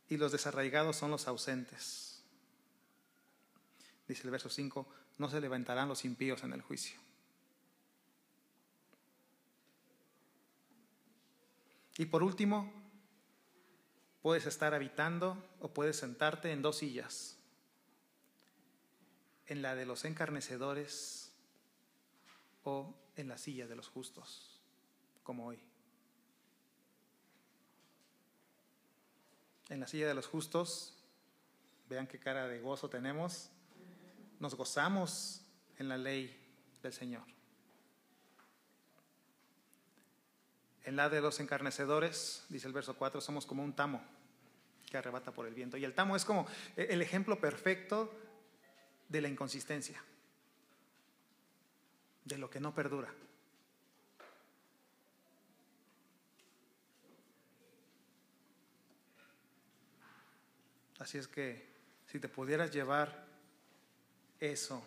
Y 0.10 0.18
los 0.18 0.34
desarraigados 0.34 0.98
son 0.98 1.10
los 1.10 1.26
ausentes. 1.30 2.22
Dice 4.10 4.24
el 4.26 4.32
verso 4.32 4.50
5, 4.50 4.86
no 5.20 5.30
se 5.30 5.40
levantarán 5.40 5.88
los 5.88 6.04
impíos 6.04 6.44
en 6.44 6.52
el 6.52 6.62
juicio. 6.62 7.00
Y 11.98 12.08
por 12.08 12.24
último, 12.24 12.74
puedes 14.22 14.48
estar 14.48 14.74
habitando 14.74 15.42
o 15.62 15.74
puedes 15.74 15.96
sentarte 15.96 16.52
en 16.52 16.62
dos 16.62 16.80
sillas, 16.80 17.38
en 19.48 19.62
la 19.62 19.76
de 19.76 19.86
los 19.86 20.04
encarnecedores 20.04 21.23
o 22.64 22.94
en 23.16 23.28
la 23.28 23.38
silla 23.38 23.68
de 23.68 23.76
los 23.76 23.88
justos, 23.88 24.60
como 25.24 25.48
hoy. 25.48 25.60
En 29.70 29.80
la 29.80 29.88
silla 29.88 30.08
de 30.08 30.14
los 30.14 30.28
justos, 30.28 30.94
vean 31.90 32.08
qué 32.08 32.20
cara 32.20 32.48
de 32.48 32.60
gozo 32.60 32.90
tenemos, 32.90 33.50
nos 34.40 34.56
gozamos 34.56 35.42
en 35.78 35.90
la 35.90 35.98
ley 35.98 36.40
del 36.82 36.94
Señor. 36.94 37.24
En 40.84 40.98
la 40.98 41.10
de 41.10 41.22
los 41.22 41.40
encarnecedores, 41.40 42.46
dice 42.50 42.68
el 42.68 42.74
verso 42.74 42.96
4, 42.96 43.22
somos 43.22 43.46
como 43.46 43.64
un 43.64 43.74
tamo 43.74 44.04
que 44.90 44.98
arrebata 44.98 45.32
por 45.32 45.48
el 45.48 45.54
viento. 45.54 45.78
Y 45.78 45.86
el 45.86 45.94
tamo 45.94 46.16
es 46.16 46.26
como 46.26 46.46
el 46.76 47.02
ejemplo 47.02 47.40
perfecto 47.40 48.14
de 49.08 49.22
la 49.22 49.30
inconsistencia, 49.30 50.04
de 52.26 52.38
lo 52.38 52.50
que 52.50 52.60
no 52.60 52.74
perdura. 52.74 53.14
Así 61.00 61.18
es 61.18 61.28
que 61.28 61.68
si 62.08 62.20
te 62.20 62.30
pudieras 62.30 62.72
llevar 62.72 63.26
eso 64.40 64.82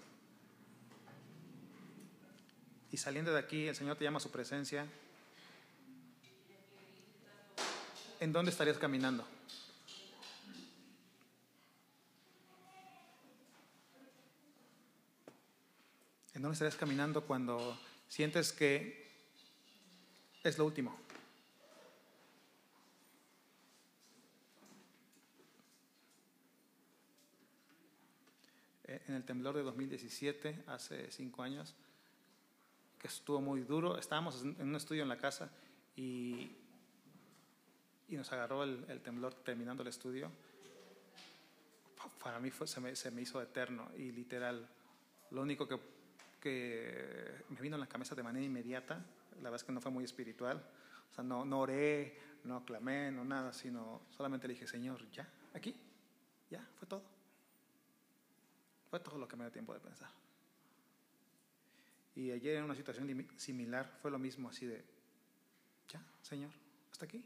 y 2.90 2.96
saliendo 2.96 3.32
de 3.32 3.38
aquí 3.38 3.66
el 3.66 3.76
Señor 3.76 3.96
te 3.96 4.04
llama 4.04 4.18
a 4.18 4.20
su 4.20 4.30
presencia, 4.30 4.86
¿en 8.20 8.32
dónde 8.32 8.50
estarías 8.50 8.78
caminando? 8.78 9.35
¿En 16.36 16.42
dónde 16.42 16.52
estarías 16.52 16.76
caminando 16.76 17.24
cuando 17.24 17.78
sientes 18.08 18.52
que 18.52 19.10
es 20.44 20.58
lo 20.58 20.66
último? 20.66 20.94
En 28.84 29.14
el 29.14 29.24
temblor 29.24 29.56
de 29.56 29.62
2017, 29.62 30.64
hace 30.66 31.10
cinco 31.10 31.42
años, 31.42 31.74
que 32.98 33.08
estuvo 33.08 33.40
muy 33.40 33.62
duro, 33.62 33.96
estábamos 33.96 34.42
en 34.42 34.60
un 34.60 34.76
estudio 34.76 35.04
en 35.04 35.08
la 35.08 35.16
casa 35.16 35.50
y 35.96 36.50
y 38.08 38.16
nos 38.16 38.30
agarró 38.32 38.62
el, 38.62 39.00
temblor 39.00 39.32
terminando 39.34 39.82
el 39.82 39.88
estudio, 39.88 40.30
para 42.22 42.38
mí 42.38 42.50
fue, 42.50 42.66
se, 42.66 42.80
me, 42.80 42.94
se, 42.94 43.10
me, 43.10 43.22
hizo 43.22 43.40
eterno 43.42 43.90
y 43.96 44.12
literal. 44.12 44.68
Lo 45.30 45.42
único 45.42 45.66
que, 45.66 45.95
me 46.48 47.60
vino 47.60 47.76
en 47.76 47.80
la 47.80 47.88
cabeza 47.88 48.14
de 48.14 48.22
manera 48.22 48.44
inmediata, 48.44 49.04
la 49.36 49.50
verdad 49.50 49.56
es 49.56 49.64
que 49.64 49.72
no 49.72 49.80
fue 49.80 49.90
muy 49.90 50.04
espiritual, 50.04 50.64
o 51.10 51.14
sea, 51.14 51.24
no, 51.24 51.44
no 51.44 51.60
oré, 51.60 52.18
no 52.44 52.64
clamé, 52.64 53.10
no 53.10 53.24
nada, 53.24 53.52
sino 53.52 54.02
solamente 54.10 54.48
dije, 54.48 54.66
Señor, 54.66 55.08
ya, 55.10 55.28
aquí, 55.54 55.74
ya, 56.50 56.66
fue 56.78 56.86
todo. 56.86 57.02
Fue 58.90 59.00
todo 59.00 59.18
lo 59.18 59.26
que 59.26 59.36
me 59.36 59.44
dio 59.44 59.52
tiempo 59.52 59.74
de 59.74 59.80
pensar. 59.80 60.10
Y 62.14 62.30
ayer 62.30 62.56
en 62.56 62.64
una 62.64 62.74
situación 62.74 63.28
similar 63.36 63.98
fue 64.00 64.10
lo 64.10 64.18
mismo, 64.18 64.48
así 64.48 64.66
de, 64.66 64.84
ya, 65.88 66.02
Señor, 66.22 66.50
hasta 66.90 67.04
aquí. 67.04 67.22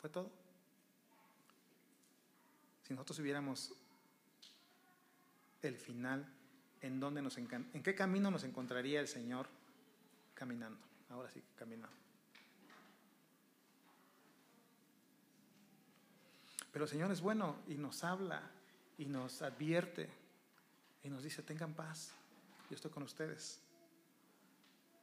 Fue 0.00 0.10
todo. 0.10 0.30
Si 2.82 2.92
nosotros 2.92 3.18
hubiéramos 3.20 3.72
el 5.62 5.78
final, 5.78 6.30
¿en, 6.84 7.00
dónde 7.00 7.22
nos 7.22 7.38
¿en 7.38 7.82
qué 7.82 7.94
camino 7.94 8.30
nos 8.30 8.44
encontraría 8.44 9.00
el 9.00 9.08
Señor 9.08 9.48
caminando? 10.34 10.78
Ahora 11.10 11.30
sí, 11.30 11.42
caminando. 11.56 11.96
Pero 16.72 16.84
el 16.84 16.90
Señor 16.90 17.10
es 17.10 17.20
bueno 17.20 17.56
y 17.68 17.76
nos 17.76 18.04
habla 18.04 18.42
y 18.98 19.06
nos 19.06 19.42
advierte 19.42 20.10
y 21.02 21.08
nos 21.08 21.22
dice, 21.22 21.42
tengan 21.42 21.72
paz, 21.72 22.12
yo 22.68 22.76
estoy 22.76 22.90
con 22.90 23.02
ustedes. 23.02 23.60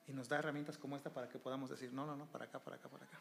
Y 0.07 0.13
nos 0.13 0.27
da 0.27 0.39
herramientas 0.39 0.77
como 0.77 0.97
esta 0.97 1.09
para 1.11 1.29
que 1.29 1.39
podamos 1.39 1.69
decir, 1.69 1.93
no, 1.93 2.05
no, 2.05 2.15
no, 2.15 2.25
para 2.25 2.45
acá, 2.45 2.59
para 2.59 2.75
acá, 2.75 2.89
para 2.89 3.05
acá. 3.05 3.19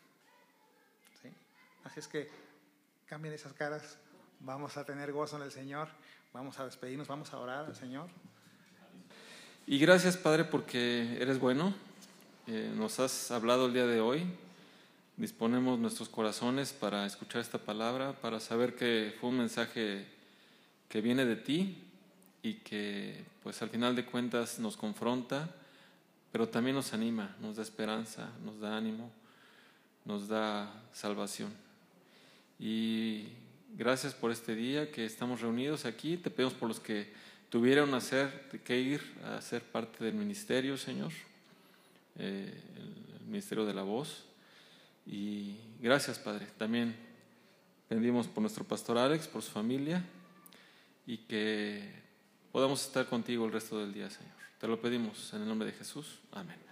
Así 1.85 2.01
es 2.01 2.09
que 2.09 2.29
cambien 3.07 3.33
esas 3.33 3.55
caras, 3.55 3.99
vamos 4.41 4.77
a 4.77 4.85
tener 4.85 5.13
gozo 5.13 5.37
en 5.37 5.43
el 5.43 5.51
Señor, 5.51 5.89
vamos 6.33 6.59
a 6.59 6.65
despedirnos, 6.67 7.09
vamos 7.09 7.33
a 7.33 7.39
orar 7.39 7.65
al 7.65 7.75
Señor. 7.75 8.11
Y 9.67 9.79
gracias 9.79 10.17
Padre 10.17 10.45
porque 10.45 11.17
eres 11.21 11.39
bueno, 11.39 11.75
eh, 12.47 12.73
nos 12.77 12.99
has 12.99 13.31
hablado 13.31 13.67
el 13.67 13.73
día 13.73 13.87
de 13.87 14.01
hoy, 14.01 14.25
disponemos 15.17 15.79
nuestros 15.79 16.09
corazones 16.09 16.73
para 16.73 17.07
escuchar 17.07 17.41
esta 17.41 17.59
palabra, 17.59 18.13
para 18.21 18.41
saber 18.41 18.75
que 18.75 19.15
fue 19.21 19.31
un 19.31 19.39
mensaje 19.39 20.07
que 20.89 21.01
viene 21.01 21.25
de 21.25 21.37
ti 21.37 21.79
y 22.43 22.55
que 22.55 23.23
pues 23.43 23.63
al 23.63 23.71
final 23.71 23.95
de 23.95 24.05
cuentas 24.05 24.59
nos 24.59 24.77
confronta, 24.77 25.55
pero 26.33 26.49
también 26.49 26.75
nos 26.75 26.93
anima, 26.93 27.37
nos 27.41 27.57
da 27.57 27.63
esperanza, 27.63 28.31
nos 28.45 28.59
da 28.61 28.77
ánimo, 28.77 29.11
nos 30.05 30.27
da 30.27 30.73
salvación. 30.93 31.53
Y 32.59 33.29
gracias 33.77 34.15
por 34.15 34.33
este 34.33 34.55
día 34.55 34.91
que 34.91 35.05
estamos 35.05 35.41
reunidos 35.41 35.85
aquí. 35.85 36.17
Te 36.17 36.31
pedimos 36.31 36.55
por 36.55 36.69
los 36.69 36.81
que 36.81 37.13
tuvieron 37.51 37.93
hacer, 37.95 38.49
que 38.65 38.79
ir 38.79 39.03
a 39.25 39.43
ser 39.43 39.63
parte 39.63 40.05
del 40.05 40.15
ministerio, 40.15 40.79
Señor, 40.79 41.13
eh, 42.19 42.55
el 43.21 43.27
ministerio 43.27 43.67
de 43.67 43.75
la 43.75 43.83
voz. 43.83 44.25
Y 45.07 45.57
gracias, 45.81 46.19
Padre. 46.19 46.47
También 46.57 46.97
pedimos 47.89 48.29
por 48.29 48.41
nuestro 48.41 48.65
pastor 48.65 48.97
Alex, 48.97 49.27
por 49.27 49.43
su 49.43 49.51
familia, 49.51 50.03
y 51.07 51.19
que 51.19 51.93
podamos 52.53 52.87
estar 52.87 53.07
contigo 53.07 53.45
el 53.45 53.53
resto 53.53 53.81
del 53.81 53.93
día, 53.93 54.09
Señor. 54.09 54.33
Te 54.61 54.69
lo 54.69 54.81
pedimos 54.81 55.33
en 55.35 55.43
el 55.43 55.49
nombre 55.49 55.67
de 55.67 55.73
Jesús. 55.73 56.19
Amén. 56.33 56.70